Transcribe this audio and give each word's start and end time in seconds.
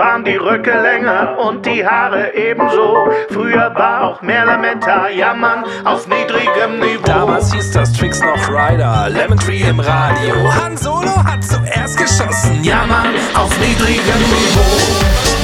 waren 0.00 0.24
die 0.24 0.36
Röcke 0.36 0.72
länger 0.72 1.36
und 1.38 1.66
die 1.66 1.86
Haare 1.86 2.34
ebenso. 2.34 3.06
Früher 3.28 3.70
war 3.74 4.04
auch 4.04 4.22
mehr 4.22 4.46
Lametta, 4.46 5.10
jammern 5.10 5.62
auf 5.84 6.08
niedrigem 6.08 6.78
Niveau. 6.80 7.04
Damals 7.04 7.52
hieß 7.52 7.72
das 7.72 7.92
Tricks 7.92 8.20
noch 8.20 8.48
Rider, 8.48 9.10
Lemon 9.10 9.38
Tree 9.38 9.60
im 9.60 9.78
Radio. 9.78 10.34
Han 10.54 10.74
Solo 10.78 11.14
hat 11.22 11.44
zuerst 11.44 11.98
geschossen, 11.98 12.64
jammern 12.64 13.08
auf 13.34 13.50
niedrigem 13.60 14.22
Niveau. 14.32 14.90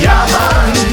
Ja 0.01 0.27
Mann, 0.33 0.86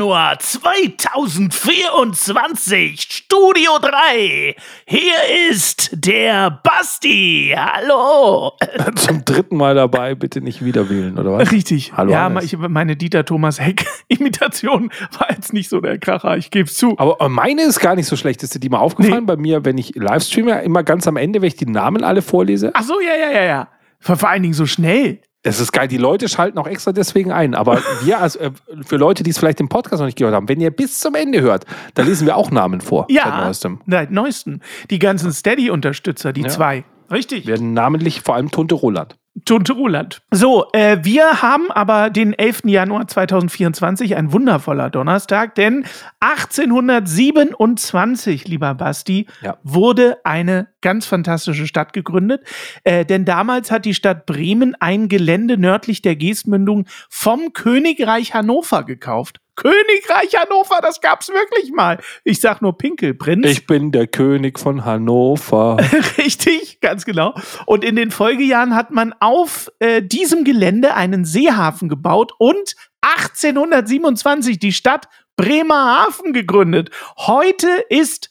Januar 0.00 0.38
2024, 0.38 3.00
Studio 3.00 3.78
3. 3.80 4.54
Hier 4.86 5.14
ist 5.50 5.88
der 5.94 6.50
Basti. 6.62 7.54
Hallo. 7.56 8.52
Zum 8.96 9.24
dritten 9.24 9.56
Mal 9.56 9.74
dabei, 9.74 10.14
bitte 10.14 10.42
nicht 10.42 10.62
wieder 10.62 10.90
wählen, 10.90 11.18
oder 11.18 11.32
was? 11.32 11.50
Richtig. 11.50 11.94
Hallo, 11.96 12.12
ja, 12.12 12.24
Hannes. 12.24 12.44
ich, 12.44 12.58
meine 12.58 12.94
Dieter 12.96 13.24
Thomas 13.24 13.58
Heck-Imitation 13.58 14.90
war 15.18 15.30
jetzt 15.30 15.54
nicht 15.54 15.70
so 15.70 15.80
der 15.80 15.96
Kracher, 15.96 16.36
ich 16.36 16.50
gebe 16.50 16.68
zu. 16.68 16.94
Aber 16.98 17.26
meine 17.30 17.62
ist 17.62 17.80
gar 17.80 17.96
nicht 17.96 18.06
so 18.06 18.16
schlecht. 18.16 18.42
Ist 18.42 18.54
dir 18.54 18.60
die 18.60 18.68
mal 18.68 18.80
aufgefallen 18.80 19.24
Nee. 19.24 19.34
bei 19.34 19.38
mir, 19.38 19.64
wenn 19.64 19.78
ich 19.78 19.94
live 19.94 20.22
streame, 20.24 20.60
immer 20.60 20.82
ganz 20.82 21.08
am 21.08 21.16
Ende, 21.16 21.40
wenn 21.40 21.48
ich 21.48 21.56
die 21.56 21.64
Namen 21.64 22.04
alle 22.04 22.20
vorlese? 22.20 22.70
Ach 22.74 22.82
so, 22.82 23.00
ja, 23.00 23.14
ja, 23.18 23.30
ja, 23.30 23.44
ja. 23.44 23.68
Vor 23.98 24.22
allen 24.28 24.42
Dingen 24.42 24.52
so 24.52 24.66
schnell. 24.66 25.22
Das 25.46 25.60
ist 25.60 25.72
geil. 25.72 25.88
Die 25.88 25.96
Leute 25.96 26.28
schalten 26.28 26.58
auch 26.58 26.66
extra 26.66 26.92
deswegen 26.92 27.32
ein. 27.32 27.54
Aber 27.54 27.80
wir, 28.02 28.20
als, 28.20 28.36
äh, 28.36 28.50
für 28.84 28.96
Leute, 28.96 29.22
die 29.22 29.30
es 29.30 29.38
vielleicht 29.38 29.60
im 29.60 29.68
Podcast 29.68 30.00
noch 30.00 30.06
nicht 30.06 30.18
gehört 30.18 30.34
haben, 30.34 30.48
wenn 30.48 30.60
ihr 30.60 30.70
bis 30.70 30.98
zum 31.00 31.14
Ende 31.14 31.40
hört, 31.40 31.64
da 31.94 32.02
lesen 32.02 32.26
wir 32.26 32.36
auch 32.36 32.50
Namen 32.50 32.80
vor. 32.80 33.06
Ja, 33.08 33.24
Seit 33.24 33.44
neuestem. 33.44 33.80
seit 33.86 34.10
neuestem. 34.10 34.60
Die 34.90 34.98
ganzen 34.98 35.32
Steady-Unterstützer, 35.32 36.32
die 36.32 36.42
Ja. 36.42 36.48
zwei. 36.48 36.84
Richtig. 37.10 37.46
Werden 37.46 37.72
namentlich 37.72 38.20
vor 38.22 38.34
allem 38.34 38.50
Tunte 38.50 38.74
Roland. 38.74 39.16
Tunte 39.44 39.74
Roland. 39.74 40.22
So, 40.30 40.66
äh, 40.72 40.98
wir 41.02 41.42
haben 41.42 41.70
aber 41.70 42.08
den 42.10 42.32
11. 42.32 42.62
Januar 42.70 43.06
2024, 43.06 44.16
ein 44.16 44.32
wundervoller 44.32 44.88
Donnerstag, 44.90 45.54
denn 45.56 45.84
1827, 46.20 48.48
lieber 48.48 48.74
Basti, 48.74 49.26
Ja. 49.42 49.58
wurde 49.62 50.18
eine 50.24 50.68
ganz 50.80 51.06
fantastische 51.06 51.66
Stadt 51.66 51.92
gegründet. 51.92 52.42
Äh, 52.84 53.04
denn 53.04 53.24
damals 53.24 53.70
hat 53.70 53.84
die 53.84 53.94
Stadt 53.94 54.26
Bremen 54.26 54.74
ein 54.80 55.08
Gelände 55.08 55.58
nördlich 55.58 56.02
der 56.02 56.16
Geestmündung 56.16 56.86
vom 57.08 57.52
Königreich 57.52 58.34
Hannover 58.34 58.84
gekauft. 58.84 59.38
Königreich 59.56 60.36
Hannover, 60.36 60.78
das 60.82 61.00
gab's 61.00 61.28
wirklich 61.28 61.72
mal. 61.72 61.98
Ich 62.24 62.40
sag 62.40 62.62
nur 62.62 62.76
Pinkelprinz. 62.76 63.46
Ich 63.46 63.66
bin 63.66 63.90
der 63.90 64.06
König 64.06 64.58
von 64.58 64.84
Hannover. 64.84 65.78
Richtig, 66.18 66.80
ganz 66.80 67.04
genau. 67.04 67.34
Und 67.64 67.82
in 67.82 67.96
den 67.96 68.10
Folgejahren 68.10 68.74
hat 68.74 68.90
man 68.90 69.14
auf 69.18 69.72
äh, 69.78 70.02
diesem 70.02 70.44
Gelände 70.44 70.94
einen 70.94 71.24
Seehafen 71.24 71.88
gebaut 71.88 72.32
und 72.38 72.76
1827 73.00 74.58
die 74.58 74.72
Stadt 74.72 75.08
Bremerhaven 75.36 76.32
gegründet. 76.32 76.90
Heute 77.18 77.68
ist 77.88 78.30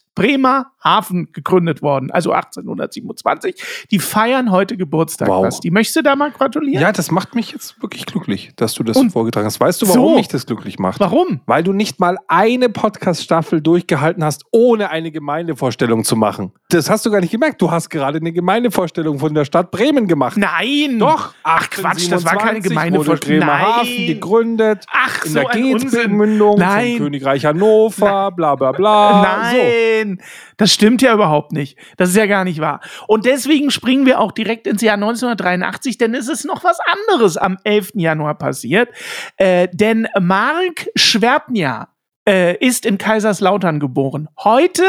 Bremerhaven 0.86 1.30
gegründet 1.34 1.82
worden, 1.82 2.12
also 2.12 2.32
1827. 2.32 3.88
Die 3.92 4.00
feiern 4.00 4.52
heute 4.52 4.78
Geburtstag. 4.78 5.28
Wow. 5.28 5.44
Basti. 5.44 5.72
Möchtest 5.72 5.98
du 5.98 6.04
da 6.04 6.16
mal 6.16 6.32
gratulieren? 6.32 6.82
Ja, 6.82 6.92
das 6.92 7.12
macht 7.12 7.36
mich 7.36 7.52
jetzt 7.52 7.82
wirklich 7.82 8.06
glücklich, 8.06 8.52
dass 8.56 8.74
du 8.74 8.84
das 8.84 8.98
Und 8.98 9.12
vorgetragen 9.12 9.46
hast. 9.46 9.60
Weißt 9.60 9.82
du, 9.82 9.88
warum 9.88 10.12
so. 10.12 10.16
mich 10.16 10.28
das 10.28 10.46
glücklich 10.46 10.80
macht? 10.80 11.00
Warum? 11.00 11.42
Weil 11.46 11.64
du 11.64 11.74
nicht 11.74 12.00
mal 12.00 12.18
eine 12.28 12.70
Podcast-Staffel 12.70 13.62
durchgehalten 13.62 14.24
hast, 14.24 14.46
ohne 14.52 14.90
eine 14.92 15.12
Gemeindevorstellung 15.12 16.04
zu 16.04 16.16
machen. 16.16 16.52
Das 16.70 16.90
hast 16.90 17.06
du 17.06 17.12
gar 17.12 17.22
nicht 17.22 17.32
gemerkt. 17.32 17.62
Du 17.62 17.72
hast 17.72 17.90
gerade 17.90 18.20
eine 18.20 18.32
Gemeindevorstellung 18.32 19.20
von 19.20 19.34
der 19.34 19.46
Stadt 19.46 19.72
Bremen 19.72 20.08
gemacht. 20.08 20.38
Nein. 20.38 21.00
Doch. 21.00 21.34
Ach 21.44 21.70
Quatsch, 21.70 22.12
das 22.12 22.26
war 22.26 22.38
keine 22.38 22.58
1827 22.58 22.70
Gemeindevorstellung. 22.70 23.42
Wurde 23.42 23.56
Bremerhaven 23.56 23.96
Nein. 23.98 24.08
gegründet. 24.08 24.86
Ach, 24.92 25.26
in 25.26 25.32
so 25.32 25.40
der 25.40 25.50
ein 25.50 25.74
Unsinn. 25.74 25.90
Geetsmündung 25.90 26.60
Nein. 26.60 26.98
Königreich 26.98 27.46
Hannover, 27.46 28.32
bla 28.32 28.56
bla 28.56 28.72
bla. 28.72 29.52
So. 29.52 29.58
Nein, 29.58 30.22
das 30.58 30.75
stimmt 30.76 31.02
ja 31.02 31.14
überhaupt 31.14 31.52
nicht. 31.52 31.78
Das 31.98 32.10
ist 32.10 32.16
ja 32.16 32.26
gar 32.26 32.44
nicht 32.44 32.60
wahr. 32.60 32.82
Und 33.08 33.26
deswegen 33.26 33.72
springen 33.72 34.06
wir 34.06 34.20
auch 34.20 34.32
direkt 34.32 34.68
ins 34.68 34.82
Jahr 34.82 34.96
1983, 34.96 35.98
denn 35.98 36.14
es 36.14 36.30
ist 36.30 36.46
noch 36.46 36.64
was 36.64 36.78
anderes 37.08 37.38
am 37.38 37.58
11. 37.64 37.92
Januar 37.96 38.38
passiert. 38.38 38.90
Äh, 39.38 39.68
denn 39.74 40.08
Mark 40.20 40.88
Schwertner 40.96 41.90
äh, 42.28 42.58
ist 42.58 42.86
in 42.86 42.98
Kaiserslautern 42.98 43.80
geboren. 43.80 44.28
Heute 44.44 44.84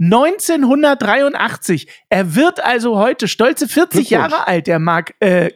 1983. 0.00 1.88
Er 2.08 2.34
wird 2.34 2.64
also 2.64 2.98
heute 2.98 3.28
stolze 3.28 3.68
40 3.68 4.08
Glückwunsch. 4.08 4.32
Jahre 4.32 4.46
alt, 4.48 4.66
der 4.66 4.78
Mark 4.78 5.14
äh, 5.20 5.50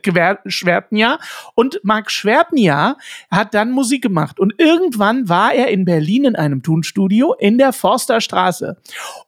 Schwertner. 0.47 1.19
Und 1.55 1.81
Mark 1.83 2.11
Schwertner 2.11 2.97
hat 3.31 3.55
dann 3.55 3.71
Musik 3.71 4.03
gemacht. 4.03 4.39
Und 4.39 4.55
irgendwann 4.59 5.29
war 5.29 5.53
er 5.53 5.69
in 5.69 5.85
Berlin 5.85 6.25
in 6.25 6.37
einem 6.37 6.63
Tonstudio 6.63 7.35
in 7.35 7.59
der 7.59 7.73
Forsterstraße. 7.73 8.77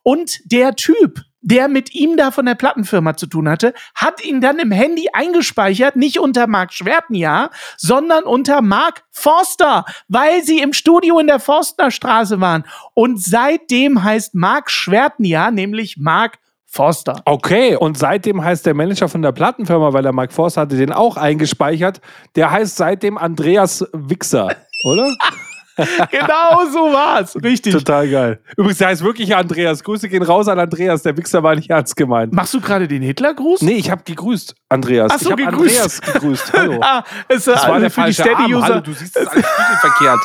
Und 0.03 0.41
der 0.51 0.75
Typ, 0.75 1.23
der 1.51 1.69
mit 1.69 1.95
ihm 1.95 2.17
da 2.17 2.31
von 2.31 2.45
der 2.45 2.55
Plattenfirma 2.55 3.17
zu 3.17 3.27
tun 3.27 3.49
hatte, 3.49 3.73
hat 3.95 4.23
ihn 4.23 4.41
dann 4.41 4.59
im 4.59 4.71
Handy 4.71 5.09
eingespeichert, 5.13 5.97
nicht 5.97 6.21
unter 6.21 6.47
Mark 6.47 6.75
Schwertner, 6.75 7.51
sondern 7.79 8.25
unter 8.25 8.61
Mark 8.61 9.05
Forster, 9.11 9.85
weil 10.09 10.43
sie 10.45 10.61
im 10.61 10.75
Studio 10.75 11.19
in 11.19 11.27
der 11.27 11.41
Forsterstraße 11.41 12.41
waren. 12.41 12.65
Und 12.93 13.23
seitdem 13.23 14.05
heißt 14.05 14.35
Mark 14.35 14.71
Schwertner 14.71 15.51
nämlich 15.51 15.97
Mark 15.97 16.39
Forster. 16.67 17.23
Okay, 17.25 17.77
und 17.77 17.97
seitdem 17.97 18.45
heißt 18.45 18.67
der 18.67 18.75
Manager 18.75 19.09
von 19.09 19.23
der 19.23 19.33
Plattenfirma, 19.33 19.95
weil 19.95 20.03
der 20.03 20.13
Mark 20.13 20.35
Forst 20.35 20.59
hatte 20.59 20.77
den 20.77 20.93
auch 20.93 21.17
eingespeichert, 21.17 22.03
der 22.37 22.51
heißt 22.51 22.77
seitdem 22.77 23.17
Andreas 23.17 23.87
Wichser, 23.95 24.55
oder? 24.85 25.17
genau 26.11 26.67
so 26.73 26.93
war's. 26.93 27.37
Richtig. 27.43 27.73
Total 27.73 28.09
geil. 28.09 28.41
Übrigens, 28.57 28.79
der 28.79 28.89
heißt 28.89 29.03
wirklich 29.05 29.35
Andreas. 29.35 29.83
Grüße 29.85 30.09
gehen 30.09 30.23
raus 30.23 30.49
an 30.49 30.59
Andreas. 30.59 31.03
Der 31.03 31.17
Wichser 31.17 31.43
war 31.43 31.55
nicht 31.55 31.71
ernst 31.71 31.97
gemeint. 31.97 32.33
Machst 32.33 32.55
du 32.55 32.61
gerade 32.61 32.89
den 32.89 33.03
Hitlergruß? 33.03 33.63
Nee, 33.63 33.73
ich 33.75 33.91
habe 33.91 34.03
gegrüßt, 34.05 34.55
Andreas. 34.69 35.13
Ach 35.15 35.19
so, 35.19 35.27
ich 35.27 35.33
habe. 35.33 35.47
Andreas 35.47 36.01
gegrüßt. 36.01 36.53
Hallo. 36.57 36.81
ah, 36.83 37.05
es 37.29 37.45
Das 37.45 37.63
war 37.63 37.75
also 37.75 37.81
der 37.81 37.91
für 37.91 38.01
die 38.03 38.13
falsche 38.15 38.23
Arm. 38.37 38.39
Hallo, 38.45 38.59
Steady-User. 38.61 38.81
du 38.81 38.93
siehst 38.93 39.17
das 39.17 39.27
alles 39.29 39.45
spiegelverkehrt. 39.47 40.21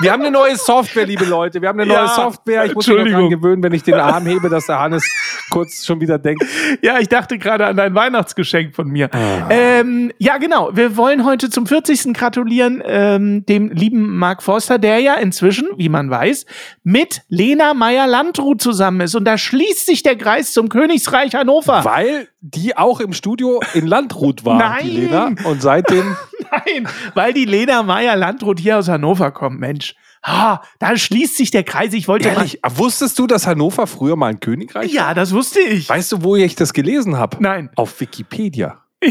Wir 0.00 0.12
haben 0.12 0.22
eine 0.22 0.30
neue 0.30 0.56
Software, 0.56 1.04
liebe 1.04 1.26
Leute. 1.26 1.60
Wir 1.60 1.68
haben 1.68 1.78
eine 1.78 1.92
Ja, 1.92 2.00
neue 2.06 2.08
Software. 2.14 2.64
Ich 2.64 2.74
muss 2.74 2.86
mich 2.86 2.96
Entschuldigung. 2.96 3.28
gewöhnen, 3.30 3.62
wenn 3.62 3.72
ich 3.74 3.82
den 3.82 3.94
Arm 3.94 4.24
hebe, 4.24 4.48
dass 4.48 4.64
der 4.66 4.78
Hannes 4.78 5.04
kurz 5.50 5.84
schon 5.84 6.00
wieder 6.00 6.18
denkt. 6.18 6.44
Ja, 6.82 6.98
ich 6.98 7.08
dachte 7.08 7.36
gerade 7.36 7.66
an 7.66 7.76
dein 7.76 7.94
Weihnachtsgeschenk 7.94 8.74
von 8.74 8.88
mir. 8.88 9.12
Ah. 9.12 9.48
Ähm, 9.50 10.12
ja, 10.18 10.38
genau. 10.38 10.70
Wir 10.74 10.96
wollen 10.96 11.24
heute 11.24 11.50
zum 11.50 11.66
40. 11.66 12.14
gratulieren 12.14 12.82
ähm, 12.86 13.44
dem 13.46 13.70
lieben 13.70 14.16
Mark 14.16 14.42
Forster, 14.42 14.78
der 14.78 15.00
ja 15.00 15.14
inzwischen, 15.14 15.66
wie 15.76 15.88
man 15.88 16.08
weiß, 16.10 16.46
mit 16.84 17.22
Lena 17.28 17.74
Meyer-Landrut 17.74 18.62
zusammen 18.62 19.00
ist. 19.02 19.14
Und 19.14 19.24
da 19.24 19.36
schließt 19.36 19.86
sich 19.86 20.02
der 20.02 20.16
Kreis 20.16 20.52
zum 20.52 20.68
Königsreich 20.68 21.34
Hannover. 21.34 21.84
Weil 21.84 22.28
die 22.40 22.76
auch 22.76 23.00
im 23.00 23.12
Studio 23.12 23.60
in 23.74 23.86
Landrut 23.86 24.44
war, 24.44 24.58
Nein. 24.58 24.84
die 24.84 24.96
Lena. 24.96 25.32
Und 25.44 25.60
seitdem 25.60 26.16
Nein, 26.50 26.88
weil 27.14 27.32
die 27.32 27.44
Lena 27.44 27.82
Meyer-Landrut 27.82 28.58
hier 28.58 28.78
aus 28.78 28.88
Hannover 28.88 29.30
kommt, 29.30 29.60
Mensch. 29.60 29.94
Ah, 30.22 30.60
da 30.78 30.96
schließt 30.96 31.36
sich 31.36 31.50
der 31.50 31.64
Kreis. 31.64 31.94
Ich 31.94 32.06
wollte 32.08 32.28
Ehrlich, 32.28 32.60
wusstest 32.74 33.18
du, 33.18 33.26
dass 33.26 33.46
Hannover 33.46 33.86
früher 33.86 34.16
mal 34.16 34.26
ein 34.28 34.34
mal. 34.34 34.40
Königreich 34.40 34.94
war? 34.94 35.08
Ja, 35.08 35.14
das 35.14 35.32
wusste 35.32 35.60
ich. 35.60 35.88
Weißt 35.88 36.12
du, 36.12 36.22
wo 36.22 36.36
ich 36.36 36.56
das 36.56 36.72
gelesen 36.72 37.16
habe? 37.16 37.38
Nein. 37.40 37.70
Auf 37.76 38.00
Wikipedia. 38.00 38.82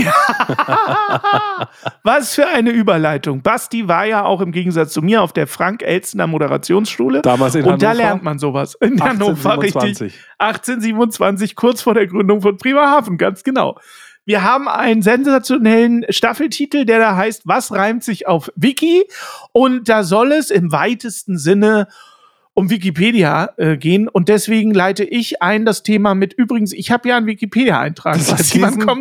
Was 2.04 2.36
für 2.36 2.46
eine 2.48 2.70
Überleitung. 2.70 3.42
Basti 3.42 3.88
war 3.88 4.06
ja 4.06 4.24
auch 4.24 4.42
im 4.42 4.52
Gegensatz 4.52 4.94
zu 4.94 5.02
mir 5.02 5.24
auf 5.24 5.34
der 5.34 5.48
Frank-Elstner 5.48 6.28
Moderationsschule. 6.28 7.24
Damals 7.24 7.56
in 7.56 7.66
Und 7.66 7.82
da 7.82 7.90
Hannover. 7.90 8.04
lernt 8.04 8.24
man 8.24 8.38
sowas. 8.38 8.76
In 8.76 9.02
Hannover, 9.02 9.60
richtig. 9.62 9.74
1827. 9.78 10.20
1827, 10.38 11.56
kurz 11.56 11.82
vor 11.82 11.96
der 11.96 12.06
Gründung 12.06 12.42
von 12.42 12.58
Bremerhaven, 12.58 13.18
ganz 13.18 13.44
genau. 13.44 13.80
Wir 14.26 14.44
haben 14.44 14.68
einen 14.68 15.02
sensationellen 15.02 16.06
Staffeltitel, 16.10 16.86
der 16.86 17.00
da 17.00 17.16
heißt, 17.16 17.44
was 17.46 17.72
reimt 17.72 18.04
sich 18.04 18.28
auf 18.28 18.52
Wiki? 18.56 19.06
Und 19.54 19.90
da 19.90 20.04
soll 20.04 20.32
es 20.32 20.52
im 20.52 20.72
weitesten 20.72 21.38
Sinne 21.38 21.88
um 22.60 22.70
Wikipedia 22.70 23.52
äh, 23.56 23.78
gehen. 23.78 24.10
Und 24.10 24.28
deswegen 24.28 24.74
leite 24.74 25.06
ich 25.06 25.42
ein 25.42 25.64
das 25.64 25.82
Thema 25.82 26.14
mit. 26.14 26.34
Übrigens, 26.34 26.74
ich 26.74 26.92
habe 26.92 27.08
ja 27.08 27.16
einen 27.16 27.26
Wikipedia-Eintrag. 27.26 28.20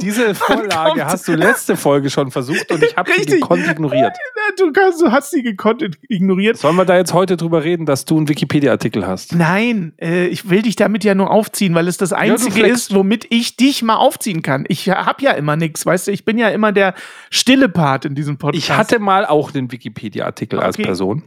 Diese 0.01 0.35
Vorlage 0.37 1.05
hast 1.05 1.27
du 1.27 1.35
letzte 1.35 1.77
Folge 1.77 2.09
schon 2.09 2.31
versucht 2.31 2.71
und 2.71 2.85
ich 2.85 2.97
habe 2.97 3.11
sie 3.19 3.27
gekonnt 3.27 3.67
ignoriert. 3.69 4.17
Du, 4.57 4.73
kannst, 4.73 5.01
du 5.03 5.13
hast 5.13 5.31
sie 5.31 5.43
gekonnt 5.43 5.85
ignoriert. 6.09 6.57
Sollen 6.57 6.75
wir 6.77 6.85
da 6.87 6.97
jetzt 6.97 7.13
heute 7.13 7.37
drüber 7.37 7.65
reden, 7.65 7.85
dass 7.85 8.07
du 8.07 8.17
einen 8.17 8.29
Wikipedia-Artikel 8.29 9.07
hast? 9.07 9.35
Nein, 9.35 9.93
äh, 10.01 10.27
ich 10.27 10.49
will 10.49 10.63
dich 10.63 10.75
damit 10.75 11.05
ja 11.05 11.15
nur 11.15 11.31
aufziehen, 11.31 11.75
weil 11.75 11.87
es 11.87 11.97
das 11.99 12.13
Einzige 12.15 12.53
flexst. 12.53 12.91
ist, 12.91 12.95
womit 12.95 13.27
ich 13.31 13.57
dich 13.57 13.83
mal 13.83 13.97
aufziehen 13.97 14.43
kann. 14.43 14.65
Ich 14.69 14.89
hab 14.89 15.21
ja 15.21 15.33
immer 15.33 15.57
nichts, 15.57 15.85
weißt 15.85 16.07
du, 16.09 16.13
ich 16.13 16.25
bin 16.25 16.39
ja 16.39 16.49
immer 16.49 16.73
der 16.73 16.95
stille 17.31 17.69
Part 17.69 18.07
in 18.07 18.15
diesem 18.15 18.39
Podcast. 18.39 18.65
Ich 18.65 18.71
hatte 18.75 18.99
mal 18.99 19.27
auch 19.27 19.55
einen 19.55 19.71
Wikipedia-Artikel 19.71 20.61
als 20.61 20.77
Okay. 20.77 20.85
Person. 20.85 21.23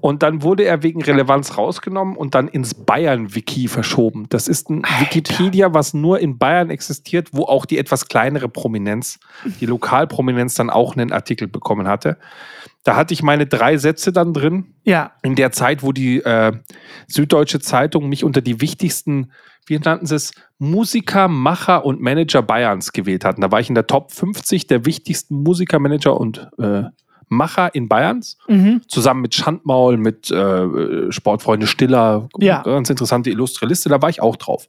Und 0.00 0.22
dann 0.22 0.42
wurde 0.42 0.64
er 0.64 0.82
wegen 0.82 1.02
Relevanz 1.02 1.56
rausgenommen 1.58 2.16
und 2.16 2.34
dann 2.34 2.48
ins 2.48 2.74
Bayern-Wiki 2.74 3.68
verschoben. 3.68 4.26
Das 4.28 4.48
ist 4.48 4.70
ein 4.70 4.82
Wikipedia, 5.00 5.74
was 5.74 5.94
nur 5.94 6.20
in 6.20 6.38
Bayern 6.38 6.70
existiert, 6.70 7.30
wo 7.32 7.44
auch 7.44 7.66
die 7.66 7.78
etwas 7.78 8.06
kleinere 8.06 8.48
Prominenz, 8.48 9.18
die 9.60 9.66
Lokalprominenz 9.66 10.54
dann 10.54 10.70
auch 10.70 10.96
einen 10.96 11.12
Artikel 11.12 11.48
bekommen 11.48 11.88
hatte. 11.88 12.18
Da 12.84 12.96
hatte 12.96 13.12
ich 13.12 13.22
meine 13.22 13.46
drei 13.46 13.76
Sätze 13.76 14.12
dann 14.12 14.32
drin. 14.32 14.74
ja, 14.84 15.12
in 15.22 15.34
der 15.34 15.52
Zeit, 15.52 15.82
wo 15.82 15.92
die 15.92 16.22
äh, 16.22 16.52
Süddeutsche 17.06 17.60
Zeitung 17.60 18.08
mich 18.08 18.24
unter 18.24 18.40
die 18.40 18.60
wichtigsten, 18.60 19.32
wie 19.66 19.78
nannten 19.78 20.06
sie 20.06 20.14
es, 20.14 20.32
Musiker, 20.58 21.28
Macher 21.28 21.84
und 21.84 22.00
Manager 22.00 22.42
Bayerns 22.42 22.92
gewählt 22.92 23.24
hatten. 23.24 23.40
Da 23.40 23.50
war 23.50 23.60
ich 23.60 23.68
in 23.68 23.74
der 23.74 23.86
Top 23.86 24.12
50 24.12 24.68
der 24.68 24.86
wichtigsten 24.86 25.42
Musiker, 25.42 25.78
Manager 25.78 26.18
und 26.18 26.48
äh, 26.58 26.84
Macher 27.28 27.74
in 27.74 27.88
Bayerns. 27.88 28.38
mhm. 28.48 28.82
Zusammen 28.88 29.22
mit 29.22 29.34
Schandmaul, 29.34 29.96
mit 29.96 30.30
äh, 30.30 31.12
Sportfreunde 31.12 31.66
Stiller. 31.66 32.28
Ja. 32.38 32.62
Ganz 32.62 32.90
interessante, 32.90 33.30
illustre 33.30 33.66
Liste. 33.66 33.88
Da 33.88 34.00
war 34.00 34.08
ich 34.08 34.22
auch 34.22 34.36
drauf. 34.36 34.68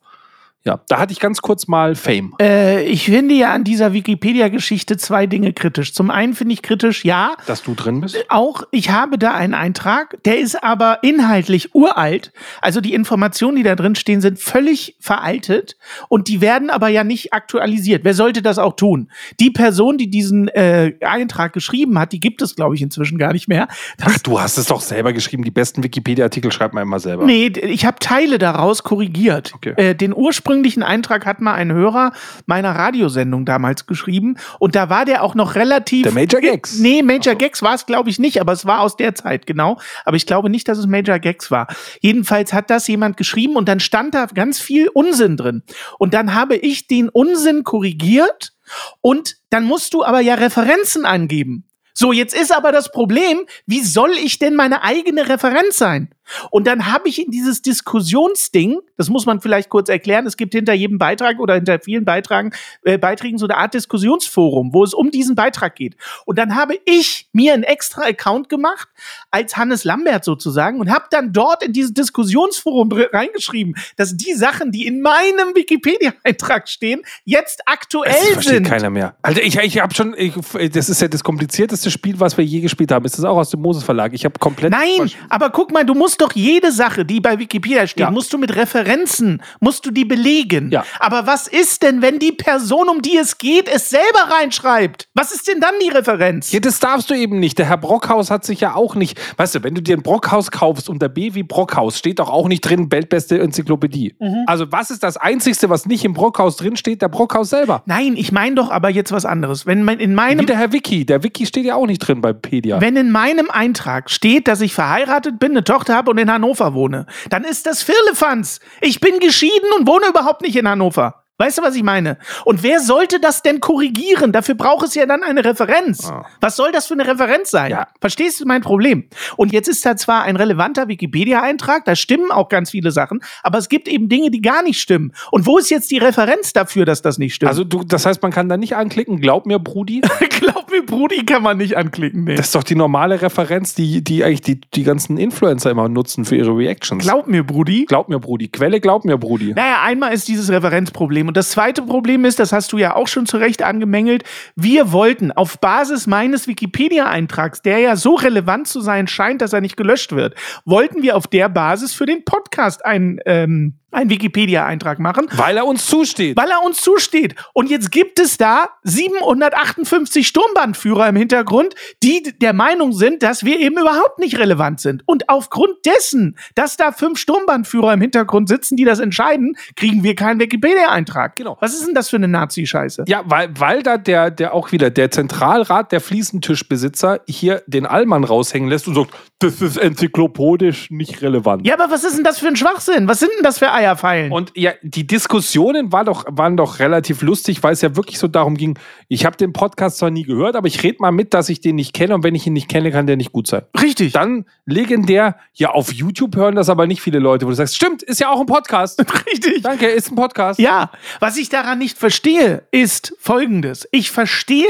Ja, 0.65 0.81
da 0.89 0.99
hatte 0.99 1.13
ich 1.13 1.19
ganz 1.21 1.41
kurz 1.41 1.67
mal 1.67 1.95
Fame. 1.95 2.33
äh, 2.41 2.83
ich 2.83 3.05
finde 3.05 3.33
ja 3.33 3.53
an 3.53 3.63
dieser 3.63 3.93
Wikipedia-Geschichte 3.93 4.97
zwei 4.97 5.25
Dinge 5.25 5.53
kritisch. 5.53 5.93
Zum 5.93 6.11
einen 6.11 6.33
finde 6.33 6.53
ich 6.53 6.61
kritisch, 6.61 7.05
ja, 7.05 7.35
Dass 7.47 7.63
du 7.63 7.73
drin 7.75 8.01
bist. 8.01 8.17
auch 8.27 8.63
ich 8.71 8.89
habe 8.89 9.17
da 9.17 9.33
einen 9.33 9.53
Eintrag, 9.53 10.21
der 10.25 10.37
ist 10.39 10.61
aber 10.61 10.99
inhaltlich 11.01 11.73
uralt. 11.73 12.33
Also 12.61 12.81
die 12.81 12.93
Informationen, 12.93 13.55
die 13.55 13.63
da 13.63 13.75
drin 13.75 13.95
stehen, 13.95 14.19
sind 14.19 14.37
völlig 14.37 14.97
veraltet 14.99 15.77
und 16.09 16.27
die 16.27 16.41
werden 16.41 16.69
aber 16.69 16.89
ja 16.89 17.05
nicht 17.05 17.33
aktualisiert. 17.33 18.03
Wer 18.03 18.13
sollte 18.13 18.41
das 18.41 18.59
auch 18.59 18.75
tun? 18.75 19.09
Die 19.39 19.51
Person, 19.51 19.97
die 19.97 20.09
diesen 20.09 20.49
äh, 20.49 20.93
Eintrag 21.01 21.53
geschrieben 21.53 21.97
hat, 21.97 22.11
die 22.11 22.19
gibt 22.19 22.41
es, 22.41 22.55
glaube 22.55 22.75
ich, 22.75 22.81
inzwischen 22.81 23.17
gar 23.17 23.31
nicht 23.31 23.47
mehr. 23.47 23.69
Das 23.97 24.13
Ach, 24.15 24.19
du 24.19 24.41
hast 24.41 24.57
es 24.57 24.65
doch 24.65 24.81
selber 24.81 25.13
geschrieben. 25.13 25.43
Die 25.43 25.51
besten 25.51 25.83
Wikipedia-Artikel 25.83 26.51
schreibt 26.51 26.73
man 26.73 26.83
immer 26.83 26.99
selber. 26.99 27.25
Nee, 27.25 27.47
ich 27.47 27.85
habe 27.85 27.97
Teile 27.99 28.37
daraus 28.37 28.83
korrigiert. 28.83 29.53
Okay. 29.55 29.73
Äh, 29.77 29.95
den 29.95 30.13
ursprünglichen 30.49 30.81
Eintrag 30.81 31.27
hat 31.27 31.41
mal 31.41 31.53
ein 31.53 31.71
Hörer 31.71 32.11
meiner 32.47 32.71
Radiosendung 32.71 33.45
damals 33.45 33.85
geschrieben 33.85 34.37
und 34.57 34.75
da 34.75 34.89
war 34.89 35.05
der 35.05 35.21
auch 35.21 35.35
noch 35.35 35.53
relativ. 35.53 36.03
Der 36.03 36.11
Major 36.11 36.41
Gags. 36.41 36.79
Nee, 36.79 37.03
Major 37.03 37.35
Gags 37.35 37.61
war 37.61 37.75
es, 37.75 37.85
glaube 37.85 38.09
ich, 38.09 38.17
nicht, 38.17 38.41
aber 38.41 38.51
es 38.51 38.65
war 38.65 38.81
aus 38.81 38.97
der 38.97 39.13
Zeit, 39.13 39.45
genau. 39.45 39.79
Aber 40.05 40.17
ich 40.17 40.25
glaube 40.25 40.49
nicht, 40.49 40.67
dass 40.67 40.79
es 40.79 40.87
Major 40.87 41.19
Gags 41.19 41.51
war. 41.51 41.67
Jedenfalls 42.01 42.51
hat 42.51 42.71
das 42.71 42.87
jemand 42.87 43.15
geschrieben 43.15 43.57
und 43.57 43.69
dann 43.69 43.79
stand 43.79 44.15
da 44.15 44.25
ganz 44.25 44.59
viel 44.59 44.87
Unsinn 44.87 45.37
drin. 45.37 45.61
Und 45.99 46.15
dann 46.15 46.33
habe 46.33 46.55
ich 46.55 46.87
den 46.87 47.09
Unsinn 47.09 47.63
korrigiert 47.63 48.53
und 49.01 49.35
dann 49.51 49.65
musst 49.65 49.93
du 49.93 50.03
aber 50.03 50.19
ja 50.19 50.33
Referenzen 50.33 51.05
angeben. 51.05 51.69
So, 51.93 52.11
jetzt 52.11 52.33
ist 52.33 52.55
aber 52.55 52.71
das 52.71 52.91
Problem, 52.91 53.45
wie 53.67 53.83
soll 53.83 54.11
ich 54.11 54.39
denn 54.39 54.55
meine 54.55 54.83
eigene 54.83 55.29
Referenz 55.29 55.77
sein? 55.77 56.09
Und 56.51 56.67
dann 56.67 56.91
habe 56.91 57.09
ich 57.09 57.23
in 57.23 57.31
dieses 57.31 57.61
Diskussionsding, 57.61 58.79
das 58.97 59.09
muss 59.09 59.25
man 59.25 59.41
vielleicht 59.41 59.69
kurz 59.69 59.89
erklären, 59.89 60.25
es 60.25 60.37
gibt 60.37 60.53
hinter 60.53 60.73
jedem 60.73 60.97
Beitrag 60.97 61.39
oder 61.39 61.55
hinter 61.55 61.79
vielen 61.79 62.05
Beitragen, 62.05 62.51
äh, 62.83 62.97
Beiträgen 62.97 63.37
so 63.37 63.45
eine 63.45 63.57
Art 63.57 63.73
Diskussionsforum, 63.73 64.73
wo 64.73 64.83
es 64.83 64.93
um 64.93 65.11
diesen 65.11 65.35
Beitrag 65.35 65.75
geht. 65.75 65.95
Und 66.25 66.37
dann 66.37 66.55
habe 66.55 66.79
ich 66.85 67.27
mir 67.33 67.53
einen 67.53 67.63
extra 67.63 68.03
Account 68.03 68.49
gemacht, 68.49 68.87
als 69.31 69.57
Hannes 69.57 69.83
Lambert 69.83 70.23
sozusagen, 70.23 70.79
und 70.79 70.91
habe 70.91 71.05
dann 71.09 71.33
dort 71.33 71.63
in 71.63 71.73
dieses 71.73 71.93
Diskussionsforum 71.93 72.91
reingeschrieben, 72.91 73.75
dass 73.95 74.15
die 74.15 74.33
Sachen, 74.33 74.71
die 74.71 74.85
in 74.85 75.01
meinem 75.01 75.55
Wikipedia-Eintrag 75.55 76.69
stehen, 76.69 77.01
jetzt 77.25 77.61
aktuell 77.65 78.11
Das 78.11 78.33
versteht 78.33 78.53
sind. 78.53 78.67
keiner 78.67 78.89
mehr. 78.89 79.15
Alter, 79.21 79.41
ich, 79.43 79.57
ich 79.57 79.79
habe 79.79 79.93
schon, 79.93 80.13
ich, 80.17 80.33
das 80.71 80.89
ist 80.89 81.01
ja 81.01 81.07
das 81.07 81.23
komplizierteste 81.23 81.91
Spiel, 81.91 82.19
was 82.19 82.37
wir 82.37 82.45
je 82.45 82.61
gespielt 82.61 82.91
haben. 82.91 83.05
Ist 83.05 83.17
das 83.17 83.25
auch 83.25 83.37
aus 83.37 83.49
dem 83.49 83.61
Moses 83.61 83.83
Verlag? 83.83 84.13
Ich 84.13 84.25
habe 84.25 84.37
komplett. 84.39 84.71
Nein, 84.71 85.11
aber 85.29 85.49
guck 85.49 85.71
mal, 85.71 85.85
du 85.85 85.95
musst 85.95 86.18
doch 86.21 86.33
jede 86.33 86.71
Sache, 86.71 87.05
die 87.05 87.19
bei 87.19 87.39
Wikipedia 87.39 87.87
steht, 87.87 88.01
Ja. 88.05 88.11
musst 88.11 88.31
du 88.33 88.37
mit 88.37 88.55
Referenzen, 88.55 89.41
musst 89.59 89.85
du 89.85 89.91
die 89.91 90.05
belegen. 90.05 90.71
Ja. 90.71 90.85
Aber 90.99 91.27
was 91.27 91.47
ist 91.47 91.83
denn, 91.83 92.01
wenn 92.01 92.19
die 92.19 92.31
Person, 92.31 92.89
um 92.89 93.01
die 93.01 93.17
es 93.17 93.37
geht, 93.37 93.67
es 93.67 93.89
selber 93.89 94.29
reinschreibt? 94.39 95.07
Was 95.13 95.31
ist 95.31 95.47
denn 95.47 95.59
dann 95.59 95.73
die 95.81 95.89
Referenz? 95.89 96.51
Ja, 96.51 96.59
das 96.59 96.79
darfst 96.79 97.09
du 97.09 97.13
eben 97.13 97.39
nicht. 97.39 97.57
Der 97.57 97.65
Herr 97.67 97.77
Brockhaus 97.77 98.31
hat 98.31 98.45
sich 98.45 98.59
ja 98.61 98.75
auch 98.75 98.95
nicht. 98.95 99.19
Weißt 99.37 99.55
du, 99.55 99.63
wenn 99.63 99.75
du 99.75 99.81
dir 99.81 99.97
ein 99.97 100.03
Brockhaus 100.03 100.51
kaufst 100.51 100.89
und 100.89 101.01
der 101.01 101.09
B 101.09 101.33
wie 101.33 101.43
Brockhaus 101.43 101.97
steht 101.97 102.19
doch 102.19 102.29
auch 102.29 102.47
nicht 102.47 102.61
drin, 102.61 102.91
weltbeste 102.91 103.39
Enzyklopädie. 103.39 104.15
Mhm. 104.19 104.43
Also, 104.47 104.71
was 104.71 104.91
ist 104.91 105.03
das 105.03 105.17
Einzige, 105.17 105.69
was 105.69 105.85
nicht 105.85 106.05
im 106.05 106.13
Brockhaus 106.13 106.57
drin 106.57 106.75
steht? 106.75 107.01
Der 107.01 107.09
Brockhaus 107.09 107.49
selber. 107.49 107.83
Nein, 107.85 108.15
ich 108.17 108.31
meine 108.31 108.55
doch 108.55 108.71
aber 108.71 108.89
jetzt 108.89 109.11
was 109.11 109.25
anderes. 109.25 109.65
Wenn 109.65 109.83
mein, 109.83 109.99
in 109.99 110.11
Wie 110.11 110.15
meinem 110.15 110.45
der 110.45 110.57
Herr 110.57 110.71
Wiki. 110.71 111.05
Der 111.05 111.23
Wiki 111.23 111.45
steht 111.45 111.65
ja 111.65 111.75
auch 111.75 111.85
nicht 111.87 111.99
drin 111.99 112.21
bei 112.21 112.33
Pedia. 112.33 112.79
Wenn 112.81 112.95
in 112.95 113.11
meinem 113.11 113.49
Eintrag 113.49 114.09
steht, 114.09 114.47
dass 114.47 114.61
ich 114.61 114.73
verheiratet 114.73 115.39
bin, 115.39 115.51
eine 115.51 115.63
Tochter 115.63 115.95
habe 115.95 116.08
und 116.09 116.17
in 116.17 116.31
Hannover 116.31 116.73
wohne, 116.73 117.05
dann 117.29 117.43
ist 117.43 117.65
das 117.65 117.83
Firlefanz. 117.83 118.59
Ich 118.81 118.99
bin 118.99 119.19
geschieden 119.19 119.71
und 119.77 119.87
wohne 119.87 120.07
überhaupt 120.07 120.41
nicht 120.41 120.55
in 120.55 120.67
Hannover. 120.67 121.23
Weißt 121.39 121.57
du, 121.57 121.61
was 121.61 121.73
ich 121.75 121.83
meine? 121.83 122.17
Und 122.43 122.63
wer 122.63 122.81
sollte 122.81 123.21
das 123.21 123.41
denn 123.41 123.61
korrigieren? 123.61 124.33
Dafür 124.33 124.55
braucht 124.55 124.85
es 124.85 124.95
ja 124.95 125.05
dann 125.05 125.23
eine 125.23 125.45
Referenz. 125.45 126.05
Ah. 126.05 126.25
Was 126.41 126.57
soll 126.57 126.73
das 126.73 126.87
für 126.87 126.95
eine 126.95 127.07
Referenz 127.07 127.49
sein? 127.49 127.71
Ja. 127.71 127.87
Verstehst 128.01 128.41
du 128.41 128.45
mein 128.45 128.61
Problem? 128.61 129.07
Und 129.37 129.53
jetzt 129.53 129.69
ist 129.69 129.85
da 129.85 129.95
zwar 129.95 130.23
ein 130.23 130.35
relevanter 130.35 130.89
Wikipedia-Eintrag, 130.89 131.85
da 131.85 131.95
stimmen 131.95 132.29
auch 132.31 132.49
ganz 132.49 132.71
viele 132.71 132.91
Sachen, 132.91 133.21
aber 133.41 133.57
es 133.57 133.69
gibt 133.69 133.87
eben 133.87 134.09
Dinge, 134.09 134.31
die 134.31 134.41
gar 134.41 134.63
nicht 134.63 134.81
stimmen. 134.81 135.13
Und 135.31 135.45
wo 135.45 135.57
ist 135.57 135.69
jetzt 135.69 135.89
die 135.91 135.97
Referenz 135.97 136.51
dafür, 136.51 136.83
dass 136.83 137.01
das 137.01 137.17
nicht 137.17 137.35
stimmt? 137.35 137.47
Also, 137.47 137.63
du, 137.63 137.85
das 137.85 138.05
heißt, 138.05 138.21
man 138.21 138.33
kann 138.33 138.49
da 138.49 138.57
nicht 138.57 138.75
anklicken, 138.75 139.21
glaub 139.21 139.45
mir, 139.45 139.59
Brudi. 139.59 140.01
glaub 140.39 140.71
mir, 140.71 140.85
Brudi 140.85 141.25
kann 141.25 141.43
man 141.43 141.57
nicht 141.57 141.77
anklicken. 141.77 142.23
Nee. 142.23 142.35
Das 142.35 142.47
ist 142.47 142.55
doch 142.55 142.63
die 142.63 142.75
normale 142.75 143.21
Referenz, 143.21 143.75
die, 143.75 144.03
die 144.03 144.23
eigentlich 144.23 144.41
die, 144.41 144.61
die 144.61 144.83
ganzen 144.83 145.17
Influencer 145.17 145.71
immer 145.71 145.89
nutzen 145.89 146.25
für 146.25 146.35
ihre 146.35 146.55
Reactions. 146.55 147.03
glaub 147.03 147.27
mir, 147.27 147.43
Brudi. 147.43 147.85
glaub 147.85 148.09
mir, 148.09 148.19
Brudi. 148.19 148.47
Quelle, 148.47 148.79
glaub 148.79 149.05
mir, 149.05 149.17
Brudi. 149.17 149.53
Naja, 149.53 149.81
einmal 149.83 150.13
ist 150.13 150.27
dieses 150.27 150.49
Referenzproblem. 150.49 151.27
Und 151.27 151.37
das 151.37 151.49
zweite 151.49 151.81
Problem 151.81 152.25
ist, 152.25 152.39
das 152.39 152.51
hast 152.51 152.71
du 152.71 152.77
ja 152.77 152.95
auch 152.95 153.07
schon 153.07 153.25
zu 153.25 153.37
Recht 153.37 153.63
angemängelt, 153.63 154.23
wir 154.55 154.91
wollten 154.91 155.31
auf 155.31 155.59
Basis 155.59 156.07
meines 156.07 156.47
Wikipedia-Eintrags, 156.47 157.61
der 157.61 157.79
ja 157.79 157.95
so 157.95 158.15
relevant 158.15 158.67
zu 158.67 158.81
sein 158.81 159.07
scheint, 159.07 159.41
dass 159.41 159.53
er 159.53 159.61
nicht 159.61 159.77
gelöscht 159.77 160.11
wird, 160.13 160.35
wollten 160.65 161.01
wir 161.01 161.15
auf 161.15 161.27
der 161.27 161.49
Basis 161.49 161.93
für 161.93 162.05
den 162.05 162.23
Podcast 162.25 162.85
ein, 162.85 163.19
ähm, 163.25 163.75
einen 163.91 164.09
Wikipedia-Eintrag 164.09 164.99
machen. 164.99 165.27
Weil 165.31 165.57
er 165.57 165.65
uns 165.65 165.85
zusteht. 165.85 166.37
Weil 166.37 166.49
er 166.49 166.63
uns 166.63 166.81
zusteht. 166.81 167.35
Und 167.53 167.69
jetzt 167.69 167.91
gibt 167.91 168.19
es 168.19 168.37
da 168.37 168.69
758 168.83 170.27
Sturmbandführer 170.29 171.09
im 171.09 171.15
Hintergrund, 171.15 171.75
die 172.01 172.23
der 172.41 172.53
Meinung 172.53 172.93
sind, 172.93 173.23
dass 173.23 173.43
wir 173.43 173.59
eben 173.59 173.77
überhaupt 173.77 174.19
nicht 174.19 174.37
relevant 174.37 174.79
sind. 174.79 175.03
Und 175.05 175.27
aufgrund 175.27 175.85
dessen, 175.85 176.37
dass 176.55 176.77
da 176.77 176.91
fünf 176.91 177.19
Sturmbandführer 177.19 177.93
im 177.93 178.01
Hintergrund 178.01 178.47
sitzen, 178.47 178.77
die 178.77 178.85
das 178.85 178.99
entscheiden, 178.99 179.57
kriegen 179.75 180.03
wir 180.03 180.15
keinen 180.15 180.39
Wikipedia-Eintrag. 180.39 181.35
Genau. 181.35 181.57
Was 181.59 181.73
ist 181.73 181.85
denn 181.85 181.95
das 181.95 182.09
für 182.09 182.15
eine 182.15 182.27
Nazi-Scheiße? 182.27 183.05
Ja, 183.07 183.23
weil, 183.25 183.49
weil 183.57 183.83
da 183.83 183.97
der, 183.97 184.31
der 184.31 184.53
auch 184.53 184.71
wieder, 184.71 184.89
der 184.89 185.11
Zentralrat 185.11 185.91
der 185.91 186.01
Fliesentischbesitzer 186.01 187.21
hier 187.27 187.63
den 187.67 187.85
Allmann 187.85 188.23
raushängen 188.23 188.69
lässt 188.69 188.87
und 188.87 188.95
sagt, 188.95 189.13
das 189.39 189.61
ist 189.61 189.77
enzyklopädisch 189.77 190.91
nicht 190.91 191.21
relevant. 191.21 191.65
Ja, 191.65 191.73
aber 191.73 191.91
was 191.91 192.03
ist 192.03 192.17
denn 192.17 192.23
das 192.23 192.39
für 192.39 192.47
ein 192.47 192.55
Schwachsinn? 192.55 193.07
Was 193.07 193.19
sind 193.19 193.31
denn 193.35 193.43
das 193.43 193.59
für 193.59 193.71
Eierfeilen? 193.71 194.31
Und 194.31 194.51
ja, 194.55 194.73
die 194.83 195.07
Diskussionen 195.07 195.91
war 195.91 196.05
doch, 196.05 196.25
waren 196.27 196.57
doch 196.57 196.79
relativ 196.79 197.21
lustig, 197.21 197.63
weil 197.63 197.73
es 197.73 197.81
ja 197.81 197.95
wirklich 197.95 198.19
so 198.19 198.27
darum 198.27 198.55
ging, 198.55 198.77
ich 199.07 199.25
habe 199.25 199.37
den 199.37 199.53
Podcast 199.53 199.97
zwar 199.97 200.11
nie 200.11 200.18
nie 200.19 200.25
gehört, 200.25 200.55
aber 200.55 200.67
ich 200.67 200.83
rede 200.83 200.97
mal 200.99 201.11
mit, 201.11 201.33
dass 201.33 201.49
ich 201.49 201.61
den 201.61 201.75
nicht 201.75 201.93
kenne 201.93 202.13
und 202.15 202.23
wenn 202.23 202.35
ich 202.35 202.45
ihn 202.45 202.53
nicht 202.53 202.67
kenne, 202.67 202.91
kann 202.91 203.07
der 203.07 203.15
nicht 203.15 203.31
gut 203.31 203.47
sein. 203.47 203.63
Richtig. 203.79 204.13
Dann 204.13 204.45
legendär, 204.65 205.37
ja, 205.53 205.69
auf 205.71 205.93
YouTube 205.93 206.35
hören 206.35 206.55
das 206.55 206.69
aber 206.69 206.87
nicht 206.87 207.01
viele 207.01 207.19
Leute, 207.19 207.45
wo 207.45 207.49
du 207.49 207.55
sagst, 207.55 207.75
stimmt, 207.75 208.03
ist 208.03 208.19
ja 208.19 208.29
auch 208.29 208.39
ein 208.39 208.45
Podcast. 208.45 208.99
Richtig. 209.27 209.61
Danke, 209.61 209.87
ist 209.87 210.11
ein 210.11 210.15
Podcast. 210.15 210.59
Ja, 210.59 210.91
was 211.19 211.37
ich 211.37 211.49
daran 211.49 211.79
nicht 211.79 211.97
verstehe, 211.97 212.63
ist 212.71 213.15
folgendes. 213.19 213.87
Ich 213.91 214.11
verstehe, 214.11 214.67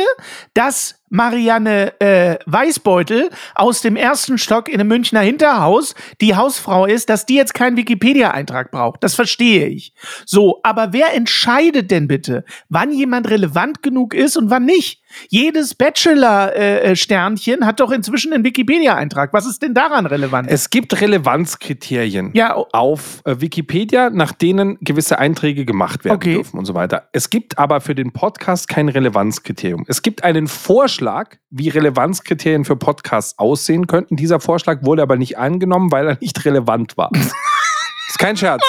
dass 0.53 0.99
Marianne 1.09 1.99
äh, 1.99 2.37
Weißbeutel 2.45 3.29
aus 3.55 3.81
dem 3.81 3.95
ersten 3.95 4.37
Stock 4.37 4.69
in 4.69 4.75
einem 4.75 4.89
Münchner 4.89 5.21
Hinterhaus 5.21 5.95
die 6.21 6.35
Hausfrau 6.35 6.85
ist, 6.85 7.09
dass 7.09 7.25
die 7.25 7.35
jetzt 7.35 7.53
keinen 7.53 7.77
Wikipedia-Eintrag 7.77 8.71
braucht. 8.71 9.03
Das 9.03 9.15
verstehe 9.15 9.67
ich. 9.67 9.93
So, 10.25 10.59
aber 10.63 10.93
wer 10.93 11.15
entscheidet 11.15 11.89
denn 11.89 12.07
bitte, 12.07 12.45
wann 12.69 12.91
jemand 12.91 13.29
relevant 13.29 13.81
genug 13.81 14.13
ist 14.13 14.37
und 14.37 14.49
wann 14.49 14.65
nicht? 14.65 15.01
Jedes 15.29 15.75
Bachelor-Sternchen 15.75 17.65
hat 17.65 17.79
doch 17.79 17.91
inzwischen 17.91 18.33
einen 18.33 18.43
Wikipedia-Eintrag. 18.43 19.33
Was 19.33 19.45
ist 19.45 19.61
denn 19.61 19.73
daran 19.73 20.05
relevant? 20.05 20.49
Es 20.49 20.69
gibt 20.69 20.99
Relevanzkriterien 20.99 22.31
Ja, 22.33 22.55
oh. 22.57 22.67
auf 22.71 23.21
äh, 23.25 23.41
Wikipedia, 23.41 24.09
nach 24.09 24.31
denen 24.31 24.77
gewisse 24.81 25.19
Einträge 25.19 25.65
gemacht 25.65 26.05
werden 26.05 26.15
Okay. 26.15 26.33
dürfen 26.33 26.57
und 26.57 26.65
so 26.65 26.73
weiter. 26.73 27.09
Es 27.11 27.29
gibt 27.29 27.57
aber 27.57 27.81
für 27.81 27.95
den 27.95 28.11
Podcast 28.11 28.67
kein 28.67 28.89
Relevanzkriterium. 28.89 29.85
Es 29.87 30.01
gibt 30.01 30.23
einen 30.23 30.47
Vorschlag, 30.47 31.35
wie 31.49 31.69
Relevanzkriterien 31.69 32.65
für 32.65 32.75
Podcasts 32.75 33.37
aussehen 33.37 33.87
könnten. 33.87 34.15
Dieser 34.15 34.39
Vorschlag 34.39 34.83
wurde 34.83 35.01
aber 35.01 35.15
nicht 35.17 35.37
angenommen, 35.37 35.91
weil 35.91 36.07
er 36.07 36.17
nicht 36.21 36.43
relevant 36.45 36.97
war. 36.97 37.11
ist 38.09 38.19
kein 38.19 38.37
Scherz. 38.37 38.61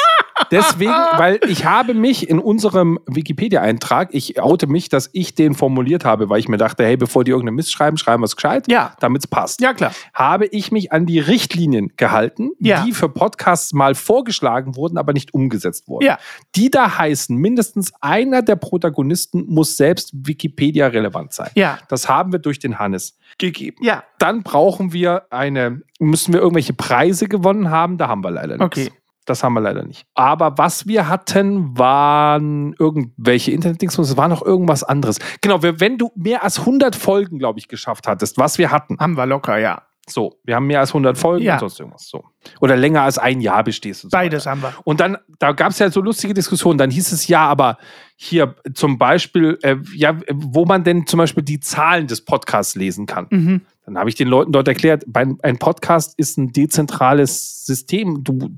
Deswegen, 0.50 0.90
weil 1.16 1.40
ich 1.48 1.64
habe 1.64 1.94
mich 1.94 2.28
in 2.28 2.38
unserem 2.38 2.98
Wikipedia-Eintrag, 3.06 4.10
ich 4.12 4.40
oute 4.42 4.66
mich, 4.66 4.88
dass 4.88 5.10
ich 5.12 5.34
den 5.34 5.54
formuliert 5.54 6.04
habe, 6.04 6.28
weil 6.28 6.40
ich 6.40 6.48
mir 6.48 6.56
dachte, 6.56 6.84
hey, 6.84 6.96
bevor 6.96 7.24
die 7.24 7.30
irgendeine 7.30 7.56
Mist 7.56 7.72
schreiben, 7.72 7.96
schreiben 7.96 8.22
wir 8.22 8.26
es 8.26 8.36
gescheit, 8.36 8.66
Ja. 8.70 8.94
damit 9.00 9.22
es 9.22 9.26
passt 9.26 9.60
ja, 9.60 9.72
klar. 9.74 9.92
habe 10.14 10.46
ich 10.46 10.72
mich 10.72 10.92
an 10.92 11.06
die 11.06 11.18
Richtlinien 11.20 11.92
gehalten, 11.96 12.50
Ja. 12.58 12.84
die 12.84 12.92
für 12.92 13.08
Podcasts 13.08 13.72
mal 13.72 13.94
vorgeschlagen 13.94 14.76
wurden, 14.76 14.98
aber 14.98 15.12
nicht 15.12 15.34
umgesetzt 15.34 15.88
wurden. 15.88 16.04
Ja. 16.06 16.18
Die 16.56 16.70
da 16.70 16.98
heißen, 16.98 17.36
mindestens 17.36 17.92
einer 18.00 18.42
der 18.42 18.56
Protagonisten 18.56 19.44
muss 19.46 19.76
selbst 19.76 20.10
Wikipedia 20.12 20.88
relevant 20.88 21.32
sein. 21.32 21.50
Ja. 21.54 21.78
Das 21.88 22.08
haben 22.08 22.32
wir 22.32 22.38
durch 22.38 22.58
den 22.58 22.78
Hannes 22.78 23.16
gegeben. 23.38 23.76
Ja. 23.82 24.04
Dann 24.18 24.42
brauchen 24.42 24.92
wir 24.92 25.24
eine, 25.30 25.82
müssen 25.98 26.32
wir 26.34 26.40
irgendwelche 26.40 26.72
Preise 26.72 27.28
gewonnen 27.28 27.70
haben, 27.70 27.96
da 27.98 28.08
haben 28.08 28.22
wir 28.24 28.30
leider 28.30 28.56
nichts. 28.58 28.78
Okay. 28.78 28.90
Das 29.30 29.44
haben 29.44 29.54
wir 29.54 29.60
leider 29.60 29.84
nicht. 29.84 30.04
Aber 30.14 30.58
was 30.58 30.86
wir 30.88 31.08
hatten, 31.08 31.78
waren 31.78 32.74
irgendwelche 32.78 33.52
Internetdingsbums, 33.52 34.10
es 34.10 34.16
war 34.16 34.28
noch 34.28 34.42
irgendwas 34.44 34.82
anderes. 34.82 35.18
Genau, 35.40 35.62
wenn 35.62 35.98
du 35.98 36.10
mehr 36.16 36.42
als 36.42 36.58
100 36.60 36.96
Folgen, 36.96 37.38
glaube 37.38 37.58
ich, 37.60 37.68
geschafft 37.68 38.06
hattest, 38.08 38.38
was 38.38 38.58
wir 38.58 38.70
hatten, 38.70 38.98
Haben 38.98 39.16
wir 39.16 39.26
locker, 39.26 39.56
ja. 39.58 39.82
so, 40.08 40.34
wir 40.44 40.56
haben 40.56 40.66
mehr 40.66 40.80
als 40.80 40.90
100 40.90 41.16
Folgen 41.16 41.44
Ja. 41.44 41.54
und 41.54 41.60
sonst 41.60 41.78
irgendwas. 41.78 42.08
So. 42.08 42.24
Oder 42.60 42.76
länger 42.76 43.02
als 43.02 43.18
ein 43.18 43.40
Jahr 43.40 43.62
bestehst 43.62 44.02
du. 44.02 44.08
So 44.08 44.10
Beides 44.16 44.46
weiter. 44.46 44.50
haben 44.50 44.62
wir. 44.62 44.74
Und 44.84 44.98
dann, 45.00 45.16
da 45.38 45.52
gab 45.52 45.70
es 45.70 45.78
ja 45.78 45.90
so 45.90 46.00
lustige 46.00 46.34
Diskussionen. 46.34 46.78
Dann 46.78 46.90
hieß 46.90 47.12
es 47.12 47.28
ja, 47.28 47.46
aber 47.46 47.78
hier 48.16 48.56
zum 48.74 48.98
Beispiel, 48.98 49.58
äh, 49.62 49.76
ja, 49.94 50.16
wo 50.32 50.64
man 50.64 50.82
denn 50.84 51.06
zum 51.06 51.18
Beispiel 51.18 51.44
die 51.44 51.60
Zahlen 51.60 52.06
des 52.08 52.24
Podcasts 52.24 52.74
lesen 52.74 53.06
kann. 53.06 53.26
Mhm. 53.30 53.60
Dann 53.90 53.98
habe 53.98 54.08
ich 54.08 54.14
den 54.14 54.28
Leuten 54.28 54.52
dort 54.52 54.68
erklärt, 54.68 55.04
ein 55.14 55.58
Podcast 55.58 56.14
ist 56.16 56.38
ein 56.38 56.52
dezentrales 56.52 57.66
System. 57.66 58.22
Du, 58.22 58.50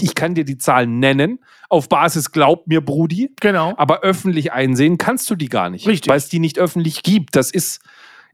ich 0.00 0.14
kann 0.14 0.34
dir 0.34 0.44
die 0.44 0.56
Zahlen 0.56 1.00
nennen. 1.00 1.40
Auf 1.68 1.88
Basis, 1.88 2.30
glaub 2.30 2.68
mir, 2.68 2.80
Brudi. 2.80 3.34
Genau. 3.40 3.74
Aber 3.76 4.02
öffentlich 4.02 4.52
einsehen 4.52 4.98
kannst 4.98 5.28
du 5.30 5.34
die 5.34 5.48
gar 5.48 5.68
nicht. 5.68 5.88
Richtig. 5.88 6.08
Weil 6.08 6.18
es 6.18 6.28
die 6.28 6.38
nicht 6.38 6.60
öffentlich 6.60 7.02
gibt. 7.02 7.34
Das 7.34 7.50
ist, 7.50 7.80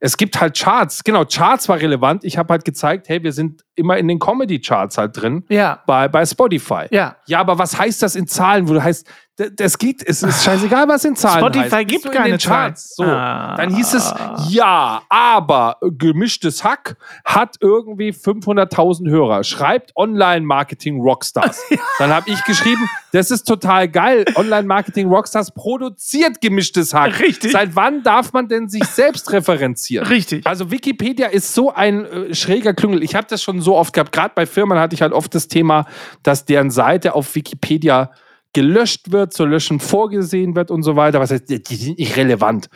es 0.00 0.18
gibt 0.18 0.38
halt 0.38 0.58
Charts. 0.58 1.02
Genau, 1.02 1.24
Charts 1.24 1.68
war 1.68 1.80
relevant. 1.80 2.24
Ich 2.24 2.36
habe 2.36 2.52
halt 2.52 2.66
gezeigt, 2.66 3.08
hey, 3.08 3.22
wir 3.22 3.32
sind 3.32 3.64
immer 3.74 3.96
in 3.96 4.06
den 4.06 4.18
Comedy-Charts 4.18 4.98
halt 4.98 5.20
drin. 5.20 5.44
Ja. 5.48 5.82
Bei, 5.86 6.08
bei 6.08 6.26
Spotify. 6.26 6.86
Ja. 6.90 7.16
Ja, 7.26 7.40
aber 7.40 7.58
was 7.58 7.78
heißt 7.78 8.02
das 8.02 8.16
in 8.16 8.26
Zahlen, 8.26 8.68
wo 8.68 8.74
du 8.74 8.82
heißt, 8.82 9.08
das 9.38 9.78
geht, 9.78 10.02
es 10.04 10.24
ist 10.24 10.42
scheißegal, 10.42 10.88
was 10.88 11.04
in 11.04 11.14
Zahlen 11.14 11.38
Spotify 11.38 11.70
heißt. 11.70 11.88
gibt 11.88 12.12
keine 12.12 12.38
Charts. 12.38 12.96
So. 12.96 13.04
Ah. 13.04 13.54
Dann 13.56 13.74
hieß 13.74 13.94
es, 13.94 14.12
ja, 14.48 15.02
aber 15.08 15.76
gemischtes 15.80 16.64
Hack 16.64 16.96
hat 17.24 17.56
irgendwie 17.60 18.10
500.000 18.10 19.08
Hörer. 19.08 19.44
Schreibt 19.44 19.96
Online-Marketing 19.96 21.00
Rockstars. 21.00 21.62
Dann 22.00 22.10
habe 22.10 22.28
ich 22.30 22.42
geschrieben, 22.44 22.88
das 23.12 23.30
ist 23.30 23.44
total 23.44 23.88
geil. 23.88 24.24
Online-Marketing 24.34 25.08
Rockstars 25.08 25.52
produziert 25.52 26.40
gemischtes 26.40 26.92
Hack. 26.92 27.20
Richtig. 27.20 27.52
Seit 27.52 27.76
wann 27.76 28.02
darf 28.02 28.32
man 28.32 28.48
denn 28.48 28.68
sich 28.68 28.84
selbst 28.84 29.30
referenzieren? 29.30 30.06
Richtig. 30.08 30.46
Also 30.48 30.72
Wikipedia 30.72 31.28
ist 31.28 31.54
so 31.54 31.72
ein 31.72 32.04
äh, 32.06 32.34
schräger 32.34 32.74
Klüngel. 32.74 33.04
Ich 33.04 33.14
habe 33.14 33.28
das 33.30 33.40
schon 33.40 33.60
so 33.60 33.76
oft 33.76 33.92
gehabt. 33.92 34.10
Gerade 34.10 34.32
bei 34.34 34.46
Firmen 34.46 34.78
hatte 34.80 34.94
ich 34.94 35.02
halt 35.02 35.12
oft 35.12 35.32
das 35.32 35.46
Thema, 35.46 35.86
dass 36.24 36.44
deren 36.44 36.72
Seite 36.72 37.14
auf 37.14 37.36
Wikipedia 37.36 38.10
gelöscht 38.58 39.12
wird, 39.12 39.32
zur 39.32 39.46
Löschen 39.48 39.78
vorgesehen 39.78 40.56
wird 40.56 40.70
und 40.72 40.82
so 40.82 40.96
weiter. 40.96 41.20
Was 41.20 41.30
heißt, 41.30 41.48
die 41.48 41.62
die 41.62 41.76
sind 41.76 41.98
nicht 41.98 42.16
relevant. 42.16 42.68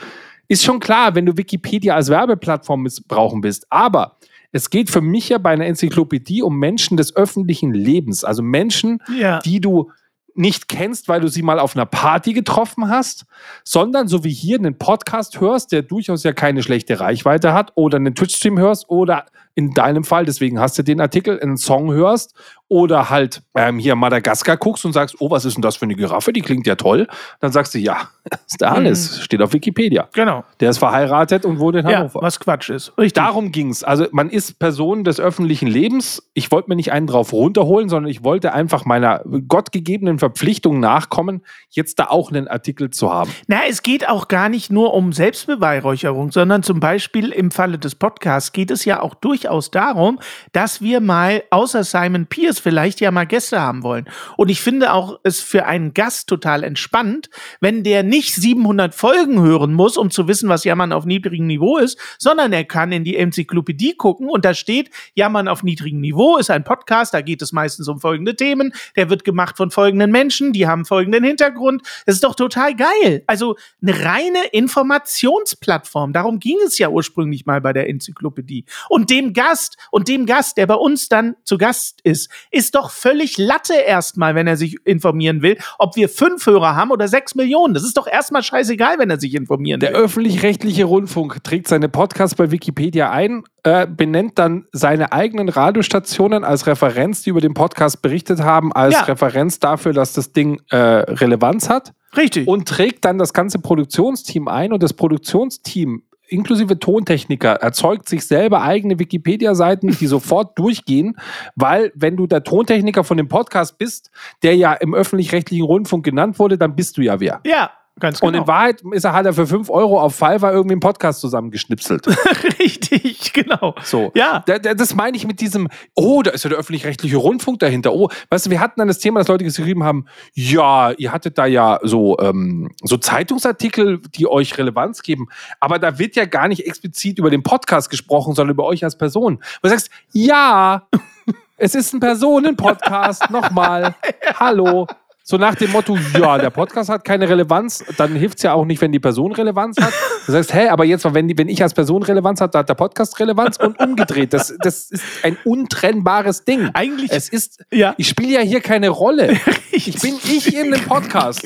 Ist 0.47 0.63
schon 0.65 0.79
klar, 0.79 1.15
wenn 1.17 1.27
du 1.27 1.37
Wikipedia 1.37 1.95
als 1.97 2.09
Werbeplattform 2.09 2.83
missbrauchen 2.83 3.43
willst. 3.43 3.67
Aber 3.71 4.17
es 4.53 4.71
geht 4.71 4.91
für 4.91 5.01
mich 5.01 5.31
ja 5.31 5.39
bei 5.39 5.51
einer 5.51 5.67
Enzyklopädie 5.67 6.43
um 6.43 6.57
Menschen 6.59 6.97
des 6.97 7.17
öffentlichen 7.17 7.75
Lebens. 7.75 8.23
Also 8.23 8.43
Menschen, 8.43 8.99
Ja. 9.19 9.41
die 9.41 9.61
du 9.61 9.91
nicht 10.35 10.69
kennst, 10.69 11.09
weil 11.09 11.21
du 11.21 11.29
sie 11.29 11.43
mal 11.43 11.59
auf 11.59 11.75
einer 11.75 11.85
Party 11.87 12.33
getroffen 12.33 12.89
hast, 12.89 13.27
sondern 13.65 14.09
so 14.09 14.25
wie 14.25 14.33
hier 14.33 14.59
einen 14.59 14.79
Podcast 14.79 15.41
hörst, 15.41 15.73
der 15.73 15.83
durchaus 15.83 16.23
ja 16.23 16.33
keine 16.33 16.63
schlechte 16.63 17.01
Reichweite 17.01 17.53
hat, 17.53 17.73
oder 17.75 17.97
einen 17.97 18.15
Twitch-Stream 18.15 18.59
hörst, 18.59 18.89
oder 18.89 19.27
in 19.55 19.73
deinem 19.75 20.05
Fall, 20.05 20.25
deswegen 20.25 20.59
hast 20.61 20.79
du 20.79 20.83
den 20.83 21.01
Artikel, 21.01 21.41
einen 21.41 21.57
Song 21.57 21.93
hörst, 21.93 22.35
oder 22.73 23.11
halt 23.11 23.43
ähm, 23.55 23.79
hier 23.79 23.97
Madagaskar 23.97 24.57
guckst 24.57 24.87
und 24.87 24.95
sagst, 24.95 25.17
oh, 25.19 25.31
was 25.31 25.45
ist 25.45 25.59
denn 25.59 25.63
das 25.63 25.77
für 25.77 25.83
eine 25.85 25.95
Giraffe? 25.95 26.33
Die 26.33 26.41
klingt 26.41 26.67
ja 26.67 26.75
toll. 26.75 27.07
Dann 27.41 27.53
sagst 27.53 27.75
du, 27.75 27.79
ja, 27.79 28.09
ist 28.47 28.63
der 28.63 28.71
Hannes, 28.71 29.21
steht 29.21 29.43
auf 29.43 29.53
Wikipedia. 29.53 30.09
Genau. 30.15 30.43
Der 30.59 30.71
ist 30.71 30.79
verheiratet 30.79 31.45
und 31.45 31.59
wohnt 31.59 31.77
in 31.77 31.87
Ja, 31.87 31.99
Hannover. 31.99 32.23
was 32.23 32.41
Quatsch 32.41 32.71
ist. 32.71 32.97
Richtig. 32.97 33.13
Darum 33.13 33.53
ging 33.53 33.69
es. 33.69 33.85
Also 33.85 34.07
man 34.13 34.31
ist 34.31 34.59
Person 34.59 35.05
des 35.05 35.21
öffentlichen 35.21 35.69
Lebens. 35.69 36.23
Ich 36.33 36.51
wollte 36.51 36.71
mir 36.71 36.77
nicht 36.77 36.93
einen 36.93 37.07
drauf 37.07 37.35
runterholen, 37.35 37.91
sondern 37.91 38.11
ich 38.11 38.25
wollte 38.25 38.55
einfach 38.55 38.87
meiner 38.87 39.23
gottgegebenen 39.49 40.19
Verpflichtung 40.19 40.81
nachkommen, 40.81 41.43
jetzt 41.69 41.99
da 41.99 42.07
auch 42.07 42.31
einen 42.33 42.49
Artikel 42.49 42.89
zu 42.89 43.13
haben. 43.13 43.31
Na, 43.49 43.59
es 43.69 43.83
geht 43.83 44.09
auch 44.09 44.29
gar 44.29 44.49
nicht 44.49 44.73
nur 44.73 44.95
um 44.95 45.13
Selbstbeweihräucherung, 45.13 46.33
sondern 46.33 46.63
zum 46.63 46.81
Beispiel 46.81 47.33
im 47.33 47.51
Falle 47.51 47.79
des 47.79 47.97
Podcasts 47.97 48.53
geht 48.53 48.71
es 48.71 48.87
ja 48.87 49.03
auch 49.03 49.15
durchaus 49.43 49.71
darum, 49.71 50.21
dass 50.53 50.81
wir 50.81 51.01
mal 51.01 51.43
außer 51.51 51.85
Simon 51.85 52.27
Pierce 52.27 52.59
vielleicht 52.59 53.01
ja 53.01 53.11
mal 53.11 53.27
Gäste 53.27 53.61
haben 53.61 53.83
wollen. 53.83 54.07
Und 54.37 54.51
ich 54.51 54.61
finde 54.61 54.93
auch 54.93 55.19
es 55.23 55.41
für 55.41 55.67
einen 55.67 55.95
Gast 55.95 56.29
total 56.29 56.63
entspannt, 56.65 57.29
wenn 57.61 57.83
der 57.83 58.03
nicht 58.03 58.35
700 58.35 58.95
Folgen 58.95 59.41
hören 59.41 59.75
muss, 59.75 59.97
um 59.97 60.11
zu 60.11 60.29
wissen, 60.29 60.49
was 60.49 60.65
Jammern 60.65 60.93
auf 60.93 61.05
niedrigem 61.05 61.47
Niveau 61.47 61.79
ist, 61.79 61.99
sondern 62.19 62.53
er 62.53 62.65
kann 62.65 62.93
in 62.93 63.05
die 63.05 63.17
Enzyklopädie 63.17 63.95
gucken 63.97 64.29
und 64.29 64.45
da 64.45 64.55
steht, 64.55 64.91
Jammern 65.15 65.49
auf 65.49 65.63
niedrigem 65.63 66.01
Niveau 66.01 66.37
ist 66.37 66.51
ein 66.51 66.65
Podcast, 66.65 67.15
da 67.15 67.21
geht 67.21 67.43
es 67.43 67.53
meistens 67.53 67.89
um 67.89 67.99
folgende 67.99 68.37
Themen, 68.37 68.73
der 68.97 69.11
wird 69.11 69.25
gemacht 69.25 69.57
von 69.57 69.71
folgenden 69.71 70.11
Menschen, 70.11 70.53
die 70.53 70.67
haben 70.67 70.85
folgenden 70.85 71.25
Hintergrund. 71.25 71.83
Das 72.07 72.15
ist 72.15 72.25
doch 72.25 72.35
total 72.35 72.75
geil. 72.75 73.25
Also 73.27 73.57
eine 73.81 74.05
reine 74.05 74.45
Informationsplattform. 74.53 76.13
Darum 76.13 76.39
ging 76.39 76.59
es 76.65 76.79
ja 76.79 76.89
ursprünglich 76.89 77.47
mal 77.47 77.61
bei 77.61 77.73
der 77.73 77.89
Enzyklopädie. 77.89 78.65
Und 78.89 79.11
dem 79.11 79.32
Gast 79.33 79.77
und 79.91 80.09
dem 80.09 80.27
Gast, 80.27 80.57
der 80.57 80.67
bei 80.67 80.75
uns 80.75 81.09
dann 81.09 81.37
zu 81.45 81.59
Gast 81.59 82.01
ist, 82.03 82.31
ist 82.51 82.75
doch 82.75 82.91
völlig 82.91 83.39
Latte 83.39 83.75
erstmal, 83.75 84.35
wenn 84.35 84.47
er 84.47 84.57
sich 84.57 84.77
informieren 84.85 85.43
will, 85.43 85.59
ob 85.79 85.97
wir 85.97 86.09
fünf 86.09 86.47
Hörer 86.47 86.77
haben 86.77 86.91
oder 86.91 87.09
sechs 87.09 87.35
Millionen. 87.35 87.75
Das 87.75 87.85
ist 87.85 87.97
doch 87.97 88.07
erstmal 88.07 88.43
scheißegal, 88.43 88.99
wenn 88.99 89.11
er 89.11 89.21
sich 89.21 89.35
informieren 89.35 89.81
Der 89.81 89.91
will. 89.93 89.97
öffentlich-rechtliche 90.01 90.85
Rundfunk 90.85 91.43
trägt 91.45 91.69
seine 91.69 91.89
Podcasts 91.89 92.35
bei 92.37 92.51
Wikipedia 92.51 93.11
ein, 93.11 93.45
äh, 93.65 93.87
benennt 93.87 94.39
dann 94.39 94.67
seine 94.73 95.13
eigenen 95.13 95.49
Radiostationen 95.49 96.45
als 96.45 96.67
Referenz, 96.67 97.23
die 97.23 97.31
über 97.31 97.41
den 97.41 97.55
Podcast 97.55 98.03
berichtet 98.03 98.41
haben, 98.41 98.73
als 98.73 98.95
Ja. 98.95 99.03
Referenz 99.03 99.59
dafür, 99.61 99.93
dass 99.93 100.13
das 100.13 100.33
Ding 100.33 100.61
äh, 100.71 100.77
Relevanz 100.77 101.69
hat. 101.69 101.93
Richtig. 102.15 102.47
und 102.47 102.69
trägt 102.69 103.07
dann 103.07 103.17
das 103.17 103.33
ganze 103.33 103.59
Produktionsteam 103.59 104.47
ein 104.47 104.75
und 104.75 104.83
das 104.83 104.93
Produktionsteam 104.93 106.03
inklusive 106.33 106.79
Tontechniker 106.79 107.53
erzeugt 107.55 108.09
sich 108.09 108.27
selber 108.27 108.63
eigene 108.63 108.99
Wikipedia-Seiten, 108.99 109.97
die 109.99 110.07
sofort 110.07 110.59
durchgehen, 110.59 111.17
weil 111.55 111.93
wenn 111.95 112.17
du 112.17 112.27
der 112.27 112.43
Tontechniker 112.43 113.05
von 113.05 113.17
dem 113.17 113.29
Podcast 113.29 113.79
bist, 113.79 114.11
der 114.43 114.57
ja 114.57 114.73
im 114.73 114.95
öffentlich-rechtlichen 114.95 115.65
Rundfunk 115.65 116.05
genannt 116.05 116.39
wurde, 116.39 116.59
dann 116.59 116.75
bist 116.75 116.97
du 116.97 117.03
ja 117.03 117.21
wer. 117.21 117.41
ja. 117.45 117.71
Ganz 118.01 118.21
Und 118.21 118.33
genau. 118.33 118.43
in 118.43 118.49
Wahrheit 118.49 118.83
ist 118.93 119.05
er, 119.05 119.13
hat 119.13 119.27
er 119.27 119.33
für 119.33 119.47
5 119.47 119.71
Euro 119.71 120.01
auf 120.01 120.15
Fiverr 120.15 120.53
irgendwie 120.53 120.73
einen 120.73 120.81
Podcast 120.81 121.21
zusammengeschnipselt. 121.21 122.07
Richtig, 122.59 123.33
genau. 123.33 123.75
So. 123.83 124.13
Ja. 124.15 124.43
Da, 124.47 124.59
da, 124.59 124.75
das 124.75 124.95
meine 124.95 125.17
ich 125.17 125.27
mit 125.27 125.41
diesem, 125.41 125.69
oh, 125.95 126.23
da 126.23 126.31
ist 126.31 126.45
ja 126.45 126.51
der 126.51 126.59
öffentlich-rechtliche 126.59 127.17
Rundfunk 127.17 127.59
dahinter. 127.61 127.93
Oh, 127.93 128.09
weißt 128.31 128.47
du, 128.47 128.51
wir 128.51 128.61
hatten 128.61 128.81
dann 128.81 128.89
das 128.89 128.99
Thema, 128.99 129.21
dass 129.21 129.29
Leute 129.29 129.45
geschrieben 129.45 129.85
haben, 129.85 130.07
ja, 130.35 130.93
ihr 130.93 131.13
hattet 131.13 131.39
da 131.39 131.47
ja 131.47 131.79
so, 131.83 132.19
ähm, 132.19 132.71
so 132.83 132.97
Zeitungsartikel, 132.97 134.01
die 134.15 134.27
euch 134.27 134.57
Relevanz 134.57 135.03
geben, 135.03 135.29
aber 135.61 135.79
da 135.79 135.99
wird 135.99 136.17
ja 136.17 136.25
gar 136.25 136.49
nicht 136.49 136.67
explizit 136.67 137.19
über 137.19 137.31
den 137.31 137.43
Podcast 137.43 137.91
gesprochen, 137.91 138.35
sondern 138.35 138.55
über 138.55 138.65
euch 138.65 138.85
als 138.85 138.97
Person. 138.97 139.35
Und 139.35 139.43
du 139.63 139.69
sagst, 139.69 139.91
ja, 140.13 140.89
es 141.57 141.75
ist 141.75 141.93
ein 141.93 142.01
Personenpodcast, 142.01 143.31
nochmal, 143.31 143.95
hallo. 144.41 144.87
So 145.25 145.37
nach 145.37 145.55
dem 145.55 145.71
Motto, 145.71 145.97
ja, 146.19 146.37
der 146.39 146.51
Podcast 146.51 146.91
hat 146.91 147.05
keine 147.05 147.29
Relevanz, 147.29 147.85
dann 147.97 148.15
hilft 148.17 148.39
es 148.39 148.43
ja 148.43 148.55
auch 148.55 148.65
nicht, 148.65 148.81
wenn 148.81 148.91
die 148.91 148.99
Person 148.99 149.33
Relevanz 149.33 149.77
hat. 149.81 149.93
Du 150.27 150.33
sagst, 150.33 150.53
hä, 150.53 150.69
aber 150.69 150.85
jetzt, 150.85 151.05
mal, 151.05 151.15
wenn, 151.15 151.29
die, 151.29 151.39
wenn 151.39 151.49
ich 151.49 151.63
als 151.63 151.75
Person 151.75 152.03
Relevanz 152.03 152.41
habe, 152.41 152.51
da 152.51 152.59
hat 152.61 152.69
der 152.69 152.75
Podcast 152.75 153.19
Relevanz 153.21 153.57
und 153.57 153.79
umgedreht. 153.79 154.33
Das, 154.33 154.53
das 154.61 154.91
ist 154.91 155.05
ein 155.23 155.37
untrennbares 155.45 156.45
Ding. 156.45 156.71
Eigentlich- 156.75 157.11
es 157.13 157.29
ist, 157.29 157.65
Ja. 157.73 157.95
ich 157.99 158.09
spiele 158.09 158.33
ja 158.33 158.41
hier 158.41 158.61
keine 158.61 158.89
Rolle. 158.89 159.37
Ich 159.75 159.99
bin 160.01 160.15
ich 160.23 160.55
in 160.55 160.71
dem 160.71 160.85
Podcast. 160.85 161.43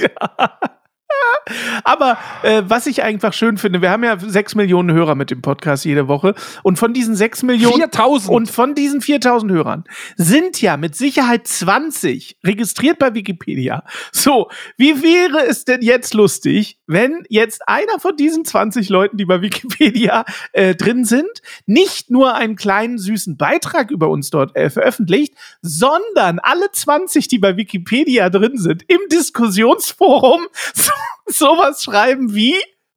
Aber 1.84 2.18
äh, 2.42 2.62
was 2.66 2.86
ich 2.86 3.02
einfach 3.02 3.32
schön 3.32 3.56
finde, 3.56 3.80
wir 3.80 3.90
haben 3.90 4.02
ja 4.02 4.18
sechs 4.18 4.54
Millionen 4.54 4.92
Hörer 4.92 5.14
mit 5.14 5.30
dem 5.30 5.42
Podcast 5.42 5.84
jede 5.84 6.08
Woche. 6.08 6.34
Und 6.62 6.78
von 6.78 6.92
diesen 6.92 7.14
sechs 7.14 7.42
Millionen 7.42 7.76
4000. 7.76 8.34
und 8.34 8.50
von 8.50 8.74
diesen 8.74 9.00
4000 9.00 9.52
Hörern 9.52 9.84
sind 10.16 10.60
ja 10.60 10.76
mit 10.76 10.96
Sicherheit 10.96 11.46
20 11.46 12.38
registriert 12.44 12.98
bei 12.98 13.14
Wikipedia. 13.14 13.84
So, 14.12 14.48
wie 14.76 15.02
wäre 15.02 15.46
es 15.46 15.64
denn 15.64 15.82
jetzt 15.82 16.14
lustig, 16.14 16.80
wenn 16.86 17.24
jetzt 17.28 17.68
einer 17.68 18.00
von 18.00 18.16
diesen 18.16 18.44
20 18.44 18.88
Leuten, 18.88 19.16
die 19.16 19.24
bei 19.24 19.40
Wikipedia 19.40 20.24
äh, 20.52 20.74
drin 20.74 21.04
sind, 21.04 21.42
nicht 21.66 22.10
nur 22.10 22.34
einen 22.34 22.56
kleinen 22.56 22.98
süßen 22.98 23.36
Beitrag 23.36 23.90
über 23.90 24.08
uns 24.08 24.30
dort 24.30 24.56
äh, 24.56 24.70
veröffentlicht, 24.70 25.34
sondern 25.62 26.38
alle 26.40 26.70
20, 26.72 27.28
die 27.28 27.38
bei 27.38 27.56
Wikipedia 27.56 28.30
drin 28.30 28.58
sind, 28.58 28.82
im 28.88 29.00
Diskussionsforum 29.10 30.46
so, 30.74 30.92
sowas 31.26 31.82
schreiben 31.82 32.34
wie 32.34 32.54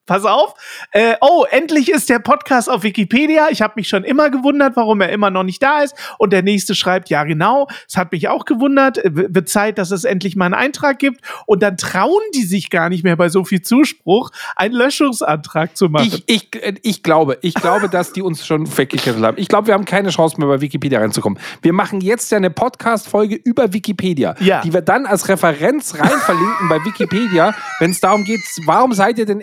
Pass 0.10 0.26
auf. 0.26 0.56
Äh, 0.92 1.14
oh, 1.22 1.46
endlich 1.52 1.90
ist 1.92 2.10
der 2.10 2.18
Podcast 2.18 2.68
auf 2.68 2.82
Wikipedia. 2.82 3.50
Ich 3.52 3.62
habe 3.62 3.74
mich 3.76 3.88
schon 3.88 4.04
immer 4.04 4.32
gewundert, 4.32 4.76
warum 4.76 5.02
er 5.02 5.10
immer 5.10 5.30
noch 5.30 5.44
nicht 5.44 5.62
da 5.62 5.82
ist. 5.84 5.94
Und 6.18 6.34
der 6.34 6.42
nächste 6.42 6.74
schreibt, 6.74 7.12
ja 7.12 7.24
genau, 7.26 7.68
es 7.88 7.96
hat 7.96 8.12
mich 8.12 8.28
auch 8.28 8.46
gewundert. 8.46 8.98
Äh, 8.98 9.12
Wird 9.14 9.50
Zeit, 9.50 9.78
dass 9.78 9.92
es 9.92 10.06
endlich 10.06 10.36
mal 10.36 10.46
einen 10.46 10.56
Eintrag 10.56 10.98
gibt. 10.98 11.22
Und 11.46 11.62
dann 11.62 11.78
trauen 11.78 12.22
die 12.34 12.42
sich 12.42 12.72
gar 12.72 12.90
nicht 12.90 13.04
mehr 13.04 13.16
bei 13.18 13.30
so 13.30 13.44
viel 13.46 13.62
Zuspruch, 13.62 14.32
einen 14.56 14.74
Löschungsantrag 14.74 15.78
zu 15.78 15.90
machen. 15.90 16.08
Ich, 16.08 16.24
ich, 16.26 16.56
äh, 16.64 16.74
ich 16.82 17.04
glaube, 17.04 17.38
ich 17.42 17.54
glaube, 17.54 17.88
dass 17.88 18.12
die 18.12 18.24
uns 18.24 18.44
schon 18.48 18.66
weggekettet 18.80 19.22
haben. 19.22 19.38
Ich 19.40 19.48
glaube, 19.48 19.68
wir 19.68 19.76
haben 19.76 19.86
keine 19.86 20.10
Chance 20.10 20.38
mehr 20.40 20.48
bei 20.48 20.60
Wikipedia 20.60 21.00
reinzukommen. 21.02 21.38
Wir 21.62 21.74
machen 21.74 22.02
jetzt 22.02 22.32
ja 22.32 22.38
eine 22.38 22.50
Podcast-Folge 22.50 23.36
über 23.36 23.74
Wikipedia, 23.74 24.34
Ja. 24.40 24.62
die 24.62 24.74
wir 24.74 24.82
dann 24.82 25.06
als 25.06 25.30
Referenz 25.30 25.94
rein 26.00 26.18
verlinken 26.26 26.68
bei 26.68 26.84
Wikipedia, 26.84 27.54
wenn 27.80 27.92
es 27.92 28.00
darum 28.00 28.24
geht, 28.24 28.40
warum 28.66 28.94
seid 28.94 29.20
ihr 29.20 29.28
denn 29.28 29.40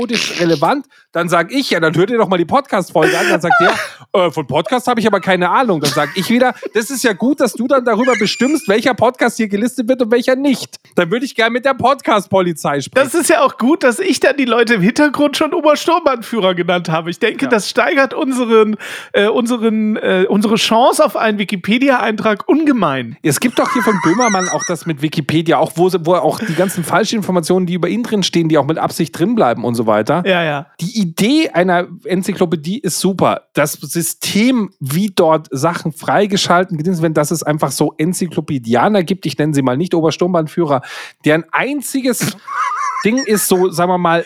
enzyklopädisch 0.00 0.40
relevant? 0.40 0.86
Dann 1.12 1.28
sage 1.28 1.54
ich, 1.54 1.70
ja, 1.70 1.80
dann 1.80 1.94
hört 1.96 2.10
ihr 2.10 2.18
doch 2.18 2.28
mal 2.28 2.36
die 2.36 2.44
Podcast-Folge 2.44 3.18
an. 3.18 3.26
Dann 3.30 3.40
sagt 3.40 3.54
der, 3.60 3.72
äh, 4.26 4.30
von 4.30 4.46
Podcast 4.46 4.86
habe 4.86 5.00
ich 5.00 5.06
aber 5.06 5.20
keine 5.20 5.48
Ahnung. 5.50 5.80
Dann 5.80 5.90
sage 5.92 6.12
ich 6.14 6.28
wieder, 6.30 6.54
das 6.74 6.90
ist 6.90 7.02
ja 7.04 7.12
gut, 7.14 7.40
dass 7.40 7.54
du 7.54 7.66
dann 7.66 7.84
darüber 7.84 8.12
bestimmst, 8.18 8.68
welcher 8.68 8.94
Podcast 8.94 9.36
hier 9.38 9.48
gelistet 9.48 9.88
wird 9.88 10.02
und 10.02 10.10
welcher 10.12 10.36
nicht. 10.36 10.76
Dann 10.94 11.10
würde 11.10 11.24
ich 11.24 11.34
gerne 11.34 11.52
mit 11.52 11.64
der 11.64 11.74
Podcast-Polizei 11.74 12.80
sprechen. 12.80 13.04
Das 13.04 13.14
ist 13.14 13.30
ja 13.30 13.42
auch 13.42 13.56
gut, 13.58 13.82
dass 13.82 13.98
ich 13.98 14.20
dann 14.20 14.36
die 14.36 14.44
Leute 14.44 14.74
im 14.74 14.82
Hintergrund 14.82 15.36
schon 15.36 15.54
Obersturmbannführer 15.54 16.54
genannt 16.54 16.88
habe. 16.88 17.10
Ich 17.10 17.18
denke, 17.18 17.46
Ja. 17.46 17.50
das 17.50 17.68
steigert 17.70 18.14
unseren, 18.14 18.76
äh, 19.12 19.28
unseren, 19.28 19.96
äh, 19.96 20.26
unsere 20.28 20.56
Chance 20.56 21.04
auf 21.04 21.16
einen 21.16 21.38
Wikipedia-Eintrag 21.38 22.48
ungemein. 22.48 23.16
Es 23.22 23.40
gibt 23.40 23.58
doch 23.58 23.72
hier 23.72 23.82
von 23.82 23.98
Böhmermann 24.02 24.48
auch 24.48 24.62
das 24.68 24.86
mit 24.86 25.02
Wikipedia, 25.02 25.58
auch 25.58 25.72
wo, 25.76 25.90
wo 26.00 26.14
auch 26.14 26.38
die 26.40 26.54
ganzen 26.54 26.84
falschen 26.84 27.16
Informationen, 27.16 27.66
die 27.66 27.74
über 27.74 27.88
ihn 27.88 28.02
drin 28.02 28.22
stehen, 28.22 28.48
die 28.48 28.58
auch 28.58 28.66
mit 28.66 28.78
Absicht 28.78 29.18
drin 29.18 29.34
bleiben 29.34 29.64
und 29.64 29.74
so 29.74 29.85
weiter. 29.86 30.22
Ja, 30.26 30.42
ja. 30.42 30.66
Die 30.80 31.00
Idee 31.00 31.50
einer 31.50 31.86
Enzyklopädie 32.04 32.78
ist 32.78 33.00
super. 33.00 33.42
Das 33.54 33.72
System, 33.72 34.70
wie 34.80 35.12
dort 35.14 35.48
Sachen 35.50 35.92
freigeschalten 35.92 36.82
sind, 36.82 37.02
wenn 37.02 37.14
das 37.14 37.30
es 37.30 37.42
einfach 37.42 37.70
so 37.70 37.94
Enzyklopädianer 37.98 39.02
gibt, 39.02 39.26
ich 39.26 39.38
nenne 39.38 39.54
sie 39.54 39.62
mal 39.62 39.76
nicht 39.76 39.94
Obersturmbannführer, 39.94 40.82
deren 41.24 41.44
einziges 41.52 42.36
Ding 43.04 43.18
ist 43.18 43.46
so, 43.46 43.70
sagen 43.70 43.90
wir 43.90 43.98
mal, 43.98 44.24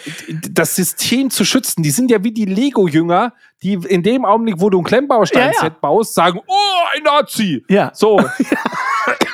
das 0.50 0.76
System 0.76 1.30
zu 1.30 1.44
schützen. 1.44 1.82
Die 1.82 1.90
sind 1.90 2.10
ja 2.10 2.24
wie 2.24 2.32
die 2.32 2.46
Lego-Jünger, 2.46 3.34
die 3.62 3.74
in 3.74 4.02
dem 4.02 4.24
Augenblick, 4.24 4.58
wo 4.58 4.70
du 4.70 4.78
ein 4.78 4.84
Klemmbaustein-Set 4.84 5.62
Ja, 5.62 5.68
ja. 5.68 5.76
baust, 5.80 6.14
sagen, 6.14 6.40
oh, 6.46 6.96
ein 6.96 7.02
Nazi. 7.02 7.64
Ja. 7.68 7.90
So. 7.94 8.18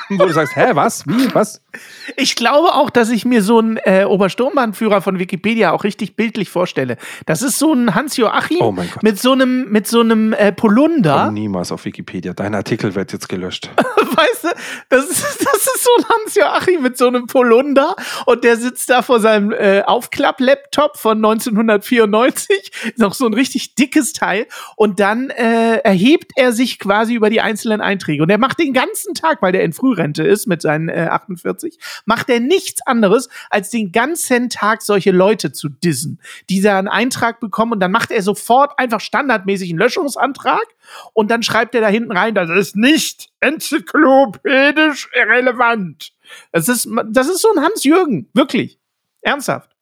wo 0.09 0.25
du 0.25 0.33
sagst, 0.33 0.55
hä, 0.55 0.71
was? 0.73 1.05
Wie? 1.07 1.33
Was? 1.33 1.61
Ich 2.15 2.35
glaube 2.35 2.73
auch, 2.73 2.89
dass 2.89 3.09
ich 3.09 3.25
mir 3.25 3.43
so 3.43 3.59
einen 3.59 3.77
äh, 3.77 4.05
Obersturmbannführer 4.05 5.01
von 5.01 5.19
Wikipedia 5.19 5.71
auch 5.71 5.83
richtig 5.83 6.15
bildlich 6.15 6.49
vorstelle. 6.49 6.97
Das 7.25 7.41
ist 7.41 7.59
so 7.59 7.73
ein 7.73 7.93
Hans-Joachim 7.93 8.61
Oh 8.61 8.75
mit 9.01 9.19
so 9.19 9.33
einem, 9.33 9.69
mit 9.69 9.87
so 9.87 9.99
einem 9.99 10.33
äh, 10.33 10.51
Polunder. 10.51 11.23
Komm 11.25 11.33
niemals 11.33 11.71
auf 11.71 11.85
Wikipedia. 11.85 12.33
Dein 12.33 12.55
Artikel 12.55 12.95
wird 12.95 13.13
jetzt 13.13 13.29
gelöscht. 13.29 13.69
Weißt 13.77 14.43
du, 14.45 14.47
das 14.89 15.09
ist, 15.09 15.23
das 15.23 15.57
ist 15.57 15.83
so 15.83 15.89
ein 15.97 16.05
Hans-Joachim 16.09 16.81
mit 16.81 16.97
so 16.97 17.07
einem 17.07 17.27
Polunder 17.27 17.95
und 18.25 18.43
der 18.43 18.57
sitzt 18.57 18.89
da 18.89 19.01
vor 19.01 19.19
seinem 19.19 19.51
äh, 19.51 19.81
Aufklapp-Laptop 19.83 20.97
von 20.97 21.17
1994, 21.17 22.71
ist 22.95 23.03
auch 23.03 23.13
so 23.13 23.25
ein 23.25 23.33
richtig 23.33 23.75
dickes 23.75 24.13
Teil 24.13 24.47
und 24.75 24.99
dann 24.99 25.29
äh, 25.29 25.77
erhebt 25.77 26.31
er 26.35 26.53
sich 26.53 26.79
quasi 26.79 27.13
über 27.13 27.29
die 27.29 27.41
einzelnen 27.41 27.81
Einträge 27.81 28.23
und 28.23 28.29
er 28.29 28.37
macht 28.37 28.59
den 28.59 28.73
ganzen 28.73 29.13
Tag, 29.13 29.41
weil 29.41 29.51
der 29.51 29.63
in 29.63 29.73
Frührente 29.97 30.23
ist 30.23 30.47
mit 30.47 30.61
seinen 30.61 30.89
äh, 30.89 31.07
48, 31.09 31.79
macht 32.05 32.29
er 32.29 32.39
nichts 32.39 32.85
anderes, 32.85 33.29
als 33.49 33.69
den 33.69 33.91
ganzen 33.91 34.49
Tag 34.49 34.81
solche 34.81 35.11
Leute 35.11 35.51
zu 35.51 35.69
dissen, 35.69 36.21
die 36.49 36.61
da 36.61 36.77
einen 36.77 36.87
Eintrag 36.87 37.39
bekommen 37.39 37.73
und 37.73 37.79
dann 37.79 37.91
macht 37.91 38.11
er 38.11 38.21
sofort 38.21 38.77
einfach 38.77 39.01
standardmäßig 39.01 39.71
einen 39.71 39.79
Löschungsantrag 39.79 40.65
und 41.13 41.31
dann 41.31 41.41
schreibt 41.43 41.73
er 41.73 41.81
da 41.81 41.87
hinten 41.87 42.11
rein, 42.11 42.35
das 42.35 42.49
ist 42.49 42.75
nicht 42.75 43.29
enzyklopädisch 43.39 45.09
relevant. 45.13 46.11
Das 46.51 46.69
ist, 46.69 46.87
das 47.09 47.27
ist 47.27 47.41
so 47.41 47.49
ein 47.55 47.63
Hans-Jürgen, 47.63 48.29
wirklich. 48.33 48.79
Ernsthaft. 49.21 49.76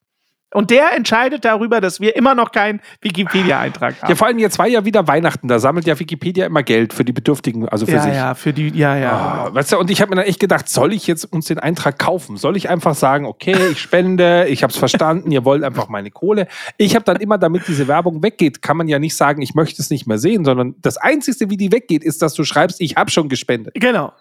Und 0.56 0.72
der 0.72 0.94
entscheidet 0.96 1.44
darüber, 1.44 1.82
dass 1.82 2.00
wir 2.00 2.16
immer 2.16 2.34
noch 2.34 2.54
keinen 2.54 2.80
Wikipedia-Eintrag 3.02 4.02
haben. 4.02 4.10
Ja, 4.10 4.16
vor 4.16 4.28
allem 4.28 4.40
jetzt 4.40 4.58
war 4.58 4.68
ja 4.68 4.86
wieder 4.86 5.06
Weihnachten. 5.06 5.50
Da 5.50 5.60
sammelt 5.60 5.86
ja 5.86 6.00
Wikipedia 6.00 6.46
immer 6.46 6.64
Geld 6.64 6.94
für 6.94 7.04
die 7.04 7.12
Bedürftigen, 7.12 7.68
also 7.68 7.86
für 7.86 7.92
ja, 7.92 8.02
sich. 8.02 8.14
ja, 8.14 8.34
für 8.36 8.54
die, 8.54 8.70
ja, 8.70 8.96
ja. 8.96 9.12
Ah, 9.12 9.50
weißt 9.54 9.74
du, 9.74 9.78
und 9.78 9.92
ich 9.92 10.02
habe 10.02 10.12
mir 10.12 10.16
dann 10.16 10.26
echt 10.26 10.40
gedacht, 10.40 10.70
soll 10.70 10.94
ich 10.94 11.08
jetzt 11.08 11.26
uns 11.26 11.48
den 11.48 11.60
Eintrag 11.60 12.00
kaufen? 12.00 12.38
Soll 12.38 12.56
ich 12.56 12.70
einfach 12.70 12.96
sagen, 12.96 13.26
okay, 13.26 13.58
ich 13.70 13.82
spende, 13.82 14.48
ich 14.48 14.64
habe 14.64 14.72
es 14.72 14.78
verstanden, 14.78 15.30
ihr 15.30 15.44
wollt 15.44 15.62
einfach 15.62 15.90
meine 15.90 16.10
Kohle. 16.10 16.48
Ich 16.78 16.96
habe 16.96 17.04
dann 17.04 17.18
immer, 17.18 17.38
damit 17.38 17.68
diese 17.68 17.90
Werbung 17.90 18.24
weggeht, 18.24 18.62
kann 18.62 18.78
man 18.78 18.88
ja 18.88 18.98
nicht 18.98 19.18
sagen, 19.18 19.42
ich 19.42 19.56
möchte 19.56 19.82
es 19.82 19.90
nicht 19.90 20.08
mehr 20.08 20.20
sehen, 20.20 20.46
sondern 20.46 20.76
das 20.82 20.96
Einzige, 20.96 21.50
wie 21.50 21.58
die 21.58 21.74
weggeht, 21.74 22.02
ist, 22.02 22.22
dass 22.22 22.34
du 22.34 22.46
schreibst, 22.46 22.80
ich 22.80 22.96
habe 22.96 23.12
schon 23.12 23.28
gespendet. 23.28 23.74
Genau. 23.74 24.14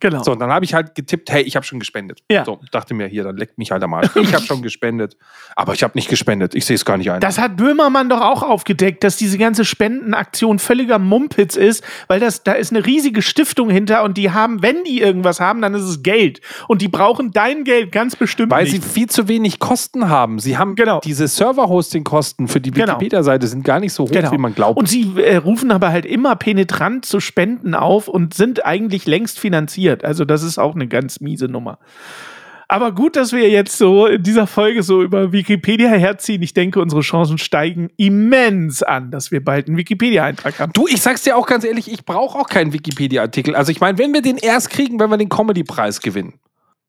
Genau. 0.00 0.22
So, 0.22 0.32
und 0.32 0.38
dann 0.40 0.50
habe 0.50 0.64
ich 0.64 0.74
halt 0.74 0.94
getippt, 0.94 1.30
hey, 1.30 1.42
ich 1.42 1.56
habe 1.56 1.64
schon 1.66 1.78
gespendet. 1.78 2.22
Ja. 2.30 2.44
So, 2.44 2.58
dachte 2.72 2.94
mir, 2.94 3.06
hier, 3.06 3.22
dann 3.24 3.36
leckt 3.36 3.58
mich 3.58 3.70
halt 3.70 3.82
am 3.82 3.92
Arsch. 3.94 4.08
Ich 4.16 4.34
habe 4.34 4.44
schon 4.44 4.62
gespendet, 4.62 5.16
aber 5.56 5.74
ich 5.74 5.82
habe 5.82 5.92
nicht 5.94 6.08
gespendet. 6.08 6.54
Ich 6.54 6.64
sehe 6.66 6.74
es 6.76 6.84
gar 6.84 6.96
nicht 6.96 7.10
ein. 7.10 7.20
Das 7.20 7.38
hat 7.38 7.56
Böhmermann 7.56 8.08
doch 8.08 8.20
auch 8.20 8.42
aufgedeckt, 8.42 9.04
dass 9.04 9.16
diese 9.16 9.36
ganze 9.38 9.64
Spendenaktion 9.64 10.58
völliger 10.58 10.98
Mumpitz 10.98 11.56
ist, 11.56 11.84
weil 12.08 12.18
das, 12.20 12.42
da 12.42 12.52
ist 12.52 12.72
eine 12.72 12.84
riesige 12.86 13.22
Stiftung 13.22 13.68
hinter 13.70 14.02
und 14.04 14.16
die 14.16 14.30
haben, 14.30 14.62
wenn 14.62 14.84
die 14.84 15.00
irgendwas 15.00 15.40
haben, 15.40 15.60
dann 15.62 15.74
ist 15.74 15.82
es 15.82 16.02
Geld. 16.02 16.40
Und 16.68 16.80
die 16.82 16.88
brauchen 16.88 17.30
dein 17.32 17.64
Geld 17.64 17.92
ganz 17.92 18.16
bestimmt 18.16 18.50
Weil 18.52 18.64
nicht. 18.64 18.82
sie 18.82 18.88
viel 18.88 19.08
zu 19.08 19.28
wenig 19.28 19.58
Kosten 19.58 20.08
haben. 20.08 20.38
Sie 20.38 20.56
haben 20.56 20.74
Genau. 20.76 21.00
diese 21.00 21.28
Server-Hosting-Kosten 21.28 22.48
für 22.48 22.60
die 22.60 22.70
Genau. 22.70 22.94
Wikipedia-Seite 22.94 23.46
sind 23.46 23.64
gar 23.64 23.80
nicht 23.80 23.92
so 23.92 24.04
hoch, 24.04 24.10
Genau. 24.10 24.32
wie 24.32 24.38
man 24.38 24.54
glaubt. 24.54 24.78
Und 24.78 24.88
sie 24.88 25.12
äh, 25.22 25.36
rufen 25.36 25.70
aber 25.70 25.90
halt 25.90 26.06
immer 26.06 26.36
penetrant 26.36 27.04
zu 27.04 27.20
Spenden 27.20 27.74
auf 27.74 28.08
und 28.08 28.34
sind 28.34 28.64
eigentlich 28.64 29.06
längst 29.06 29.38
finanziert. 29.38 29.89
Also 30.04 30.24
das 30.24 30.42
ist 30.42 30.58
auch 30.58 30.74
eine 30.74 30.88
ganz 30.88 31.20
miese 31.20 31.46
Nummer. 31.46 31.78
Aber 32.72 32.92
gut, 32.92 33.16
dass 33.16 33.32
wir 33.32 33.50
jetzt 33.50 33.76
so 33.76 34.06
in 34.06 34.22
dieser 34.22 34.46
Folge 34.46 34.84
so 34.84 35.02
über 35.02 35.32
Wikipedia 35.32 35.88
herziehen. 35.88 36.40
Ich 36.40 36.54
denke, 36.54 36.80
unsere 36.80 37.00
Chancen 37.00 37.36
steigen 37.36 37.90
immens 37.96 38.84
an, 38.84 39.10
dass 39.10 39.32
wir 39.32 39.42
bald 39.42 39.66
einen 39.66 39.76
Wikipedia-Eintrag 39.76 40.60
haben. 40.60 40.72
Du, 40.72 40.86
ich 40.86 41.02
sag's 41.02 41.22
dir 41.22 41.36
auch 41.36 41.48
ganz 41.48 41.64
ehrlich, 41.64 41.90
ich 41.90 42.04
brauche 42.04 42.38
auch 42.38 42.48
keinen 42.48 42.72
Wikipedia-Artikel. 42.72 43.56
Also 43.56 43.72
ich 43.72 43.80
meine, 43.80 43.98
wenn 43.98 44.14
wir 44.14 44.22
den 44.22 44.36
erst 44.36 44.70
kriegen, 44.70 45.00
wenn 45.00 45.10
wir 45.10 45.16
den 45.16 45.28
Comedy-Preis 45.28 46.00
gewinnen. 46.00 46.34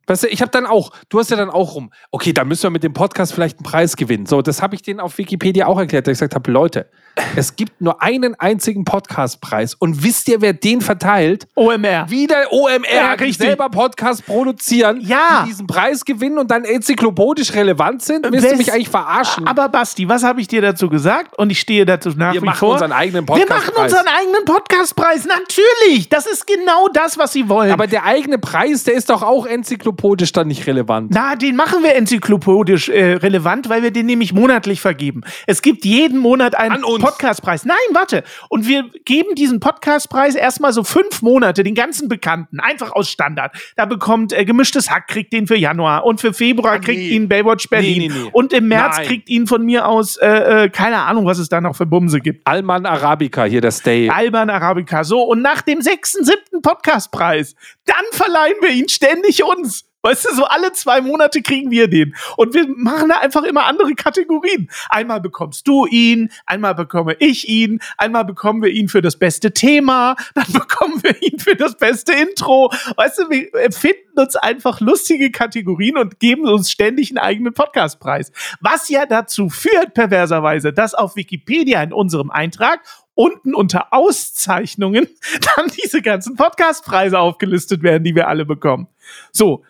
Weißt 0.06 0.24
du, 0.24 0.28
ich 0.28 0.42
habe 0.44 0.52
dann 0.52 0.68
auch, 0.68 0.92
du 1.10 1.18
hast 1.18 1.32
ja 1.32 1.38
dann 1.38 1.50
auch 1.50 1.74
rum, 1.74 1.92
okay, 2.12 2.32
da 2.32 2.44
müssen 2.44 2.64
wir 2.64 2.70
mit 2.70 2.84
dem 2.84 2.94
Podcast 2.94 3.34
vielleicht 3.34 3.58
einen 3.58 3.64
Preis 3.64 3.96
gewinnen. 3.96 4.28
So, 4.28 4.44
das 4.44 4.62
habe 4.62 4.76
ich 4.76 4.84
denen 4.84 5.00
auf 5.00 5.18
Wikipedia 5.18 5.66
auch 5.66 5.80
erklärt, 5.80 6.06
dass 6.06 6.12
ich 6.12 6.20
gesagt 6.20 6.36
habe, 6.36 6.52
Leute, 6.52 6.92
es 7.36 7.56
gibt 7.56 7.82
nur 7.82 8.02
einen 8.02 8.36
einzigen 8.40 8.86
Podcastpreis 8.86 9.74
und 9.76 10.04
wisst 10.04 10.28
ihr, 10.30 10.42
wer 10.42 10.54
den 10.54 10.82
verteilt? 10.82 11.48
OMR. 11.56 12.10
Wieder 12.10 12.52
OMR, 12.52 12.86
Ja, 12.94 13.16
die 13.18 13.24
richtig. 13.26 13.46
selber 13.48 13.70
Podcast 13.70 14.26
produzieren, 14.26 15.00
Ja. 15.02 15.44
die 15.44 15.50
diesen 15.50 15.68
Preis 15.68 16.04
gewinnen 16.06 16.38
und 16.38 16.50
dann 16.52 16.64
enzyklopädisch 16.66 17.54
relevant 17.54 18.02
sind. 18.02 18.26
Willst 18.32 18.46
du 18.46 18.52
Wes- 18.52 18.58
mich 18.58 18.74
eigentlich 18.74 18.90
verarschen? 18.90 19.48
Aber 19.48 19.70
Basti, 19.70 20.08
was 20.10 20.24
habe 20.24 20.42
ich 20.42 20.48
dir 20.48 20.62
dazu 20.62 20.90
gesagt? 20.90 21.38
Und 21.38 21.50
ich 21.52 21.60
stehe 21.60 21.86
dazu 21.86 22.10
nach 22.16 22.34
Wir 22.34 22.42
wie 22.42 22.46
machen 22.46 22.58
vor. 22.60 22.74
unseren 22.74 22.92
eigenen 22.92 23.28
Wir 23.28 23.34
machen 23.48 23.48
Podcastpreis. 23.74 23.92
unseren 23.92 24.08
eigenen 24.08 24.46
Podcastpreis. 24.46 25.26
Natürlich. 25.26 26.10
Das 26.10 26.26
ist 26.26 26.48
genau 26.48 26.88
das, 26.94 27.18
was 27.18 27.34
sie 27.34 27.48
wollen. 27.50 27.72
Aber 27.72 27.88
der 27.88 28.06
eigene 28.06 28.38
Preis, 28.38 28.84
der 28.84 28.94
ist 28.94 29.10
doch 29.10 29.22
auch 29.24 29.46
enzyklopädisch 29.46 30.32
dann 30.32 30.48
nicht 30.48 30.66
relevant. 30.68 31.12
Na, 31.14 31.36
den 31.36 31.56
machen 31.56 31.84
wir 31.84 31.96
enzyklopädisch 31.96 32.90
äh, 32.90 33.14
relevant, 33.16 33.70
weil 33.70 33.84
wir 33.84 33.92
den 33.92 34.06
nämlich 34.06 34.34
monatlich 34.34 34.82
vergeben. 34.82 35.22
Es 35.48 35.62
gibt 35.62 35.86
jeden 35.86 36.18
Monat 36.20 36.56
einen 36.56 36.76
An 36.76 36.84
uns. 36.84 37.01
Podcastpreis. 37.02 37.66
Nein, 37.66 37.78
warte. 37.94 38.24
Und 38.50 38.68
wir 38.68 38.86
geben 39.06 39.36
diesen 39.36 39.60
Podcastpreis 39.60 40.36
erstmal 40.36 40.72
so 40.72 40.84
fünf 40.84 41.22
Monate, 41.22 41.64
den 41.64 41.76
ganzen 41.76 42.08
Bekannten, 42.08 42.60
einfach 42.60 42.92
aus 42.92 43.10
Standard. 43.10 43.56
Da 43.76 43.86
bekommt 43.86 44.34
äh, 44.34 44.46
Gemischtes 44.46 44.92
Hack, 44.92 45.08
kriegt 45.08 45.34
den 45.34 45.48
für 45.48 45.56
Januar 45.56 46.06
und 46.06 46.22
für 46.22 46.34
Februar 46.34 46.80
kriegt 46.80 47.00
nee. 47.00 47.10
ihn 47.10 47.28
Baywatch 47.28 47.70
Berlin. 47.70 48.12
Nee, 48.12 48.20
nee. 48.24 48.30
Und 48.32 48.54
im 48.54 48.68
März 48.68 48.98
Nein. 48.98 49.08
kriegt 49.08 49.30
ihn 49.30 49.48
von 49.48 49.66
mir 49.66 49.88
aus, 49.88 50.18
äh, 50.18 50.66
äh, 50.66 50.70
keine 50.70 51.00
Ahnung, 51.00 51.26
was 51.26 51.40
es 51.40 51.50
da 51.50 51.60
noch 51.60 51.76
für 51.76 51.86
Bumse 51.86 52.20
gibt. 52.20 52.46
Alman 52.46 52.86
Arabica, 52.86 53.46
hier 53.46 53.62
der 53.62 53.72
Stay. 53.72 54.10
Alban 54.10 54.50
Arabica. 54.50 55.04
So, 55.04 55.24
und 55.24 55.42
nach 55.42 55.62
dem 55.62 55.82
sechsten, 55.82 56.24
siebten 56.24 56.62
Podcastpreis, 56.62 57.56
dann 57.86 58.06
verleihen 58.12 58.58
wir 58.62 58.70
ihn 58.70 58.90
ständig 58.90 59.44
uns. 59.44 59.91
Weißt 60.04 60.26
du, 60.26 60.36
so 60.36 60.46
alle 60.46 60.72
zwei 60.74 61.02
Monate 61.02 61.42
kriegen 61.42 61.70
wir 61.70 61.88
den. 61.88 62.16
Und 62.38 62.54
wir 62.54 62.68
machen 62.68 63.10
da 63.10 63.20
einfach 63.20 63.44
immer 63.44 63.66
andere 63.66 63.94
Kategorien. 63.94 64.70
Einmal 64.90 65.22
bekommst 65.22 65.68
du 65.68 65.86
ihn, 65.86 66.32
einmal 66.46 66.74
bekomme 66.74 67.16
ich 67.20 67.48
ihn, 67.48 67.80
einmal 67.98 68.26
bekommen 68.26 68.64
wir 68.64 68.72
ihn 68.72 68.88
für 68.88 69.02
das 69.02 69.18
beste 69.18 69.52
Thema, 69.54 70.16
dann 70.34 70.46
bekommen 70.54 71.02
wir 71.04 71.22
ihn 71.22 71.40
für 71.40 71.56
das 71.56 71.78
beste 71.78 72.14
Intro. 72.14 72.72
Weißt 72.96 73.20
du, 73.20 73.30
wir 73.30 73.54
erfinden 73.54 74.20
uns 74.20 74.36
einfach 74.36 74.80
lustige 74.82 75.32
Kategorien 75.32 75.98
und 75.98 76.20
geben 76.20 76.48
uns 76.48 76.72
ständig 76.72 77.12
einen 77.12 77.20
eigenen 77.20 77.54
Podcastpreis. 77.54 78.32
Was 78.60 78.90
ja 78.90 79.06
dazu 79.06 79.50
führt, 79.50 79.94
perverserweise, 79.94 80.74
dass 80.74 80.96
auf 80.96 81.16
Wikipedia 81.16 81.82
in 81.84 81.94
unserem 81.94 82.32
Eintrag 82.32 82.82
unten 83.14 83.54
unter 83.54 83.94
Auszeichnungen 83.94 85.08
dann 85.56 85.68
diese 85.84 86.02
ganzen 86.02 86.36
Podcastpreise 86.36 87.20
aufgelistet 87.20 87.84
werden, 87.84 88.04
die 88.04 88.16
wir 88.16 88.28
alle 88.28 88.46
bekommen. 88.46 88.88
So. 89.32 89.64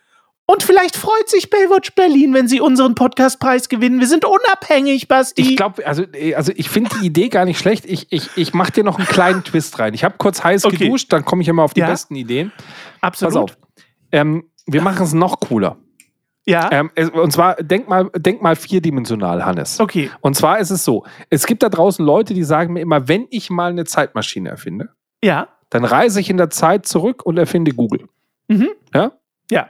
Und 0.47 0.63
vielleicht 0.63 0.97
freut 0.97 1.29
sich 1.29 1.49
Baywatch 1.49 1.93
Berlin, 1.95 2.33
wenn 2.33 2.47
sie 2.47 2.59
unseren 2.59 2.93
Podcastpreis 2.93 3.69
gewinnen. 3.69 3.99
Wir 4.01 4.07
sind 4.07 4.25
unabhängig, 4.25 5.07
Basti. 5.07 5.41
Ich 5.41 5.55
glaube, 5.55 5.85
also, 5.87 6.03
äh, 6.13 6.35
also 6.35 6.51
ich 6.55 6.69
finde 6.69 6.89
die 6.99 7.05
Idee 7.05 7.29
gar 7.29 7.45
nicht 7.45 7.57
schlecht. 7.57 7.85
Ich, 7.85 8.11
ich, 8.11 8.29
ich 8.35 8.53
mache 8.53 8.71
dir 8.73 8.83
noch 8.83 8.97
einen 8.97 9.07
kleinen 9.07 9.43
Twist 9.45 9.79
rein. 9.79 9.93
Ich 9.93 10.03
habe 10.03 10.15
kurz 10.17 10.43
heiß 10.43 10.65
Okay. 10.65 10.77
geduscht, 10.77 11.13
dann 11.13 11.23
komme 11.23 11.41
ich 11.41 11.47
immer 11.47 11.63
auf 11.63 11.73
die 11.73 11.79
Ja. 11.81 11.87
besten 11.87 12.15
Ideen. 12.15 12.51
Absolut. 12.99 13.33
Pass 13.33 13.43
auf. 13.43 13.57
Ähm, 14.11 14.49
wir 14.65 14.81
machen 14.81 15.03
es 15.03 15.13
noch 15.13 15.39
cooler. 15.39 15.77
Ja. 16.45 16.69
Ähm, 16.71 16.91
und 17.13 17.31
zwar, 17.31 17.55
denk 17.55 17.87
mal, 17.87 18.09
denk 18.17 18.41
mal 18.41 18.55
vierdimensional, 18.57 19.45
Hannes. 19.45 19.79
Okay. 19.79 20.09
Und 20.21 20.35
zwar 20.35 20.59
ist 20.59 20.71
es 20.71 20.83
so: 20.83 21.05
Es 21.29 21.45
gibt 21.45 21.63
da 21.63 21.69
draußen 21.69 22.03
Leute, 22.03 22.33
die 22.33 22.43
sagen 22.43 22.73
mir 22.73 22.81
immer, 22.81 23.07
wenn 23.07 23.27
ich 23.29 23.49
mal 23.51 23.69
eine 23.71 23.85
Zeitmaschine 23.85 24.49
erfinde, 24.49 24.89
Ja. 25.23 25.47
dann 25.69 25.85
reise 25.85 26.19
ich 26.19 26.29
in 26.29 26.37
der 26.37 26.49
Zeit 26.49 26.85
zurück 26.87 27.23
und 27.25 27.37
erfinde 27.37 27.71
Google. 27.71 28.09
Mhm. 28.49 28.69
Ja? 28.93 29.11
Ja. 29.51 29.69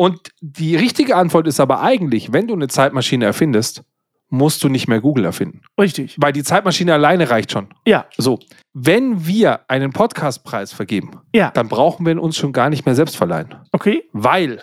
Und 0.00 0.30
die 0.40 0.76
richtige 0.76 1.14
Antwort 1.14 1.46
ist 1.46 1.60
aber 1.60 1.82
eigentlich, 1.82 2.32
wenn 2.32 2.46
du 2.46 2.54
eine 2.54 2.68
Zeitmaschine 2.68 3.26
erfindest, 3.26 3.82
musst 4.30 4.64
du 4.64 4.70
nicht 4.70 4.88
mehr 4.88 5.02
Google 5.02 5.26
erfinden. 5.26 5.60
Richtig. 5.78 6.16
Weil 6.18 6.32
die 6.32 6.42
Zeitmaschine 6.42 6.94
alleine 6.94 7.28
reicht 7.28 7.52
schon. 7.52 7.66
Ja. 7.86 8.06
So, 8.16 8.38
wenn 8.72 9.26
wir 9.26 9.60
einen 9.68 9.92
Podcastpreis 9.92 10.72
vergeben, 10.72 11.20
Ja. 11.34 11.50
dann 11.50 11.68
brauchen 11.68 12.06
wir 12.06 12.12
ihn 12.12 12.18
uns 12.18 12.38
schon 12.38 12.54
gar 12.54 12.70
nicht 12.70 12.86
mehr 12.86 12.94
selbst 12.94 13.18
verleihen. 13.18 13.56
Okay. 13.72 14.04
Weil, 14.14 14.62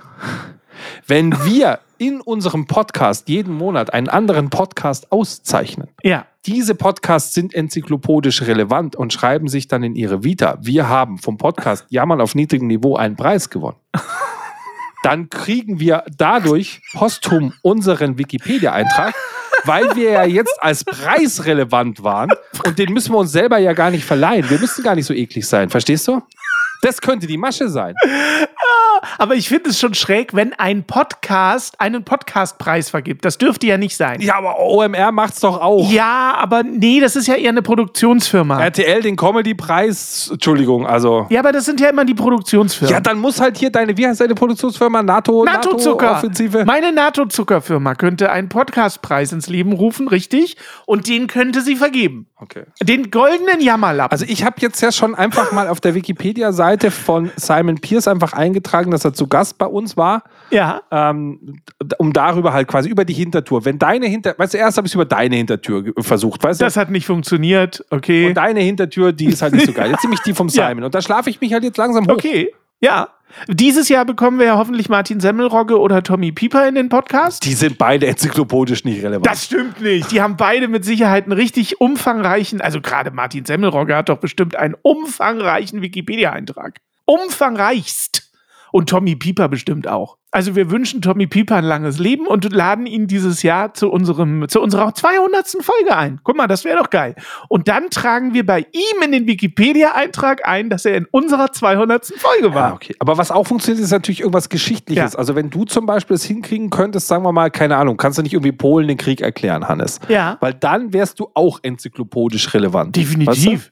wenn 1.06 1.32
wir 1.46 1.82
in 2.00 2.20
unserem 2.20 2.66
Podcast 2.66 3.30
jeden 3.30 3.54
Monat 3.54 3.94
einen 3.94 4.10
anderen 4.10 4.50
Podcast 4.50 5.12
auszeichnen, 5.12 5.90
Ja. 6.02 6.26
diese 6.48 6.74
Podcasts 6.74 7.36
sind 7.36 7.54
enzyklopädisch 7.54 8.42
relevant 8.42 8.96
und 8.96 9.14
schreiben 9.14 9.50
sich 9.50 9.68
dann 9.68 9.84
in 9.84 9.94
ihre 9.94 10.24
Vita. 10.24 10.58
Wir 10.62 10.90
haben 10.90 11.20
vom 11.20 11.38
Podcast 11.38 11.86
Jammern 11.90 12.22
auf 12.22 12.34
niedrigem 12.34 12.66
Niveau 12.68 12.96
einen 12.96 13.16
Preis 13.16 13.52
gewonnen. 13.52 13.78
Dann 15.04 15.30
kriegen 15.30 15.80
wir 15.80 16.04
dadurch 16.18 16.82
posthum 16.94 17.54
unseren 17.62 18.18
Wikipedia-Eintrag, 18.18 19.14
weil 19.64 19.96
wir 19.96 20.12
ja 20.12 20.26
jetzt 20.26 20.58
als 20.62 20.84
preisrelevant 20.84 22.04
waren 22.04 22.32
und 22.66 22.80
den 22.80 22.94
müssen 22.94 23.14
wir 23.14 23.20
uns 23.20 23.32
selber 23.32 23.58
ja 23.58 23.74
gar 23.74 23.92
nicht 23.92 24.06
verleihen. 24.06 24.50
Wir 24.50 24.60
müssen 24.60 24.84
gar 24.84 24.96
nicht 24.96 25.06
so 25.06 25.14
eklig 25.14 25.48
sein, 25.48 25.70
verstehst 25.70 26.08
du? 26.08 26.22
Das 26.82 27.02
könnte 27.02 27.28
die 27.28 27.38
Masche 27.38 27.70
sein. 27.70 27.96
Aber 29.18 29.36
ich 29.36 29.50
finde 29.50 29.70
es 29.70 29.80
schon 29.80 29.94
schräg, 29.94 30.34
wenn 30.34 30.54
ein 30.54 30.84
Podcast 30.84 31.80
einen 31.80 32.04
Podcastpreis 32.04 32.90
vergibt. 32.90 33.26
Das 33.26 33.38
dürfte 33.38 33.68
ja 33.68 33.78
nicht 33.78 33.96
sein. 33.96 34.22
Ja, 34.22 34.38
aber 34.38 34.60
OMR 34.60 35.12
macht's 35.12 35.40
doch 35.40 35.60
auch. 35.60 35.90
Ja, 35.92 36.36
aber 36.38 36.64
nee, 36.64 37.00
das 37.00 37.16
ist 37.16 37.28
ja 37.28 37.36
eher 37.36 37.50
eine 37.50 37.62
Produktionsfirma. 37.62 38.62
RTL 38.62 39.02
den 39.02 39.16
Comedy-Preis, 39.16 40.30
Entschuldigung, 40.32 40.86
also. 40.86 41.28
ja, 41.30 41.40
aber 41.40 41.52
das 41.52 41.66
sind 41.66 41.80
ja 41.80 41.90
immer 41.90 42.06
die 42.06 42.14
Produktionsfirmen. 42.14 42.94
Ja, 42.94 43.00
dann 43.00 43.20
muss 43.20 43.40
halt 43.40 43.58
hier 43.58 43.72
deine, 43.72 43.98
wie 43.98 44.08
heißt 44.08 44.22
deine 44.22 44.36
Produktionsfirma? 44.36 45.04
NATO, 45.04 45.44
NATO-Zucker. 45.44 46.12
offensive 46.14 46.66
Meine 46.66 46.92
NATO-Zuckerfirma 46.92 47.96
könnte 47.96 48.32
einen 48.32 48.50
Podcastpreis 48.50 49.32
ins 49.32 49.48
Leben 49.48 49.74
rufen, 49.74 50.08
richtig? 50.08 50.58
Und 50.86 51.08
den 51.08 51.28
könnte 51.28 51.62
sie 51.62 51.76
vergeben. 51.76 52.28
Okay. 52.40 52.64
Den 52.82 53.10
goldenen 53.10 53.62
Jammerlappen. 53.62 54.12
Also 54.12 54.26
ich 54.28 54.44
habe 54.44 54.58
jetzt 54.60 54.82
ja 54.82 54.92
schon 54.92 55.16
einfach 55.16 55.52
mal 55.52 55.68
auf 55.68 55.80
der 55.80 55.96
Wikipedia-Seite 55.96 56.92
von 56.92 57.32
Simon 57.36 57.80
Pierce 57.80 58.08
einfach 58.08 58.34
eingetragen, 58.34 58.87
dass 58.92 59.06
er 59.06 59.14
zu 59.14 59.28
Gast 59.28 59.58
bei 59.58 59.66
uns 59.66 59.98
war, 59.98 60.24
ja. 60.52 60.82
ähm, 60.92 61.60
um 61.98 62.14
darüber 62.14 62.54
halt 62.54 62.68
quasi 62.68 62.90
über 62.90 63.06
die 63.06 63.14
Hintertour. 63.14 63.66
Wenn 63.66 63.80
deine 63.80 64.08
Hinter, 64.08 64.36
weißt 64.38 64.54
du, 64.54 64.58
erst 64.58 64.78
habe 64.78 64.88
ich 64.88 64.92
es 64.92 64.96
über 64.96 65.06
deine 65.06 65.36
Hintertür 65.36 65.94
versucht, 66.00 66.44
weißt 66.44 66.60
du? 66.62 66.66
Das 66.66 66.78
hat 66.78 66.90
nicht 66.90 67.06
funktioniert. 67.06 67.84
Okay. 67.90 68.28
Und 68.28 68.36
deine 68.36 68.62
Hintertür, 68.62 69.12
die 69.14 69.26
ist 69.26 69.42
halt 69.42 69.54
nicht 69.54 69.66
so 69.66 69.74
geil. 69.74 69.92
Jetzt 69.92 70.04
nämlich 70.04 70.22
die 70.22 70.34
vom 70.34 70.48
Ja. 70.58 70.70
Simon. 70.70 70.86
Und 70.86 70.96
da 70.96 71.02
schlafe 71.02 71.30
ich 71.30 71.42
mich 71.42 71.54
halt 71.54 71.64
jetzt 71.64 71.78
langsam 71.78 72.06
hoch. 72.08 72.14
Okay. 72.14 72.54
Ja. 72.80 73.10
Dieses 73.50 73.90
Jahr 73.90 74.06
bekommen 74.06 74.40
wir 74.40 74.46
ja 74.46 74.58
hoffentlich 74.58 74.88
Martin 74.88 75.20
Semmelrogge 75.20 75.78
oder 75.80 76.02
Tommy 76.02 76.32
Pieper 76.32 76.68
in 76.68 76.76
den 76.76 76.88
Podcast. 76.90 77.44
Die 77.44 77.54
sind 77.54 77.78
beide 77.78 78.08
enzyklopädisch 78.08 78.86
nicht 78.86 79.04
relevant. 79.04 79.26
Das 79.26 79.46
stimmt 79.46 79.82
nicht. 79.82 80.12
Die 80.12 80.22
haben 80.22 80.38
beide 80.38 80.68
mit 80.70 80.86
Sicherheit 80.86 81.26
einen 81.26 81.34
richtig 81.34 81.82
umfangreichen, 81.82 82.62
also 82.62 82.80
gerade 82.80 83.12
Martin 83.12 83.44
Semmelrogge 83.46 83.96
hat 83.96 84.08
doch 84.10 84.20
bestimmt 84.20 84.56
einen 84.56 84.76
umfangreichen 84.82 85.82
Wikipedia-Eintrag. 85.82 86.78
Umfangreichst. 87.06 88.27
Und 88.72 88.90
Tommy 88.90 89.16
Pieper 89.16 89.48
bestimmt 89.50 89.88
auch. 89.88 90.18
Also 90.32 90.56
wir 90.56 90.70
wünschen 90.70 91.02
Tommy 91.02 91.26
Pieper 91.26 91.56
ein 91.56 91.64
langes 91.64 92.00
Leben 92.00 92.28
und 92.28 92.52
laden 92.54 92.86
ihn 92.86 93.08
dieses 93.08 93.44
Jahr 93.44 93.74
zu 93.74 93.90
unserem, 93.90 94.48
zu 94.50 94.62
unserer 94.62 94.94
200. 94.94 95.48
Folge 95.62 95.96
ein. 95.96 96.20
Guck 96.24 96.36
mal, 96.36 96.48
das 96.48 96.66
wäre 96.66 96.78
doch 96.78 96.90
geil. 96.90 97.16
Und 97.48 97.68
dann 97.70 97.90
tragen 97.90 98.34
wir 98.34 98.46
bei 98.46 98.60
ihm 98.60 99.02
in 99.04 99.12
den 99.14 99.26
Wikipedia-Eintrag 99.26 100.48
ein, 100.48 100.70
dass 100.70 100.86
er 100.86 100.96
in 100.98 101.06
unserer 101.12 101.52
200. 101.52 102.06
Folge 102.18 102.48
Ja, 102.50 102.54
war. 102.54 102.74
okay. 102.74 102.94
Aber 103.00 103.18
was 103.18 103.32
auch 103.32 103.46
funktioniert, 103.48 103.84
ist 103.84 103.92
natürlich 103.92 104.20
irgendwas 104.20 104.50
Geschichtliches. 104.50 105.14
Ja. 105.14 105.20
Also 105.20 105.36
wenn 105.36 105.50
du 105.50 105.64
zum 105.66 105.86
Beispiel 105.86 106.16
es 106.16 106.24
hinkriegen 106.26 106.70
könntest, 106.70 107.08
sagen 107.08 107.24
wir 107.24 107.32
mal, 107.32 107.50
keine 107.50 107.78
Ahnung, 107.78 107.98
kannst 107.98 108.18
du 108.18 108.22
nicht 108.22 108.34
irgendwie 108.34 108.52
Polen 108.52 108.88
den 108.88 108.98
Krieg 108.98 109.22
erklären, 109.22 109.68
Hannes. 109.68 110.00
Ja. 110.10 110.38
Weil 110.42 110.54
dann 110.54 110.94
wärst 110.94 111.20
du 111.20 111.30
auch 111.34 111.60
enzyklopädisch 111.64 112.54
relevant. 112.54 112.96
Definitiv. 112.96 113.72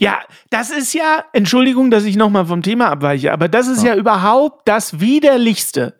Ja, 0.00 0.20
das 0.50 0.70
ist 0.70 0.92
ja, 0.94 1.24
Entschuldigung, 1.32 1.90
dass 1.90 2.04
ich 2.04 2.16
nochmal 2.16 2.46
vom 2.46 2.62
Thema 2.62 2.88
abweiche, 2.88 3.32
aber 3.32 3.48
das 3.48 3.66
ist 3.66 3.82
ja. 3.82 3.96
überhaupt 3.96 4.68
das 4.68 5.00
Widerlichste. 5.00 5.98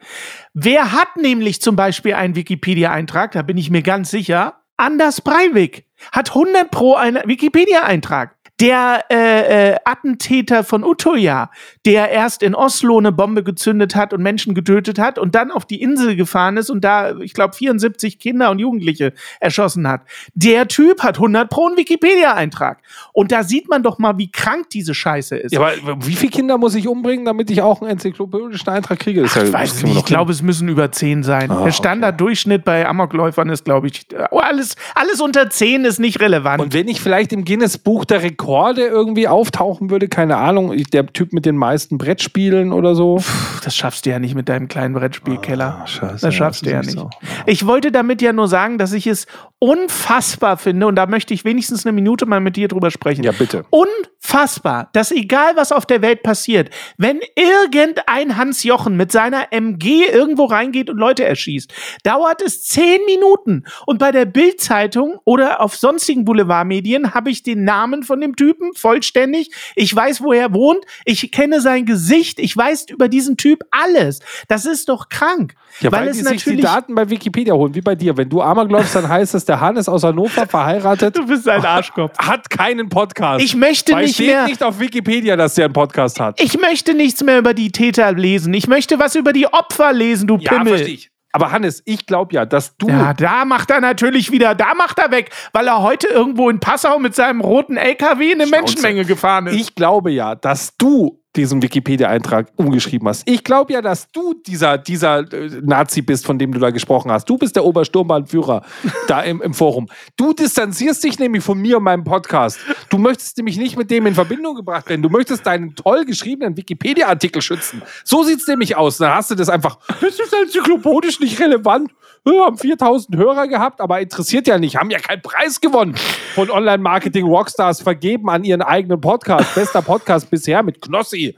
Wer 0.54 0.92
hat 0.92 1.16
nämlich 1.16 1.60
zum 1.60 1.74
Beispiel 1.74 2.14
einen 2.14 2.36
Wikipedia-Eintrag, 2.36 3.32
da 3.32 3.42
bin 3.42 3.56
ich 3.56 3.70
mir 3.70 3.82
ganz 3.82 4.10
sicher, 4.10 4.58
Anders 4.80 5.20
Breivik 5.20 5.86
hat 6.12 6.28
100 6.28 6.70
pro 6.70 6.94
einen 6.94 7.20
Wikipedia-Eintrag. 7.26 8.36
Der 8.60 9.04
äh, 9.10 9.70
äh, 9.72 9.76
Attentäter 9.84 10.64
von 10.64 10.82
Utøya, 10.82 11.50
der 11.86 12.10
erst 12.10 12.42
in 12.42 12.54
Oslo 12.56 12.98
eine 12.98 13.12
Bombe 13.12 13.44
gezündet 13.44 13.94
hat 13.94 14.12
und 14.12 14.20
Menschen 14.20 14.52
getötet 14.54 14.98
hat 14.98 15.16
und 15.18 15.36
dann 15.36 15.52
auf 15.52 15.64
die 15.64 15.80
Weißt 15.80 16.16
gefahren 16.16 16.56
ist 16.56 16.68
und 16.68 16.82
da, 16.82 17.16
ich 17.20 17.34
glaube, 17.34 17.54
74 17.54 18.18
Kinder 18.18 18.50
und 18.50 18.58
Jugendliche 18.58 19.12
erschossen 19.38 19.86
hat. 19.86 20.00
Der 20.34 20.66
Typ 20.66 21.04
hat 21.04 21.16
100 21.18 21.48
pro 21.48 21.66
einen 21.68 21.76
Wikipedia-Eintrag. 21.76 22.78
Und 23.12 23.30
da 23.30 23.44
sieht 23.44 23.68
man 23.68 23.84
doch 23.84 23.98
mal, 23.98 24.18
wie 24.18 24.30
krank 24.32 24.70
diese 24.70 24.92
Scheiße 24.92 25.36
ist. 25.36 25.52
Ja, 25.52 25.60
aber 25.60 26.04
wie 26.04 26.14
viele 26.14 26.32
Kinder 26.32 26.58
muss 26.58 26.74
ich 26.74 26.88
umbringen, 26.88 27.24
damit 27.24 27.50
ich 27.52 27.62
auch 27.62 27.80
einen 27.80 27.92
enzyklopädischen 27.92 28.68
Eintrag 28.68 28.98
kriege? 28.98 29.20
Ist 29.20 29.36
ja- 29.36 29.52
weiß 29.52 29.84
nicht, 29.84 29.98
ich 29.98 30.04
glaube, 30.04 30.32
es 30.32 30.42
müssen 30.42 30.68
über 30.68 30.90
10 30.90 31.22
sein. 31.22 31.50
Ah, 31.50 31.62
Der 31.64 31.70
Standarddurchschnitt 31.72 32.64
bei 32.64 32.86
Amokläufern 32.88 33.50
ist, 33.50 33.64
glaube 33.64 33.86
ich, 33.86 34.06
oh, 34.32 34.38
alles, 34.38 34.74
alles 34.96 35.20
unter 35.20 35.48
10 35.48 35.84
ist 35.84 36.00
nicht 36.00 36.18
relevant. 36.20 36.60
Und 36.60 36.74
wenn 36.74 36.88
ich 36.88 37.00
vielleicht 37.00 37.32
im 37.32 37.44
Guinness 37.44 37.78
Buch 37.78 38.04
der 38.04 38.22
Rekorde 38.22 38.47
Rekorde 38.48 38.86
irgendwie 38.86 39.28
auftauchen 39.28 39.90
würde, 39.90 40.08
keine 40.08 40.38
Ahnung, 40.38 40.72
ich- 40.72 40.88
der 40.88 41.06
Typ 41.06 41.34
mit 41.34 41.44
den 41.44 41.56
meisten 41.56 41.98
Brettspielen 41.98 42.72
oder 42.72 42.94
so. 42.94 43.16
Puh, 43.16 43.22
Das 43.64 43.76
schaffst 43.76 44.06
du 44.06 44.10
ja 44.10 44.18
nicht 44.18 44.34
mit 44.34 44.48
deinem 44.48 44.68
kleinen 44.68 44.94
Brettspielkeller. 44.94 45.82
Scheiße, 45.84 46.24
das 46.24 46.34
schaffst 46.34 46.62
ja, 46.62 46.68
du 46.68 46.72
ja 46.72 46.78
das 46.78 46.86
nicht 46.86 46.98
so. 46.98 47.10
Ich 47.44 47.66
wollte 47.66 47.92
damit 47.92 48.22
ja 48.22 48.32
nur 48.32 48.48
sagen, 48.48 48.78
dass 48.78 48.92
ich 48.94 49.06
es 49.06 49.26
unfassbar 49.58 50.56
finde 50.56 50.86
und 50.86 50.94
da 50.96 51.06
möchte 51.06 51.34
ich 51.34 51.44
wenigstens 51.44 51.84
eine 51.84 51.92
Minute 51.92 52.24
mal 52.24 52.40
mit 52.40 52.56
dir 52.56 52.68
drüber 52.68 52.90
sprechen. 52.90 53.24
Ja, 53.24 53.32
bitte. 53.32 53.64
Unfassbar, 53.70 54.88
dass 54.92 55.10
egal 55.10 55.56
was 55.56 55.72
auf 55.72 55.84
der 55.84 56.00
Welt 56.00 56.22
passiert, 56.22 56.70
wenn 56.96 57.20
irgendein 57.34 58.36
Hans 58.36 58.62
Jochen 58.62 58.96
mit 58.96 59.10
seiner 59.12 59.52
MG 59.52 60.04
irgendwo 60.10 60.44
reingeht 60.44 60.88
und 60.88 60.96
Leute 60.96 61.24
erschießt, 61.24 61.72
dauert 62.04 62.40
es 62.40 62.62
zehn 62.62 63.00
Minuten. 63.06 63.64
Und 63.86 63.98
bei 63.98 64.12
der 64.12 64.24
Bild-Zeitung 64.24 65.18
oder 65.24 65.60
auf 65.60 65.76
sonstigen 65.76 66.24
Boulevardmedien 66.24 67.12
habe 67.14 67.30
ich 67.30 67.42
den 67.42 67.64
Namen 67.64 68.04
von 68.04 68.20
dem 68.20 68.36
Typen 68.38 68.72
vollständig. 68.74 69.50
Ich 69.76 69.94
weiß, 69.94 70.22
wo 70.22 70.32
er 70.32 70.54
wohnt. 70.54 70.82
Ich 71.04 71.30
kenne 71.30 71.60
sein 71.60 71.84
Gesicht. 71.84 72.38
Ich 72.38 72.56
weiß 72.56 72.86
über 72.88 73.08
diesen 73.08 73.36
Typ 73.36 73.60
alles. 73.70 74.20
Das 74.48 74.64
ist 74.64 74.88
doch 74.88 75.10
krank. 75.10 75.52
Ja, 75.80 75.92
weil, 75.92 76.06
weil 76.06 76.12
die 76.12 76.20
es 76.20 76.26
sich 76.26 76.42
die 76.44 76.50
natürlich. 76.50 76.64
Daten 76.64 76.94
bei 76.94 77.10
Wikipedia 77.10 77.52
holen, 77.52 77.74
wie 77.74 77.82
bei 77.82 77.94
dir. 77.94 78.16
Wenn 78.16 78.30
du 78.30 78.40
Amok 78.40 78.70
läufst, 78.70 78.94
dann 78.94 79.06
heißt 79.08 79.34
es, 79.34 79.44
der 79.44 79.60
Hannes 79.60 79.88
aus 79.88 80.02
Hannover, 80.02 80.46
verheiratet, 80.46 81.16
Du 81.18 81.26
bist 81.26 81.46
ein 81.48 81.62
Arschkopf. 81.64 82.16
hat 82.18 82.48
keinen 82.48 82.88
Podcast. 82.88 83.44
Ich 83.44 83.54
möchte 83.54 83.92
weil 83.92 84.06
nicht 84.06 84.14
steht 84.14 84.28
mehr. 84.28 84.46
nicht 84.46 84.62
auf 84.62 84.80
Wikipedia, 84.80 85.36
dass 85.36 85.54
der 85.56 85.66
einen 85.66 85.74
Podcast 85.74 86.18
hat. 86.20 86.40
Ich 86.40 86.58
möchte 86.58 86.94
nichts 86.94 87.22
mehr 87.22 87.38
über 87.38 87.52
die 87.52 87.70
Täter 87.70 88.12
lesen. 88.12 88.54
Ich 88.54 88.66
möchte 88.68 88.98
was 88.98 89.14
über 89.14 89.32
die 89.34 89.46
Opfer 89.46 89.92
lesen, 89.92 90.26
du 90.26 90.38
Ja, 90.38 90.52
Pimmel. 90.52 90.68
verstehe 90.76 90.94
ich. 90.94 91.10
Aber 91.32 91.52
Hannes, 91.52 91.82
ich 91.84 92.06
glaube 92.06 92.34
ja, 92.34 92.46
dass 92.46 92.76
du 92.76 92.88
Ja, 92.88 93.12
da 93.12 93.44
macht 93.44 93.70
er 93.70 93.80
natürlich 93.80 94.32
wieder, 94.32 94.54
da 94.54 94.74
macht 94.74 94.98
er 94.98 95.10
weg, 95.10 95.30
weil 95.52 95.66
er 95.66 95.82
heute 95.82 96.08
irgendwo 96.08 96.48
in 96.48 96.58
Passau 96.58 96.98
mit 96.98 97.14
seinem 97.14 97.40
roten 97.40 97.76
LKW 97.76 98.32
in 98.32 98.40
eine 98.40 98.46
Schnauze. 98.46 98.62
Menschenmenge 98.62 99.04
gefahren 99.04 99.46
ist. 99.46 99.56
Ich 99.56 99.74
glaube 99.74 100.10
ja, 100.10 100.34
dass 100.34 100.76
du 100.76 101.22
diesen 101.38 101.62
Wikipedia-Eintrag 101.62 102.48
umgeschrieben 102.56 103.08
hast. 103.08 103.22
Ich 103.26 103.44
glaube 103.44 103.72
ja, 103.72 103.80
dass 103.80 104.10
du 104.10 104.34
dieser, 104.34 104.76
dieser 104.76 105.20
äh, 105.32 105.48
Nazi 105.62 106.02
bist, 106.02 106.26
von 106.26 106.38
dem 106.38 106.52
du 106.52 106.58
da 106.58 106.70
gesprochen 106.70 107.10
hast. 107.10 107.30
Du 107.30 107.38
bist 107.38 107.56
der 107.56 107.64
Obersturmbahnführer 107.64 108.62
da 109.06 109.22
im, 109.22 109.40
im 109.40 109.54
Forum. 109.54 109.88
Du 110.16 110.32
distanzierst 110.32 111.02
dich 111.04 111.18
nämlich 111.18 111.42
von 111.42 111.58
mir 111.58 111.78
und 111.78 111.84
meinem 111.84 112.04
Podcast. 112.04 112.58
Du 112.90 112.98
möchtest 112.98 113.36
nämlich 113.36 113.56
nicht 113.56 113.78
mit 113.78 113.90
dem 113.90 114.06
in 114.06 114.14
Verbindung 114.14 114.56
gebracht 114.56 114.88
werden. 114.88 115.02
Du 115.02 115.08
möchtest 115.08 115.46
deinen 115.46 115.74
toll 115.74 116.04
geschriebenen 116.04 116.56
Wikipedia-Artikel 116.56 117.40
schützen. 117.40 117.82
So 118.04 118.24
sieht 118.24 118.40
es 118.40 118.46
nämlich 118.46 118.76
aus. 118.76 118.98
Dann 118.98 119.14
hast 119.14 119.30
du 119.30 119.34
das 119.36 119.48
einfach, 119.48 119.78
das 120.00 120.18
ist 120.18 120.32
enzyklopädisch 120.32 121.20
nicht 121.20 121.40
relevant. 121.40 121.92
Wir 122.28 122.44
haben 122.44 122.58
4000 122.58 123.16
Hörer 123.16 123.48
gehabt, 123.48 123.80
aber 123.80 124.00
interessiert 124.00 124.46
ja 124.46 124.58
nicht. 124.58 124.76
Haben 124.76 124.90
ja 124.90 124.98
keinen 124.98 125.22
Preis 125.22 125.60
gewonnen 125.60 125.94
von 126.34 126.50
Online-Marketing-Rockstars 126.50 127.80
vergeben 127.80 128.28
an 128.28 128.44
ihren 128.44 128.60
eigenen 128.60 129.00
Podcast. 129.00 129.54
Bester 129.54 129.80
Podcast 129.80 130.30
bisher 130.30 130.62
mit 130.62 130.82
Knossi. 130.82 131.36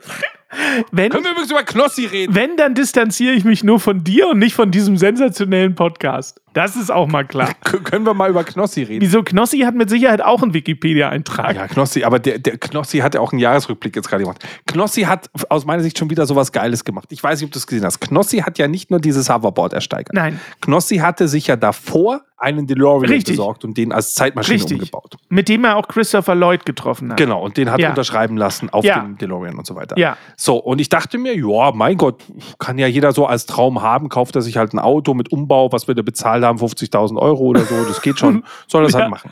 Wenn, 0.92 1.10
Können 1.10 1.24
wir 1.24 1.30
übrigens 1.32 1.50
über 1.50 1.62
Knossi 1.62 2.06
reden? 2.06 2.34
wenn, 2.34 2.56
dann 2.56 2.74
distanziere 2.74 3.34
ich 3.34 3.44
mich 3.44 3.62
nur 3.64 3.78
von 3.80 4.02
dir 4.04 4.28
und 4.28 4.38
nicht 4.38 4.54
von 4.54 4.70
diesem 4.70 4.96
sensationellen 4.96 5.74
Podcast. 5.74 6.40
Das 6.52 6.74
ist 6.74 6.90
auch 6.90 7.06
mal 7.06 7.24
klar. 7.24 7.50
Können 7.84 8.04
wir 8.04 8.12
mal 8.14 8.28
über 8.28 8.42
Knossi 8.42 8.82
reden? 8.82 9.00
Wieso 9.02 9.22
Knossi 9.22 9.60
hat 9.60 9.76
mit 9.76 9.88
Sicherheit 9.88 10.20
auch 10.20 10.42
einen 10.42 10.52
Wikipedia-Eintrag. 10.52 11.54
Ja, 11.54 11.68
Knossi, 11.68 12.02
aber 12.02 12.18
der, 12.18 12.40
der 12.40 12.58
Knossi 12.58 12.98
hat 12.98 13.14
ja 13.14 13.20
auch 13.20 13.30
einen 13.32 13.38
Jahresrückblick 13.38 13.94
jetzt 13.94 14.08
gerade 14.08 14.24
gemacht. 14.24 14.44
Knossi 14.66 15.02
hat 15.02 15.30
aus 15.48 15.64
meiner 15.64 15.82
Sicht 15.84 15.96
schon 15.96 16.10
wieder 16.10 16.26
sowas 16.26 16.50
Geiles 16.50 16.84
gemacht. 16.84 17.06
Ich 17.12 17.22
weiß 17.22 17.38
nicht, 17.40 17.46
ob 17.46 17.52
du 17.52 17.58
es 17.60 17.68
gesehen 17.68 17.84
hast. 17.84 18.00
Knossi 18.00 18.38
hat 18.38 18.58
ja 18.58 18.66
nicht 18.66 18.90
nur 18.90 18.98
dieses 18.98 19.30
Hoverboard 19.30 19.72
ersteigert. 19.74 20.12
Nein, 20.12 20.40
Knossi 20.60 20.96
hatte 20.96 21.28
sich 21.28 21.46
ja 21.46 21.54
davor 21.54 22.22
einen 22.36 22.66
DeLorean 22.66 23.10
Richtig. 23.12 23.36
besorgt 23.36 23.64
und 23.66 23.76
den 23.76 23.92
als 23.92 24.14
Zeitmaschine 24.14 24.54
Richtig. 24.56 24.78
umgebaut. 24.78 25.16
mit 25.28 25.48
dem 25.48 25.62
er 25.64 25.76
auch 25.76 25.86
Christopher 25.88 26.34
Lloyd 26.34 26.64
getroffen 26.66 27.10
hat. 27.10 27.18
Genau, 27.18 27.42
und 27.44 27.56
den 27.58 27.70
hat 27.70 27.78
Ja. 27.80 27.90
unterschreiben 27.90 28.36
lassen 28.38 28.70
auf 28.70 28.82
Ja. 28.84 29.00
dem 29.00 29.18
DeLorean 29.18 29.56
und 29.58 29.66
so 29.66 29.76
weiter. 29.76 29.96
Ja. 29.98 30.16
So, 30.42 30.56
und 30.56 30.80
ich 30.80 30.88
dachte 30.88 31.18
mir, 31.18 31.36
ja, 31.36 31.70
mein 31.74 31.98
Gott, 31.98 32.22
kann 32.58 32.78
ja 32.78 32.86
jeder 32.86 33.12
so 33.12 33.26
als 33.26 33.44
Traum 33.44 33.82
haben, 33.82 34.08
kauft 34.08 34.34
er 34.36 34.40
sich 34.40 34.56
halt 34.56 34.72
ein 34.72 34.78
Auto 34.78 35.12
mit 35.12 35.30
Umbau, 35.30 35.70
was 35.70 35.86
wir 35.86 35.94
da 35.94 36.00
bezahlt 36.00 36.42
haben, 36.42 36.58
50.000 36.58 37.18
Euro 37.18 37.42
oder 37.44 37.60
so, 37.66 37.84
das 37.84 38.00
geht 38.00 38.18
schon, 38.18 38.42
soll 38.66 38.84
das 38.84 38.94
Ja. 38.94 39.00
halt 39.00 39.10
machen. 39.10 39.30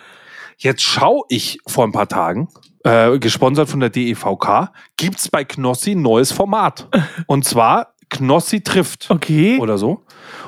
Jetzt 0.58 0.82
schaue 0.82 1.22
ich 1.30 1.60
vor 1.66 1.84
ein 1.84 1.92
paar 1.92 2.08
Tagen, 2.08 2.48
äh, 2.84 3.18
gesponsert 3.18 3.70
von 3.70 3.80
der 3.80 3.88
DEVK, 3.88 4.70
gibt 4.98 5.16
es 5.18 5.30
bei 5.30 5.44
Knossi 5.44 5.92
ein 5.92 6.02
neues 6.02 6.30
Format. 6.30 6.88
Und 7.26 7.46
zwar 7.46 7.94
Knossi 8.10 8.60
trifft 8.60 9.10
Okay. 9.10 9.58
oder 9.60 9.78
so. 9.78 10.02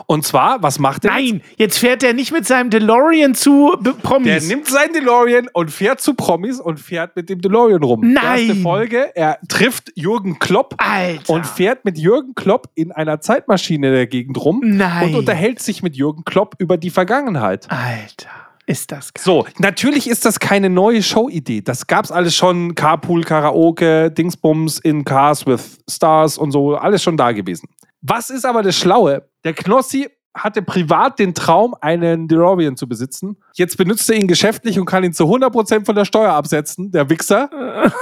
Und 0.06 0.24
zwar, 0.26 0.62
was 0.62 0.78
macht 0.78 1.04
er? 1.04 1.18
jetzt? 1.18 1.32
Nein, 1.32 1.42
jetzt 1.56 1.78
fährt 1.78 2.02
er 2.02 2.12
nicht 2.12 2.32
mit 2.32 2.46
seinem 2.46 2.70
DeLorean 2.70 3.34
zu 3.34 3.72
B- 3.78 3.90
Der 3.90 3.96
Promis. 3.96 4.48
nimmt 4.48 4.66
seinen 4.66 4.92
DeLorean 4.92 5.48
und 5.52 5.70
fährt 5.70 6.00
zu 6.00 6.14
Promis 6.14 6.60
und 6.60 6.78
fährt 6.80 7.16
mit 7.16 7.28
dem 7.28 7.40
DeLorean 7.40 7.82
rum. 7.82 8.00
Nein. 8.12 8.48
Erste 8.48 8.54
Folge, 8.62 9.10
er 9.14 9.38
trifft 9.48 9.92
Jürgen 9.94 10.38
Klopp 10.38 10.74
Alter. 10.78 11.32
und 11.32 11.46
fährt 11.46 11.84
mit 11.84 11.98
Jürgen 11.98 12.34
Klopp 12.34 12.68
in 12.74 12.92
einer 12.92 13.20
Zeitmaschine 13.20 13.88
in 13.88 13.94
der 13.94 14.06
Gegend 14.06 14.36
rum 14.44 14.60
Nein. 14.64 15.08
und 15.08 15.14
unterhält 15.14 15.60
sich 15.60 15.82
mit 15.82 15.96
Jürgen 15.96 16.24
Klopp 16.24 16.54
über 16.58 16.76
die 16.76 16.90
Vergangenheit. 16.90 17.66
Alter, 17.70 18.28
ist 18.66 18.92
das 18.92 19.12
geil. 19.14 19.22
So, 19.24 19.46
natürlich 19.58 20.08
ist 20.08 20.24
das 20.24 20.38
keine 20.40 20.70
neue 20.70 21.02
Showidee. 21.02 21.60
Das 21.62 21.86
gab's 21.86 22.10
alles 22.12 22.34
schon. 22.34 22.74
Carpool, 22.74 23.24
Karaoke, 23.24 24.10
Dingsbums 24.10 24.78
in 24.78 25.04
Cars 25.04 25.46
with 25.46 25.78
Stars 25.88 26.38
und 26.38 26.52
so, 26.52 26.76
alles 26.76 27.02
schon 27.02 27.16
da 27.16 27.32
gewesen. 27.32 27.68
Was 28.02 28.30
ist 28.30 28.44
aber 28.46 28.62
das 28.62 28.76
Schlaue? 28.76 29.28
Der 29.44 29.52
Knossi 29.54 30.08
hatte 30.34 30.62
privat 30.62 31.18
den 31.18 31.34
Traum, 31.34 31.74
einen 31.80 32.28
DeLorean 32.28 32.76
zu 32.76 32.88
besitzen. 32.88 33.36
Jetzt 33.54 33.76
benutzt 33.76 34.08
er 34.08 34.16
ihn 34.16 34.28
geschäftlich 34.28 34.78
und 34.78 34.86
kann 34.86 35.02
ihn 35.04 35.12
zu 35.12 35.24
100% 35.24 35.84
von 35.84 35.94
der 35.96 36.04
Steuer 36.04 36.32
absetzen, 36.32 36.92
der 36.92 37.10
Wichser. 37.10 37.50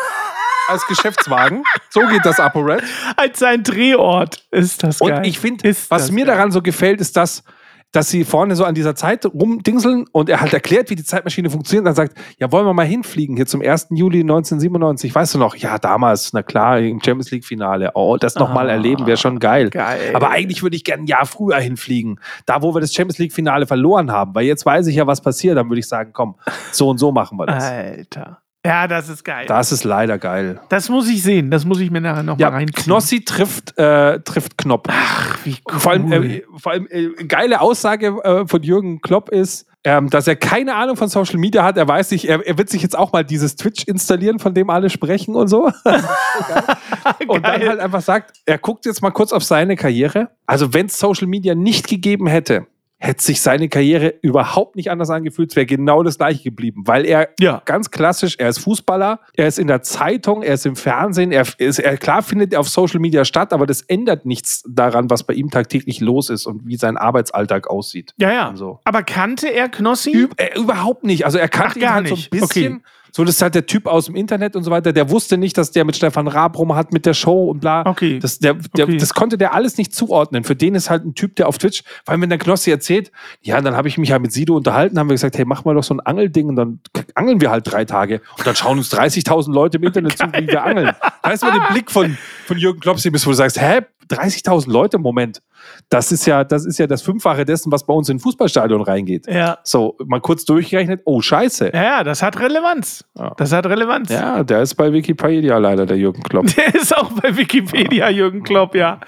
Als 0.68 0.86
Geschäftswagen. 0.86 1.62
So 1.88 2.00
geht 2.08 2.26
das 2.26 2.38
ApoRed. 2.38 2.82
Als 3.16 3.38
sein 3.38 3.62
Drehort 3.62 4.44
ist 4.50 4.82
das 4.82 5.00
Und 5.00 5.08
geil. 5.08 5.26
ich 5.26 5.38
finde, 5.38 5.74
was 5.88 6.10
mir 6.10 6.26
geil. 6.26 6.34
daran 6.36 6.52
so 6.52 6.60
gefällt, 6.60 7.00
ist 7.00 7.16
das, 7.16 7.42
dass 7.92 8.10
sie 8.10 8.24
vorne 8.24 8.54
so 8.54 8.64
an 8.64 8.74
dieser 8.74 8.94
Zeit 8.94 9.24
rumdingseln 9.24 10.04
und 10.12 10.28
er 10.28 10.40
halt 10.42 10.52
erklärt, 10.52 10.90
wie 10.90 10.94
die 10.94 11.04
Zeitmaschine 11.04 11.48
funktioniert. 11.48 11.80
Und 11.82 11.86
dann 11.86 11.94
sagt, 11.94 12.18
ja, 12.38 12.52
wollen 12.52 12.66
wir 12.66 12.74
mal 12.74 12.84
hinfliegen 12.86 13.36
hier 13.36 13.46
zum 13.46 13.62
1. 13.62 13.88
Juli 13.90 14.20
1997. 14.20 15.14
Weißt 15.14 15.34
du 15.34 15.38
noch? 15.38 15.56
Ja, 15.56 15.78
damals, 15.78 16.32
na 16.32 16.42
klar, 16.42 16.78
im 16.80 17.00
Champions 17.02 17.30
League 17.30 17.44
Finale. 17.46 17.90
Oh, 17.94 18.16
das 18.18 18.34
nochmal 18.34 18.68
Ah, 18.68 18.72
erleben 18.72 19.06
wäre 19.06 19.16
schon 19.16 19.38
geil. 19.38 19.70
geil. 19.70 20.10
Aber 20.14 20.30
eigentlich 20.30 20.62
würde 20.62 20.76
ich 20.76 20.84
gerne 20.84 21.04
ein 21.04 21.06
Jahr 21.06 21.24
früher 21.24 21.56
hinfliegen. 21.58 22.20
Da, 22.46 22.62
wo 22.62 22.74
wir 22.74 22.80
das 22.80 22.92
Champions 22.92 23.18
League 23.18 23.32
Finale 23.32 23.66
verloren 23.66 24.10
haben. 24.12 24.34
Weil 24.34 24.44
jetzt 24.44 24.66
weiß 24.66 24.86
ich 24.88 24.96
ja, 24.96 25.06
was 25.06 25.20
passiert. 25.22 25.56
Dann 25.56 25.68
würde 25.70 25.80
ich 25.80 25.88
sagen, 25.88 26.10
komm, 26.12 26.34
so 26.72 26.88
und 26.90 26.98
so 26.98 27.10
machen 27.10 27.38
wir 27.38 27.46
das. 27.46 27.64
Alter. 27.64 28.42
Ja, 28.68 28.86
das 28.86 29.08
ist 29.08 29.24
geil. 29.24 29.46
Das 29.46 29.72
ist 29.72 29.84
leider 29.84 30.18
geil. 30.18 30.60
Das 30.68 30.90
muss 30.90 31.08
ich 31.08 31.22
sehen. 31.22 31.50
Das 31.50 31.64
muss 31.64 31.80
ich 31.80 31.90
mir 31.90 32.02
nachher 32.02 32.22
noch 32.22 32.38
Ja, 32.38 32.50
mal 32.50 32.58
reinziehen. 32.58 32.84
Knossi 32.84 33.24
trifft, 33.24 33.78
äh, 33.78 34.20
trifft 34.20 34.58
Knopp. 34.58 34.88
Ach, 34.90 35.38
wie 35.44 35.56
cool. 35.72 35.80
Vor 35.80 35.92
allem, 35.92 36.12
äh, 36.12 36.42
vor 36.54 36.72
allem 36.72 36.86
äh, 36.90 37.08
geile 37.24 37.62
Aussage 37.62 38.08
äh, 38.22 38.46
von 38.46 38.62
Jürgen 38.62 39.00
Klopp 39.00 39.30
ist, 39.30 39.66
ähm, 39.84 40.10
dass 40.10 40.28
er 40.28 40.36
keine 40.36 40.74
Ahnung 40.74 40.96
von 40.96 41.08
Social 41.08 41.38
Media 41.38 41.64
hat. 41.64 41.78
Er 41.78 41.88
weiß 41.88 42.10
nicht, 42.10 42.28
er, 42.28 42.46
er 42.46 42.58
wird 42.58 42.68
sich 42.68 42.82
jetzt 42.82 42.98
auch 42.98 43.10
mal 43.10 43.24
dieses 43.24 43.56
Twitch 43.56 43.84
installieren, 43.84 44.38
von 44.38 44.52
dem 44.52 44.68
alle 44.68 44.90
sprechen 44.90 45.34
und 45.34 45.48
so. 45.48 45.70
und 47.26 47.46
dann 47.46 47.66
halt 47.66 47.80
einfach 47.80 48.02
sagt, 48.02 48.36
er 48.44 48.58
guckt 48.58 48.84
jetzt 48.84 49.00
mal 49.00 49.12
kurz 49.12 49.32
auf 49.32 49.44
seine 49.44 49.76
Karriere. 49.76 50.28
Also 50.44 50.74
wenn 50.74 50.86
es 50.86 50.98
Social 50.98 51.26
Media 51.26 51.54
nicht 51.54 51.88
gegeben 51.88 52.26
hätte, 52.26 52.66
hätte 53.00 53.22
sich 53.22 53.40
seine 53.40 53.68
Karriere 53.68 54.14
überhaupt 54.22 54.74
nicht 54.74 54.90
anders 54.90 55.08
angefühlt. 55.10 55.50
Es 55.50 55.56
wäre 55.56 55.66
genau 55.66 56.02
das 56.02 56.18
gleiche 56.18 56.42
geblieben, 56.42 56.82
weil 56.84 57.06
er 57.06 57.28
Ja. 57.38 57.62
ganz 57.64 57.90
klassisch, 57.92 58.34
er 58.38 58.48
ist 58.48 58.58
Fußballer, 58.58 59.20
er 59.34 59.46
ist 59.46 59.58
in 59.58 59.68
der 59.68 59.82
Zeitung, 59.82 60.42
er 60.42 60.54
ist 60.54 60.66
im 60.66 60.74
Fernsehen, 60.74 61.30
er 61.30 61.46
ist, 61.58 61.78
er, 61.78 61.96
klar 61.96 62.22
findet 62.22 62.52
er 62.52 62.60
auf 62.60 62.68
Social 62.68 62.98
Media 62.98 63.24
statt, 63.24 63.52
aber 63.52 63.66
das 63.66 63.82
ändert 63.82 64.26
nichts 64.26 64.64
daran, 64.68 65.10
was 65.10 65.22
bei 65.24 65.34
ihm 65.34 65.48
tagtäglich 65.50 66.00
los 66.00 66.28
ist 66.28 66.46
und 66.46 66.66
wie 66.66 66.76
sein 66.76 66.96
Arbeitsalltag 66.96 67.68
aussieht. 67.70 68.14
ja, 68.18 68.32
ja. 68.32 68.52
So. 68.56 68.80
Aber 68.84 69.02
kannte 69.04 69.46
er 69.48 69.68
Knossi? 69.68 70.10
Üb, 70.12 70.34
äh, 70.36 70.58
überhaupt 70.58 71.04
nicht. 71.04 71.24
Also 71.24 71.38
er 71.38 71.44
Ach, 71.44 71.50
kannte 71.50 71.78
ihn 71.78 71.82
gar 71.82 71.94
halt 71.94 72.08
so 72.08 72.14
ein 72.16 72.24
bisschen. 72.30 72.74
Okay. 72.76 72.82
So, 73.12 73.24
das 73.24 73.36
ist 73.36 73.42
halt 73.42 73.54
der 73.54 73.66
Typ 73.66 73.86
aus 73.86 74.06
dem 74.06 74.16
Internet 74.16 74.56
und 74.56 74.64
so 74.64 74.70
weiter. 74.70 74.92
Der 74.92 75.10
wusste 75.10 75.38
nicht, 75.38 75.56
dass 75.58 75.70
der 75.70 75.84
mit 75.84 75.96
Stefan 75.96 76.28
Raab 76.28 76.58
rum 76.58 76.74
hat 76.74 76.92
mit 76.92 77.06
der 77.06 77.14
Show 77.14 77.50
und 77.50 77.60
bla. 77.60 77.86
Okay. 77.86 78.18
Das, 78.18 78.38
der, 78.38 78.54
der, 78.76 78.86
Okay. 78.86 78.96
das 78.98 79.14
konnte 79.14 79.36
der 79.38 79.54
alles 79.54 79.76
nicht 79.78 79.94
zuordnen. 79.94 80.44
Für 80.44 80.56
den 80.56 80.74
ist 80.74 80.88
halt 80.90 81.04
ein 81.04 81.14
Typ, 81.14 81.36
der 81.36 81.48
auf 81.48 81.58
Twitch, 81.58 81.82
vor 82.04 82.12
allem 82.12 82.22
wenn 82.22 82.28
der 82.30 82.38
Knossi 82.38 82.70
erzählt, 82.70 83.10
ja, 83.42 83.60
dann 83.60 83.76
habe 83.76 83.88
ich 83.88 83.98
mich 83.98 84.12
halt 84.12 84.22
mit 84.22 84.32
Sido 84.32 84.56
unterhalten, 84.56 84.98
haben 84.98 85.08
wir 85.08 85.14
gesagt, 85.14 85.36
hey, 85.38 85.44
mach 85.44 85.64
mal 85.64 85.74
doch 85.74 85.82
so 85.84 85.94
ein 85.94 86.00
Angelding 86.00 86.48
und 86.48 86.56
dann 86.56 86.80
angeln 87.14 87.40
wir 87.40 87.50
halt 87.50 87.70
drei 87.70 87.84
Tage 87.84 88.20
und 88.38 88.46
dann 88.46 88.56
schauen 88.56 88.78
uns 88.78 88.92
30.000 88.92 89.52
Leute 89.52 89.78
im 89.78 89.84
Internet 89.84 90.16
zu, 90.18 90.24
wie 90.32 90.46
wir 90.46 90.62
angeln. 90.64 90.92
Da 91.22 91.30
ist 91.30 91.42
mal 91.42 91.52
der 91.52 91.72
Blick 91.72 91.90
von, 91.90 92.16
von 92.46 92.56
Jürgen 92.58 92.80
Klopsi, 92.80 93.10
bis 93.10 93.26
wo 93.26 93.30
du 93.30 93.36
sagst, 93.36 93.60
hä, 93.60 93.80
30.000 94.10 94.70
Leute, 94.70 94.98
Moment. 94.98 95.42
Das 95.88 96.12
ist 96.12 96.26
ja, 96.26 96.44
das 96.44 96.64
ist 96.64 96.78
ja 96.78 96.86
das 96.86 97.02
Fünffache 97.02 97.44
dessen, 97.44 97.70
was 97.72 97.84
bei 97.84 97.92
uns 97.92 98.08
in 98.08 98.16
ein 98.16 98.20
Fußballstadion 98.20 98.82
reingeht. 98.82 99.26
Ja. 99.26 99.58
So, 99.64 99.96
mal 100.06 100.20
kurz 100.20 100.44
durchgerechnet, 100.44 101.02
oh 101.04 101.20
Scheiße. 101.20 101.72
Ja, 101.74 101.82
ja, 101.82 102.04
das 102.04 102.22
hat 102.22 102.38
Relevanz. 102.38 103.04
Ja. 103.16 103.34
Das 103.36 103.52
hat 103.52 103.66
Relevanz. 103.66 104.10
Ja, 104.10 104.42
der 104.42 104.62
ist 104.62 104.74
bei 104.74 104.92
Wikipedia 104.92 105.58
leider, 105.58 105.86
der 105.86 105.96
Jürgen 105.96 106.22
Klopp. 106.22 106.46
Der 106.56 106.74
ist 106.74 106.96
auch 106.96 107.10
bei 107.12 107.36
Wikipedia, 107.36 108.08
Jürgen 108.08 108.42
Klopp, 108.42 108.74
ja. 108.74 109.00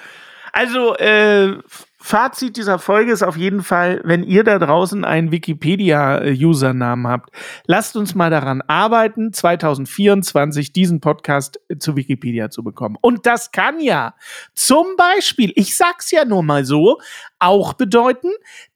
Also, 0.52 0.96
äh, 0.96 1.54
Fazit 2.02 2.56
dieser 2.56 2.78
Folge 2.78 3.12
ist 3.12 3.22
auf 3.22 3.36
jeden 3.36 3.62
Fall, 3.62 4.00
wenn 4.04 4.22
ihr 4.22 4.42
da 4.42 4.58
draußen 4.58 5.04
einen 5.04 5.32
Wikipedia-Usernamen 5.32 7.06
habt, 7.06 7.30
lasst 7.66 7.94
uns 7.94 8.14
mal 8.14 8.30
daran 8.30 8.62
arbeiten, 8.62 9.34
2024 9.34 10.72
diesen 10.72 11.00
Podcast 11.00 11.60
zu 11.78 11.96
Wikipedia 11.96 12.48
zu 12.48 12.64
bekommen. 12.64 12.96
Und 13.02 13.26
das 13.26 13.52
kann 13.52 13.80
ja 13.80 14.14
zum 14.54 14.86
Beispiel, 14.96 15.52
ich 15.56 15.76
sag's 15.76 16.10
ja 16.10 16.24
nur 16.24 16.42
mal 16.42 16.64
so, 16.64 16.98
auch 17.38 17.74
bedeuten, 17.74 18.30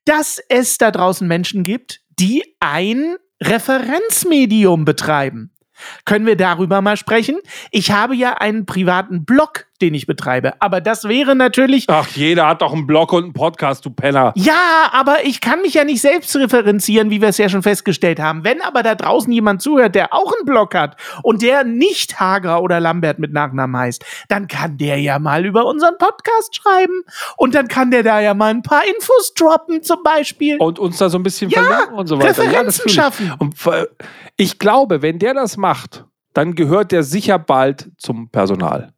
dass 0.05 0.39
es 0.51 0.77
da 0.77 0.91
draußen 0.91 1.27
Menschen 1.27 1.63
gibt, 1.63 2.03
die 2.19 2.45
ein 2.61 3.17
Referenzmedium 3.43 4.85
betreiben. 4.85 5.51
Können 6.05 6.27
wir 6.27 6.37
darüber 6.37 6.83
mal 6.83 6.97
sprechen? 6.97 7.39
Ich 7.71 7.91
habe 7.91 8.15
ja 8.15 8.35
einen 8.35 8.67
privaten 8.67 9.25
Blog, 9.25 9.67
den 9.81 9.95
ich 9.95 10.07
betreibe, 10.07 10.55
aber 10.61 10.81
das 10.81 11.05
wäre 11.05 11.35
natürlich. 11.35 11.87
Ach, 11.89 12.09
jeder 12.09 12.47
hat 12.47 12.63
doch 12.63 12.73
einen 12.73 12.87
Blog 12.87 13.13
und 13.13 13.25
einen 13.25 13.33
Podcast, 13.33 13.85
du 13.85 13.91
Penner. 13.91 14.33
Ja, 14.37 14.91
aber 14.93 15.25
ich 15.25 15.41
kann 15.41 15.61
mich 15.63 15.75
ja 15.75 15.85
nicht 15.85 16.01
selbst 16.01 16.35
referenzieren, 16.37 17.11
wie 17.11 17.21
wir 17.21 17.29
es 17.29 17.39
ja 17.39 17.49
schon 17.49 17.63
festgestellt 17.63 18.21
haben. 18.21 18.45
Wenn 18.45 18.63
aber 18.63 18.83
da 18.83 18.95
draußen 18.95 19.33
jemand 19.33 19.63
zuhört, 19.63 19.95
der 19.95 20.15
auch 20.15 20.33
einen 20.33 20.45
Blog 20.45 20.75
hat 20.75 20.97
und 21.23 21.43
der 21.43 21.65
nicht 21.65 22.21
Hager 22.21 22.63
oder 22.63 22.81
Lambert 22.81 23.19
mit 23.19 23.33
Nachnamen 23.33 23.77
heißt, 23.77 24.05
dann 24.29 24.47
kann 24.47 24.79
der 24.79 25.01
ja 25.01 25.19
mal 25.19 25.45
über 25.45 25.67
unseren 25.67 25.99
Podcast 25.99 26.55
schreiben 26.55 27.03
und 27.37 27.55
dann 27.55 27.69
kann 27.69 27.91
der 27.91 28.03
da 28.03 28.21
ja 28.21 28.35
mal 28.35 28.51
ein 28.51 28.63
paar 28.63 28.83
Infos 28.87 29.35
droppen, 29.35 29.83
zum 29.83 30.03
Beispiel. 30.03 30.57
Und 30.59 30.79
uns 30.79 30.99
da 30.99 31.09
so 31.09 31.19
ein 31.19 31.23
bisschen 31.23 31.51
Ja, 31.51 31.63
verlinken 31.63 31.99
und 31.99 32.07
so 32.07 32.19
weiter. 32.19 32.29
Referenzen 32.29 32.85
ja, 32.87 32.95
schaffen. 32.95 33.33
Und 33.39 33.57
ich 34.37 34.59
glaube, 34.59 35.03
wenn 35.03 35.19
der 35.19 35.35
das 35.35 35.57
macht, 35.57 36.05
dann 36.33 36.55
gehört 36.55 36.93
der 36.93 37.03
sicher 37.03 37.39
bald 37.39 37.91
zum 37.99 38.31
Personal. 38.31 38.94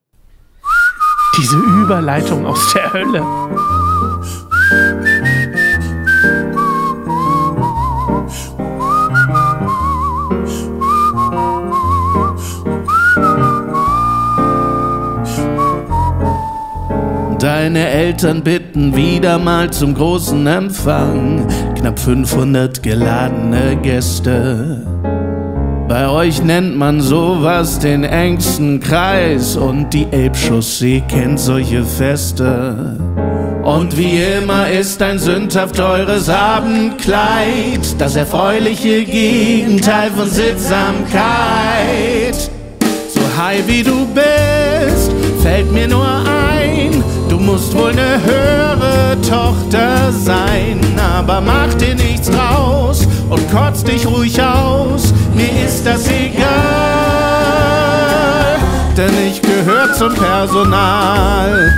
Diese 1.38 1.56
Überleitung 1.58 2.46
aus 2.46 2.72
der 2.72 2.92
Hölle. 2.94 3.22
Deine 17.38 17.86
Eltern 17.90 18.42
bitten 18.42 18.96
wieder 18.96 19.38
mal 19.38 19.70
zum 19.70 19.94
großen 19.94 20.46
Empfang. 20.46 21.46
Knapp 21.78 21.98
500 21.98 22.82
geladene 22.82 23.76
Gäste. 23.82 24.95
Bei 25.88 26.08
euch 26.08 26.42
nennt 26.42 26.76
man 26.76 27.00
sowas 27.00 27.78
den 27.78 28.02
engsten 28.02 28.80
Kreis 28.80 29.56
und 29.56 29.90
die 29.90 30.08
Elbchaussee 30.10 31.04
kennt 31.06 31.38
solche 31.38 31.84
Feste. 31.84 32.98
Und 33.62 33.96
wie 33.96 34.20
immer 34.20 34.68
ist 34.68 35.00
ein 35.00 35.20
sündhaft 35.20 35.76
teures 35.76 36.28
Abendkleid 36.28 37.80
das 37.98 38.16
erfreuliche 38.16 39.04
Gegenteil 39.04 40.10
von 40.10 40.28
Sittsamkeit. 40.28 41.20
So 43.14 43.20
high 43.40 43.66
wie 43.68 43.84
du 43.84 44.06
bist, 44.06 45.12
fällt 45.40 45.70
mir 45.70 45.86
nur 45.86 46.04
ein, 46.04 47.02
du 47.28 47.38
musst 47.38 47.76
wohl 47.76 47.92
ne 47.94 48.20
höhere 48.24 49.16
Tochter 49.20 50.10
sein. 50.10 50.80
Aber 51.16 51.40
mach 51.40 51.72
dir 51.74 51.94
nichts 51.94 52.28
draus 52.28 53.06
und 53.30 53.50
kotz 53.50 53.82
dich 53.82 54.06
ruhig 54.06 54.40
aus, 54.40 55.12
mir 55.36 55.64
ist 55.64 55.84
das 55.84 56.08
egal, 56.08 56.46
denn 58.96 59.12
ich 59.28 59.42
gehör 59.42 59.92
zum 59.92 60.14
Personal. 60.14 61.72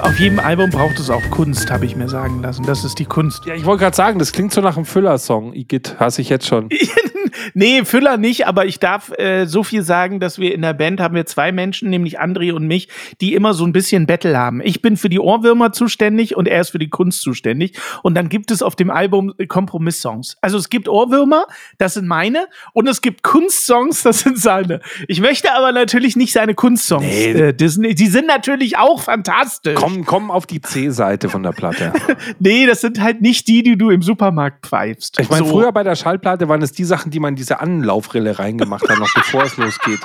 Auf 0.00 0.20
jedem 0.20 0.38
Album 0.38 0.70
braucht 0.70 1.00
es 1.00 1.10
auch 1.10 1.22
Kunst, 1.30 1.70
habe 1.70 1.86
ich 1.86 1.96
mir 1.96 2.08
sagen 2.08 2.42
lassen. 2.42 2.62
Das 2.64 2.84
ist 2.84 2.98
die 2.98 3.04
Kunst. 3.04 3.46
Ja, 3.46 3.54
ich 3.54 3.64
wollte 3.64 3.82
gerade 3.82 3.96
sagen, 3.96 4.18
das 4.18 4.32
klingt 4.32 4.52
so 4.52 4.60
nach 4.60 4.76
einem 4.76 4.84
Füller-Song. 4.84 5.54
Igitt, 5.54 5.98
hasse 5.98 6.20
ich 6.20 6.28
jetzt 6.28 6.46
schon. 6.46 6.68
nee, 7.54 7.84
Füller 7.84 8.16
nicht, 8.16 8.46
aber 8.46 8.66
ich 8.66 8.78
darf 8.78 9.10
äh, 9.18 9.46
so 9.46 9.62
viel 9.62 9.82
sagen, 9.82 10.20
dass 10.20 10.38
wir 10.38 10.54
in 10.54 10.62
der 10.62 10.74
Band 10.74 11.00
haben 11.00 11.14
wir 11.14 11.26
zwei 11.26 11.52
Menschen, 11.52 11.90
nämlich 11.90 12.20
André 12.20 12.52
und 12.52 12.66
mich, 12.66 12.88
die 13.20 13.34
immer 13.34 13.54
so 13.54 13.64
ein 13.64 13.72
bisschen 13.72 14.06
Battle 14.06 14.36
haben. 14.36 14.60
Ich 14.62 14.82
bin 14.82 14.96
für 14.96 15.08
die 15.08 15.20
Ohrwürmer 15.20 15.72
zuständig 15.72 16.36
und 16.36 16.48
er 16.48 16.60
ist 16.60 16.70
für 16.70 16.78
die 16.78 16.88
Kunst 16.88 17.22
zuständig. 17.22 17.78
Und 18.02 18.14
dann 18.14 18.28
gibt 18.28 18.50
es 18.50 18.62
auf 18.62 18.76
dem 18.76 18.90
Album 18.90 19.32
Kompromisssongs. 19.48 20.36
Also 20.40 20.56
es 20.58 20.70
gibt 20.70 20.88
Ohrwürmer, 20.88 21.44
das 21.78 21.94
sind 21.94 22.06
meine, 22.06 22.46
und 22.72 22.88
es 22.88 23.00
gibt 23.02 23.22
Kunstsongs, 23.22 24.02
das 24.02 24.20
sind 24.20 24.38
seine. 24.38 24.80
Ich 25.08 25.20
möchte 25.20 25.52
aber 25.52 25.72
natürlich 25.72 26.16
nicht 26.16 26.32
seine 26.32 26.54
Kunstsongs 26.54 27.04
Nee. 27.04 27.32
äh, 27.32 27.52
Disney. 27.54 27.94
Die 27.94 28.06
sind 28.06 28.26
natürlich 28.26 28.78
auch 28.78 29.02
fantastisch. 29.02 29.74
Komm, 29.74 30.04
komm 30.04 30.30
auf 30.30 30.46
die 30.46 30.60
C-Seite 30.60 31.28
von 31.28 31.42
der 31.42 31.52
Platte. 31.52 31.92
Nee, 32.40 32.66
das 32.66 32.80
sind 32.80 33.00
halt 33.00 33.20
nicht 33.20 33.48
die, 33.48 33.62
die 33.62 33.76
du 33.76 33.90
im 33.90 34.02
Supermarkt 34.02 34.66
pfeifst. 34.66 35.18
Ich 35.20 35.28
meine, 35.30 35.44
So. 35.44 35.52
früher 35.52 35.72
bei 35.72 35.82
der 35.82 35.94
Schallplatte 35.96 36.48
waren 36.48 36.62
es 36.62 36.72
die 36.72 36.84
Sachen, 36.84 37.10
die 37.10 37.20
man 37.20 37.27
in 37.28 37.36
diese 37.36 37.60
Anlaufrille 37.60 38.38
reingemacht 38.38 38.88
hat, 38.88 38.98
noch 38.98 39.12
bevor 39.14 39.44
es 39.44 39.56
losgeht. 39.56 40.00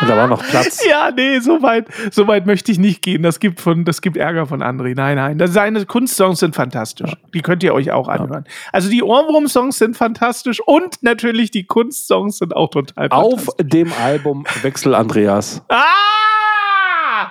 Und 0.00 0.10
da 0.10 0.16
war 0.16 0.26
noch 0.26 0.42
Platz. 0.42 0.84
Ja, 0.86 1.10
nee, 1.10 1.38
so 1.40 1.62
weit, 1.62 1.88
so 2.10 2.28
weit 2.28 2.46
möchte 2.46 2.70
ich 2.70 2.78
nicht 2.78 3.00
gehen. 3.02 3.22
Das 3.22 3.40
gibt, 3.40 3.60
von, 3.60 3.84
das 3.86 4.02
gibt 4.02 4.16
Ärger 4.18 4.46
von 4.46 4.62
André. 4.62 4.94
Nein, 4.94 5.16
nein. 5.16 5.38
Das, 5.38 5.52
seine 5.52 5.86
Kunstsongs 5.86 6.40
sind 6.40 6.54
fantastisch. 6.54 7.16
Die 7.32 7.40
könnt 7.40 7.62
ihr 7.62 7.72
euch 7.72 7.92
auch 7.92 8.08
anhören. 8.08 8.44
Also 8.72 8.90
die 8.90 9.02
Ohrwurm-Songs 9.02 9.78
sind 9.78 9.96
fantastisch 9.96 10.60
und 10.60 11.02
natürlich 11.02 11.50
die 11.50 11.64
Kunstsongs 11.64 12.38
sind 12.38 12.54
auch 12.54 12.68
total 12.70 13.08
Auf 13.08 13.44
fantastisch. 13.44 13.68
dem 13.68 13.92
Album 13.94 14.44
Wechsel 14.62 14.94
Andreas. 14.94 15.62
Ah! 15.68 16.15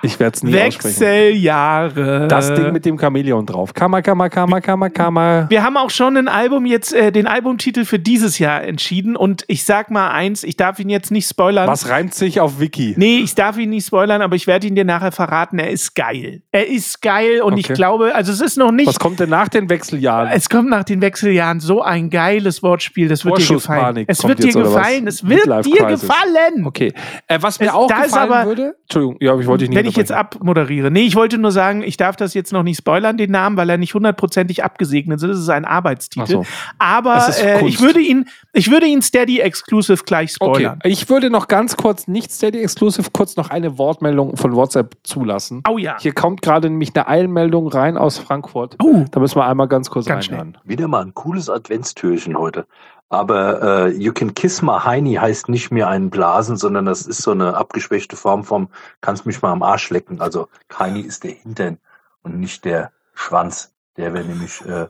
Ich 0.02 0.18
werde 0.20 0.36
es 0.36 0.42
nie. 0.42 0.52
Wechseljahre. 0.52 2.28
Das 2.28 2.52
Ding 2.54 2.72
mit 2.72 2.84
dem 2.84 2.98
Chamäleon 2.98 3.46
drauf. 3.46 3.74
Kammer, 3.74 4.02
Kammer, 4.02 4.28
Kammer, 4.28 4.60
Kammer, 4.60 4.90
Kammer. 4.90 5.46
Wir 5.48 5.62
haben 5.62 5.76
auch 5.76 5.90
schon 5.90 6.16
ein 6.16 6.28
Album 6.28 6.66
jetzt, 6.66 6.92
äh, 6.94 7.12
den 7.12 7.26
Albumtitel 7.26 7.84
für 7.84 7.98
dieses 7.98 8.38
Jahr 8.38 8.62
entschieden. 8.64 9.16
Und 9.16 9.44
ich 9.48 9.64
sag 9.64 9.90
mal 9.90 10.10
eins, 10.10 10.44
ich 10.44 10.56
darf 10.56 10.78
ihn 10.78 10.88
jetzt 10.88 11.10
nicht 11.10 11.28
spoilern. 11.28 11.68
Was 11.68 11.88
reimt 11.88 12.14
sich 12.14 12.40
auf 12.40 12.60
Wiki? 12.60 12.94
Nee, 12.96 13.18
ich 13.18 13.34
darf 13.34 13.58
ihn 13.58 13.70
nicht 13.70 13.86
spoilern, 13.86 14.22
aber 14.22 14.36
ich 14.36 14.46
werde 14.46 14.66
ihn 14.66 14.74
dir 14.74 14.84
nachher 14.84 15.12
verraten. 15.12 15.58
Er 15.58 15.70
ist 15.70 15.94
geil. 15.94 16.42
Er 16.52 16.66
ist 16.68 17.02
geil 17.02 17.40
und 17.42 17.56
ich 17.58 17.66
Okay. 17.66 17.74
glaube, 17.74 18.14
also 18.14 18.32
es 18.32 18.40
ist 18.40 18.56
noch 18.56 18.70
nicht. 18.72 18.86
Was 18.86 18.98
kommt 18.98 19.20
denn 19.20 19.30
nach 19.30 19.48
den 19.48 19.68
Wechseljahren? 19.68 20.30
Es 20.32 20.48
kommt 20.48 20.68
nach 20.70 20.84
den 20.84 21.00
Wechseljahren 21.00 21.60
so 21.60 21.82
ein 21.82 22.10
geiles 22.10 22.62
Wortspiel. 22.62 23.08
Das 23.08 23.24
wird 23.24 23.38
dir 23.38 23.46
gefallen. 23.54 24.04
Es 24.06 24.24
wird 24.26 24.42
dir 24.42 24.52
gefallen. 24.52 25.06
Es 25.06 25.26
wird 25.28 25.46
dir 25.66 25.84
gefallen. 25.86 26.64
Okay. 26.64 26.92
Äh, 27.28 27.38
was 27.40 27.60
mir 27.60 27.66
Es- 27.66 27.72
auch 27.72 27.88
gefallen 27.88 28.32
aber- 28.32 28.46
würde. 28.46 28.74
Entschuldigung, 28.82 29.16
ja, 29.20 29.38
ich 29.38 29.46
wollte 29.46 29.64
dich 29.64 29.74
nicht 29.74 29.85
Wenn 29.86 29.90
ich 29.90 29.96
jetzt 29.96 30.12
abmoderiere. 30.12 30.90
Nee, 30.90 31.02
ich 31.02 31.16
wollte 31.16 31.38
nur 31.38 31.52
sagen, 31.52 31.82
ich 31.82 31.96
darf 31.96 32.16
das 32.16 32.34
jetzt 32.34 32.52
noch 32.52 32.62
nicht 32.62 32.78
spoilern, 32.78 33.16
den 33.16 33.30
Namen, 33.30 33.56
weil 33.56 33.70
er 33.70 33.78
nicht 33.78 33.94
hundertprozentig 33.94 34.64
abgesegnet 34.64 35.22
ist. 35.22 35.28
Das 35.28 35.38
ist 35.38 35.48
ein 35.48 35.64
Arbeitstitel. 35.64 36.26
So. 36.26 36.46
Aber 36.78 37.28
äh, 37.42 37.66
ich 37.66 37.80
würde 37.80 38.00
ihn, 38.00 38.28
ich 38.52 38.70
würde 38.70 38.86
ihn 38.86 39.02
Steady 39.02 39.40
Exclusive 39.40 40.04
gleich 40.04 40.36
Okay, 40.40 40.54
spoilern. 40.54 40.78
ich 40.84 41.08
würde 41.08 41.30
noch 41.30 41.48
ganz 41.48 41.76
kurz, 41.76 42.08
nicht 42.08 42.32
Steady 42.32 42.60
Exclusive, 42.60 43.10
kurz 43.12 43.36
noch 43.36 43.50
eine 43.50 43.78
Wortmeldung 43.78 44.36
von 44.36 44.54
WhatsApp 44.54 44.96
zulassen. 45.02 45.62
Oh 45.68 45.78
ja. 45.78 45.96
Hier 46.00 46.12
kommt 46.12 46.42
gerade 46.42 46.68
nämlich 46.68 46.94
eine 46.94 47.08
Eilmeldung 47.08 47.68
rein 47.68 47.96
aus 47.96 48.18
Frankfurt. 48.18 48.76
Oh. 48.82 49.04
Da 49.10 49.20
müssen 49.20 49.36
wir 49.36 49.46
einmal 49.46 49.68
ganz 49.68 49.90
kurz 49.90 50.06
Ganz 50.06 50.28
reinhören. 50.28 50.58
Wieder 50.64 50.88
mal 50.88 51.02
ein 51.02 51.14
cooles 51.14 51.48
Adventstürchen 51.48 52.38
heute. 52.38 52.66
Aber 53.08 53.62
äh, 53.62 53.88
You 53.90 54.12
Can 54.12 54.34
Kiss 54.34 54.62
My 54.62 54.80
Heini 54.80 55.14
heißt 55.14 55.48
nicht 55.48 55.70
mehr 55.70 55.88
ein 55.88 56.10
Blasen, 56.10 56.56
sondern 56.56 56.86
das 56.86 57.06
ist 57.06 57.22
so 57.22 57.30
eine 57.30 57.56
abgeschwächte 57.56 58.16
Form 58.16 58.44
vom 58.44 58.68
Kannst 59.00 59.26
mich 59.26 59.42
mal 59.42 59.52
am 59.52 59.62
Arsch 59.62 59.90
lecken. 59.90 60.20
Also 60.20 60.48
Heini 60.76 61.00
ist 61.00 61.22
der 61.22 61.32
Hintern 61.32 61.78
und 62.22 62.40
nicht 62.40 62.64
der 62.64 62.92
Schwanz. 63.14 63.72
Der 63.96 64.12
wäre 64.12 64.24
nämlich 64.24 64.64
äh, 64.66 64.88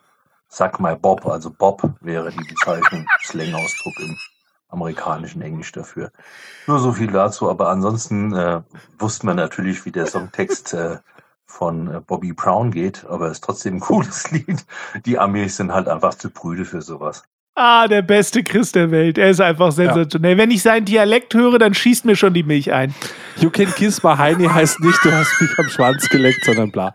Suck 0.49 0.81
My 0.81 0.97
Bob. 0.97 1.27
Also 1.27 1.51
Bob 1.51 1.83
wäre 2.01 2.31
die 2.31 2.45
Bezeichnung, 2.45 3.07
Slang-Ausdruck 3.23 4.01
im 4.01 4.17
amerikanischen 4.69 5.43
Englisch 5.43 5.73
dafür. 5.73 6.11
Nur 6.67 6.79
so 6.79 6.93
viel 6.93 7.13
dazu. 7.13 7.51
Aber 7.51 7.69
ansonsten 7.69 8.35
äh, 8.35 8.63
wusste 8.99 9.27
man 9.27 9.37
natürlich, 9.37 9.85
wie 9.85 9.93
der 9.93 10.07
Songtext 10.07 10.73
äh, 10.73 10.99
von 11.45 11.95
äh, 11.95 12.01
Bobby 12.01 12.33
Brown 12.33 12.71
geht, 12.71 13.05
aber 13.07 13.27
es 13.27 13.35
ist 13.35 13.45
trotzdem 13.45 13.77
ein 13.77 13.81
cooles 13.81 14.31
Lied. 14.31 14.65
Die 15.05 15.19
Amis 15.19 15.57
sind 15.57 15.73
halt 15.73 15.89
einfach 15.89 16.15
zu 16.15 16.31
prüde 16.31 16.65
für 16.65 16.83
sowas. 16.83 17.23
Ah, 17.59 17.89
der 17.89 18.03
beste 18.03 18.43
Chris 18.45 18.71
der 18.73 18.91
Welt. 18.91 19.17
Er 19.17 19.31
ist 19.31 19.41
einfach 19.41 19.73
sensationell. 19.73 20.37
Wenn 20.37 20.51
ich 20.51 20.61
seinen 20.63 20.85
Dialekt 20.85 21.33
höre, 21.33 21.59
dann 21.59 21.73
schießt 21.73 22.05
mir 22.05 22.15
schon 22.15 22.35
die 22.35 22.43
Milch 22.43 22.71
ein. 22.71 22.95
You 23.39 23.49
can 23.49 23.67
kiss 23.75 24.03
my 24.03 24.15
Heini 24.17 24.45
heißt 24.47 24.79
nicht, 24.81 25.03
du 25.03 25.11
hast 25.11 25.41
mich 25.41 25.51
am 25.59 25.69
Schwanz 25.69 26.07
geleckt, 26.11 26.45
sondern 26.45 26.71
bla. 26.71 26.95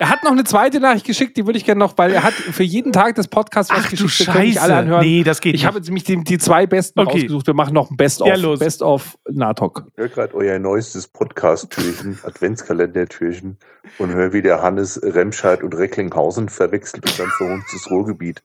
Er 0.00 0.08
hat 0.08 0.24
noch 0.24 0.32
eine 0.32 0.42
zweite 0.42 0.80
Nachricht 0.80 1.06
geschickt, 1.06 1.36
die 1.36 1.46
würde 1.46 1.58
ich 1.58 1.64
gerne 1.64 1.78
noch, 1.78 1.96
weil 1.96 2.10
er 2.12 2.24
hat 2.24 2.32
für 2.32 2.62
jeden 2.64 2.92
Tag 2.92 3.14
des 3.14 3.28
Podcasts 3.28 3.70
was 3.72 3.84
Ach 3.86 3.90
du 3.90 4.02
geschickt. 4.04 4.30
können 4.32 4.46
nicht 4.46 4.60
alle 4.60 4.72
Scheiße. 4.72 4.80
anhören. 4.82 5.04
Nee, 5.04 5.22
das 5.22 5.40
geht 5.40 5.54
ich 5.54 5.60
nicht. 5.60 5.66
habe 5.66 5.78
jetzt 5.78 5.86
nämlich 5.86 6.04
die, 6.04 6.24
die 6.24 6.38
zwei 6.38 6.66
besten 6.66 6.98
Okay. 6.98 7.12
rausgesucht. 7.12 7.46
Wir 7.46 7.54
machen 7.54 7.74
noch 7.74 7.90
ein 7.90 7.96
Best-of. 7.96 8.26
Ja, 8.26 8.34
los. 8.34 8.58
Best-of 8.58 9.16
Natok. 9.30 9.84
höre 9.96 10.08
gerade 10.08 10.34
euer 10.34 10.58
neuestes 10.58 11.06
Podcast-Türchen, 11.06 12.18
Adventskalendertürchen 12.24 13.58
und 13.98 14.12
höre, 14.12 14.32
wie 14.32 14.42
der 14.42 14.60
Hannes 14.62 15.00
Remscheid 15.02 15.62
und 15.62 15.74
Recklinghausen 15.76 16.48
verwechselt 16.48 17.04
und 17.06 17.18
dann 17.18 17.28
für 17.28 17.44
uns 17.44 17.64
das 17.72 17.88
Ruhrgebiet 17.90 18.42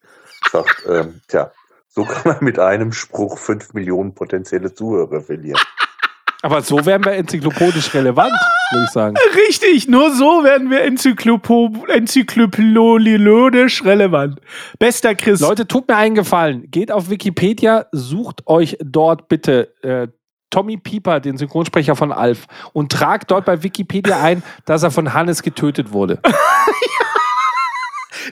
sagt, 0.52 0.84
ähm, 0.88 1.22
tja, 1.28 1.52
so 1.90 2.04
kann 2.04 2.34
man 2.34 2.44
mit 2.44 2.60
einem 2.60 2.92
Spruch 2.92 3.38
fünf 3.38 3.74
Millionen 3.74 4.14
potenzielle 4.14 4.74
Zuhörer 4.74 5.22
verlieren. 5.22 5.62
Aber 6.42 6.62
so 6.62 6.86
wären 6.86 7.04
wir 7.04 7.14
enzyklopädisch 7.14 7.94
relevant, 7.96 8.34
würde 8.72 8.86
ich 8.86 8.92
sagen. 8.92 9.16
Richtig, 9.48 9.88
nur 9.88 10.14
so 10.14 10.44
werden 10.44 10.70
wir 10.70 10.84
enzyklopädisch 10.84 13.84
relevant. 13.84 14.40
Bester 14.78 15.16
Chris. 15.16 15.40
Leute, 15.40 15.68
tut 15.68 15.88
mir 15.88 15.96
einen 15.96 16.14
Gefallen. 16.14 16.70
Geht 16.70 16.92
auf 16.92 17.10
Wikipedia, 17.10 17.88
sucht 17.92 18.46
euch 18.46 18.78
dort 18.80 19.28
bitte 19.28 19.74
äh, 19.82 20.08
Tommy 20.52 20.78
Pieper, 20.78 21.20
den 21.20 21.38
Synchronsprecher 21.38 21.96
von 21.96 22.12
Alf, 22.12 22.46
und 22.74 22.92
tragt 22.92 23.32
dort 23.32 23.46
bei 23.46 23.64
Wikipedia 23.64 24.22
ein, 24.22 24.44
dass 24.66 24.84
er 24.84 24.92
von 24.92 25.14
Hannes 25.14 25.42
getötet 25.42 25.92
wurde. 25.92 26.20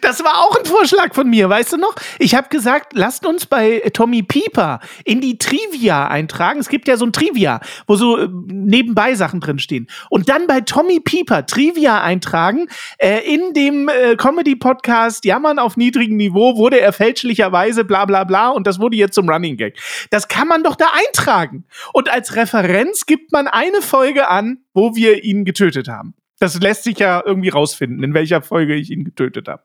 Das 0.02 0.24
war 0.24 0.40
auch 0.40 0.58
ein 0.58 0.66
Vorschlag 0.66 1.14
von 1.14 1.30
mir, 1.30 1.50
weißt 1.50 1.74
du 1.74 1.78
noch? 1.78 1.96
Ich 2.20 2.36
habe 2.36 2.50
gesagt, 2.50 2.94
lasst 2.94 3.26
uns 3.26 3.46
bei 3.46 3.80
Tommy 3.94 4.24
Pieper 4.24 4.80
in 5.06 5.22
die 5.22 5.38
Trivia 5.38 6.08
eintragen. 6.08 6.60
Es 6.60 6.70
gibt 6.70 6.88
ja 6.88 6.98
so 6.98 7.06
ein 7.06 7.14
Trivia, 7.14 7.60
wo 7.88 7.96
so 7.96 8.18
äh, 8.18 8.28
nebenbei 8.48 9.16
Sachen 9.16 9.40
drinstehen. 9.40 9.88
Und 10.10 10.30
dann 10.30 10.48
bei 10.48 10.62
Tommy 10.62 11.00
Pieper 11.00 11.46
Trivia 11.46 12.02
eintragen. 12.02 12.68
Äh, 12.98 13.20
in 13.34 13.54
dem 13.54 13.90
äh, 13.90 14.16
Comedy-Podcast 14.16 15.26
Jammern 15.26 15.60
auf 15.60 15.78
niedrigem 15.78 16.18
Niveau 16.18 16.58
wurde 16.58 16.80
er 16.80 16.94
fälschlicherweise 16.94 17.84
bla 17.84 18.06
bla 18.06 18.24
bla 18.24 18.50
und 18.50 18.68
das 18.68 18.80
wurde 18.80 18.98
jetzt 18.98 19.16
zum 19.16 19.30
Running 19.30 19.58
Gag. 19.58 19.78
Das 20.10 20.28
kann 20.28 20.48
man 20.48 20.64
doch 20.64 20.76
da 20.76 20.88
eintragen. 21.08 21.66
Und 21.94 22.10
als 22.10 22.36
Referenz 22.36 23.06
gibt 23.06 23.32
man 23.32 23.48
eine 23.48 23.82
Folge 23.82 24.28
an, 24.28 24.60
wo 24.74 24.96
wir 24.96 25.24
ihn 25.24 25.46
getötet 25.46 25.88
haben. 25.88 26.14
Das 26.40 26.60
lässt 26.60 26.84
sich 26.84 27.00
ja 27.00 27.24
irgendwie 27.26 27.50
rausfinden, 27.50 28.04
in 28.04 28.14
welcher 28.14 28.42
Folge 28.42 28.76
ich 28.76 28.92
ihn 28.92 29.06
getötet 29.06 29.48
habe. 29.48 29.64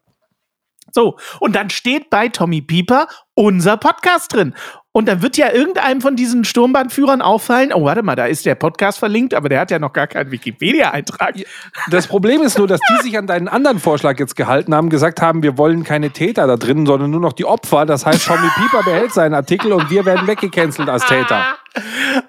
So, 0.93 1.17
und 1.41 1.55
dann 1.55 1.71
steht 1.71 2.11
bei 2.11 2.29
Tommy 2.29 2.63
Pieper 2.63 3.09
unser 3.39 3.77
Podcast 3.77 4.35
drin. 4.35 4.53
Und 4.91 5.07
dann 5.07 5.23
wird 5.23 5.37
ja 5.37 5.53
irgendeinem 5.53 6.01
von 6.01 6.17
diesen 6.17 6.43
Sturmbandführern 6.43 7.23
auffallen, 7.23 7.73
oh, 7.73 7.85
warte 7.85 8.03
mal, 8.03 8.17
da 8.17 8.27
ist 8.27 8.45
der 8.47 8.57
Podcast 8.57 8.99
verlinkt, 8.99 9.33
aber 9.33 9.49
der 9.49 9.61
hat 9.61 9.71
ja 9.71 9.79
noch 9.79 9.93
gar 9.93 10.09
keinen 10.09 10.33
Wikipedia-Eintrag. 10.33 11.37
Das 11.89 12.09
Problem 12.09 12.43
ist 12.43 12.59
nur, 12.59 12.67
dass 12.67 12.81
die 12.81 13.05
sich 13.05 13.17
an 13.17 13.29
deinen 13.29 13.47
anderen 13.47 13.79
Vorschlag 13.79 14.19
jetzt 14.19 14.35
gehalten 14.35 14.75
haben, 14.75 14.89
gesagt 14.89 15.23
haben, 15.23 15.45
wir 15.45 15.57
wollen 15.57 15.85
keine 15.85 16.11
Täter 16.11 16.49
da 16.49 16.57
drin, 16.57 16.85
sondern 16.85 17.13
nur 17.13 17.21
noch 17.21 17.33
die 17.33 17.45
Opfer. 17.45 17.87
Das 17.87 18.05
heißt, 18.05 18.27
Tommy 18.27 18.49
Pieper 18.57 18.83
behält 18.83 19.13
seinen 19.13 19.35
Artikel 19.35 19.73
und 19.73 19.89
wir 19.89 20.05
werden 20.05 20.27
weggecancelt 20.27 20.89
als 20.89 21.07
Täter. 21.07 21.59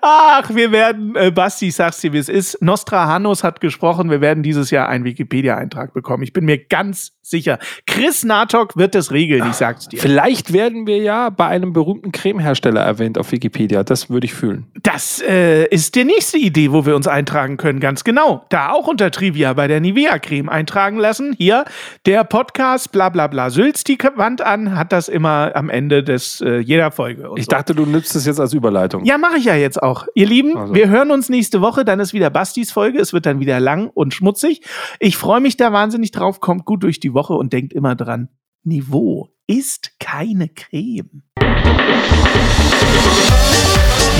Ach, 0.02 0.50
wir 0.54 0.72
werden, 0.72 1.16
äh, 1.16 1.32
Basti, 1.32 1.72
sag's 1.72 2.02
dir, 2.02 2.14
wie 2.14 2.18
es 2.18 2.30
ist. 2.30 2.62
Nostradamus 2.62 3.44
hat 3.44 3.62
gesprochen, 3.62 4.12
wir 4.12 4.22
werden 4.22 4.44
dieses 4.44 4.70
Jahr 4.70 4.88
einen 4.90 5.06
Wikipedia-Eintrag 5.06 5.94
bekommen. 5.94 6.24
Ich 6.24 6.34
bin 6.34 6.46
mir 6.46 6.64
ganz 6.64 7.14
sicher. 7.22 7.58
Chris 7.88 8.24
Natok 8.24 8.76
wird 8.78 8.96
es 8.96 9.12
regeln, 9.12 9.48
ich 9.50 9.56
sag's 9.56 9.88
dir. 9.88 10.00
Vielleicht 10.00 10.54
werden 10.54 10.86
wir 10.88 10.99
ja 11.00 11.30
bei 11.30 11.48
einem 11.48 11.74
berühmten 11.74 12.12
Cremehersteller 12.12 12.82
erwähnt 12.82 13.18
auf 13.18 13.32
Wikipedia. 13.32 13.84
Das 13.84 14.10
würde 14.10 14.26
ich 14.26 14.34
fühlen. 14.34 14.68
Das 14.82 15.22
äh, 15.22 15.66
ist 15.66 15.96
die 15.96 16.04
nächste 16.04 16.38
Idee, 16.38 16.72
wo 16.72 16.86
wir 16.86 16.96
uns 16.96 17.08
eintragen 17.08 17.58
können, 17.58 17.80
ganz 17.80 18.04
genau. 18.04 18.46
Da 18.50 18.72
auch 18.72 18.88
unter 18.88 19.12
Trivia 19.12 19.54
bei 19.54 19.68
der 19.68 19.80
Nivea-Creme 19.80 20.50
eintragen 20.50 20.98
lassen. 20.98 21.36
Hier, 21.38 21.66
der 22.06 22.24
Podcast, 22.24 22.92
bla 22.92 23.10
bla 23.10 23.28
bla, 23.28 23.50
Sülz 23.50 23.84
die 23.84 23.98
Wand 24.16 24.42
an, 24.42 24.76
hat 24.76 24.92
das 24.92 25.10
immer 25.10 25.52
am 25.56 25.70
Ende 25.70 26.04
des 26.04 26.42
äh, 26.42 26.60
jeder 26.60 26.92
Folge. 26.92 27.30
Ich 27.36 27.46
so. 27.46 27.50
dachte, 27.52 27.76
du 27.76 27.86
nützt 27.86 28.16
es 28.16 28.26
jetzt 28.26 28.40
als 28.40 28.54
Überleitung. 28.54 29.06
Ja, 29.06 29.18
mache 29.18 29.38
ich 29.38 29.46
ja 29.46 29.56
jetzt 29.56 29.82
auch. 29.82 30.06
Ihr 30.16 30.28
Lieben, 30.28 30.58
Also. 30.58 30.74
wir 30.74 30.90
hören 30.90 31.12
uns 31.12 31.30
nächste 31.30 31.62
Woche. 31.62 31.86
Dann 31.86 32.00
ist 32.00 32.14
wieder 32.14 32.30
Bastis 32.30 32.72
Folge. 32.72 33.00
Es 33.00 33.14
wird 33.14 33.26
dann 33.26 33.40
wieder 33.40 33.60
lang 33.60 33.90
und 33.94 34.14
schmutzig. 34.14 34.62
Ich 35.00 35.18
freue 35.18 35.42
mich 35.42 35.58
da 35.58 35.72
wahnsinnig 35.72 36.12
drauf. 36.12 36.40
Kommt 36.40 36.66
gut 36.66 36.84
durch 36.84 37.00
die 37.00 37.14
Woche 37.14 37.34
und 37.34 37.54
denkt 37.54 37.74
immer 37.74 37.96
dran: 37.96 38.30
Niveau 38.64 39.30
ist 39.48 39.92
keine 40.00 40.50
Creme. 40.50 41.24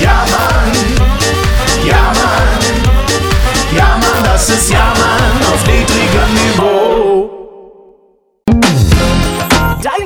Ja, 0.00 0.24
Mann. 0.30 0.72
Ja, 1.86 2.12
Mann. 2.14 3.76
Ja, 3.76 3.98
Mann, 3.98 4.24
das 4.24 4.48
ist 4.48 4.70
Ja, 4.70 4.94
Mann 4.96 5.52
auf 5.52 5.66
niedrigem 5.66 6.34
Niveau. 6.34 7.09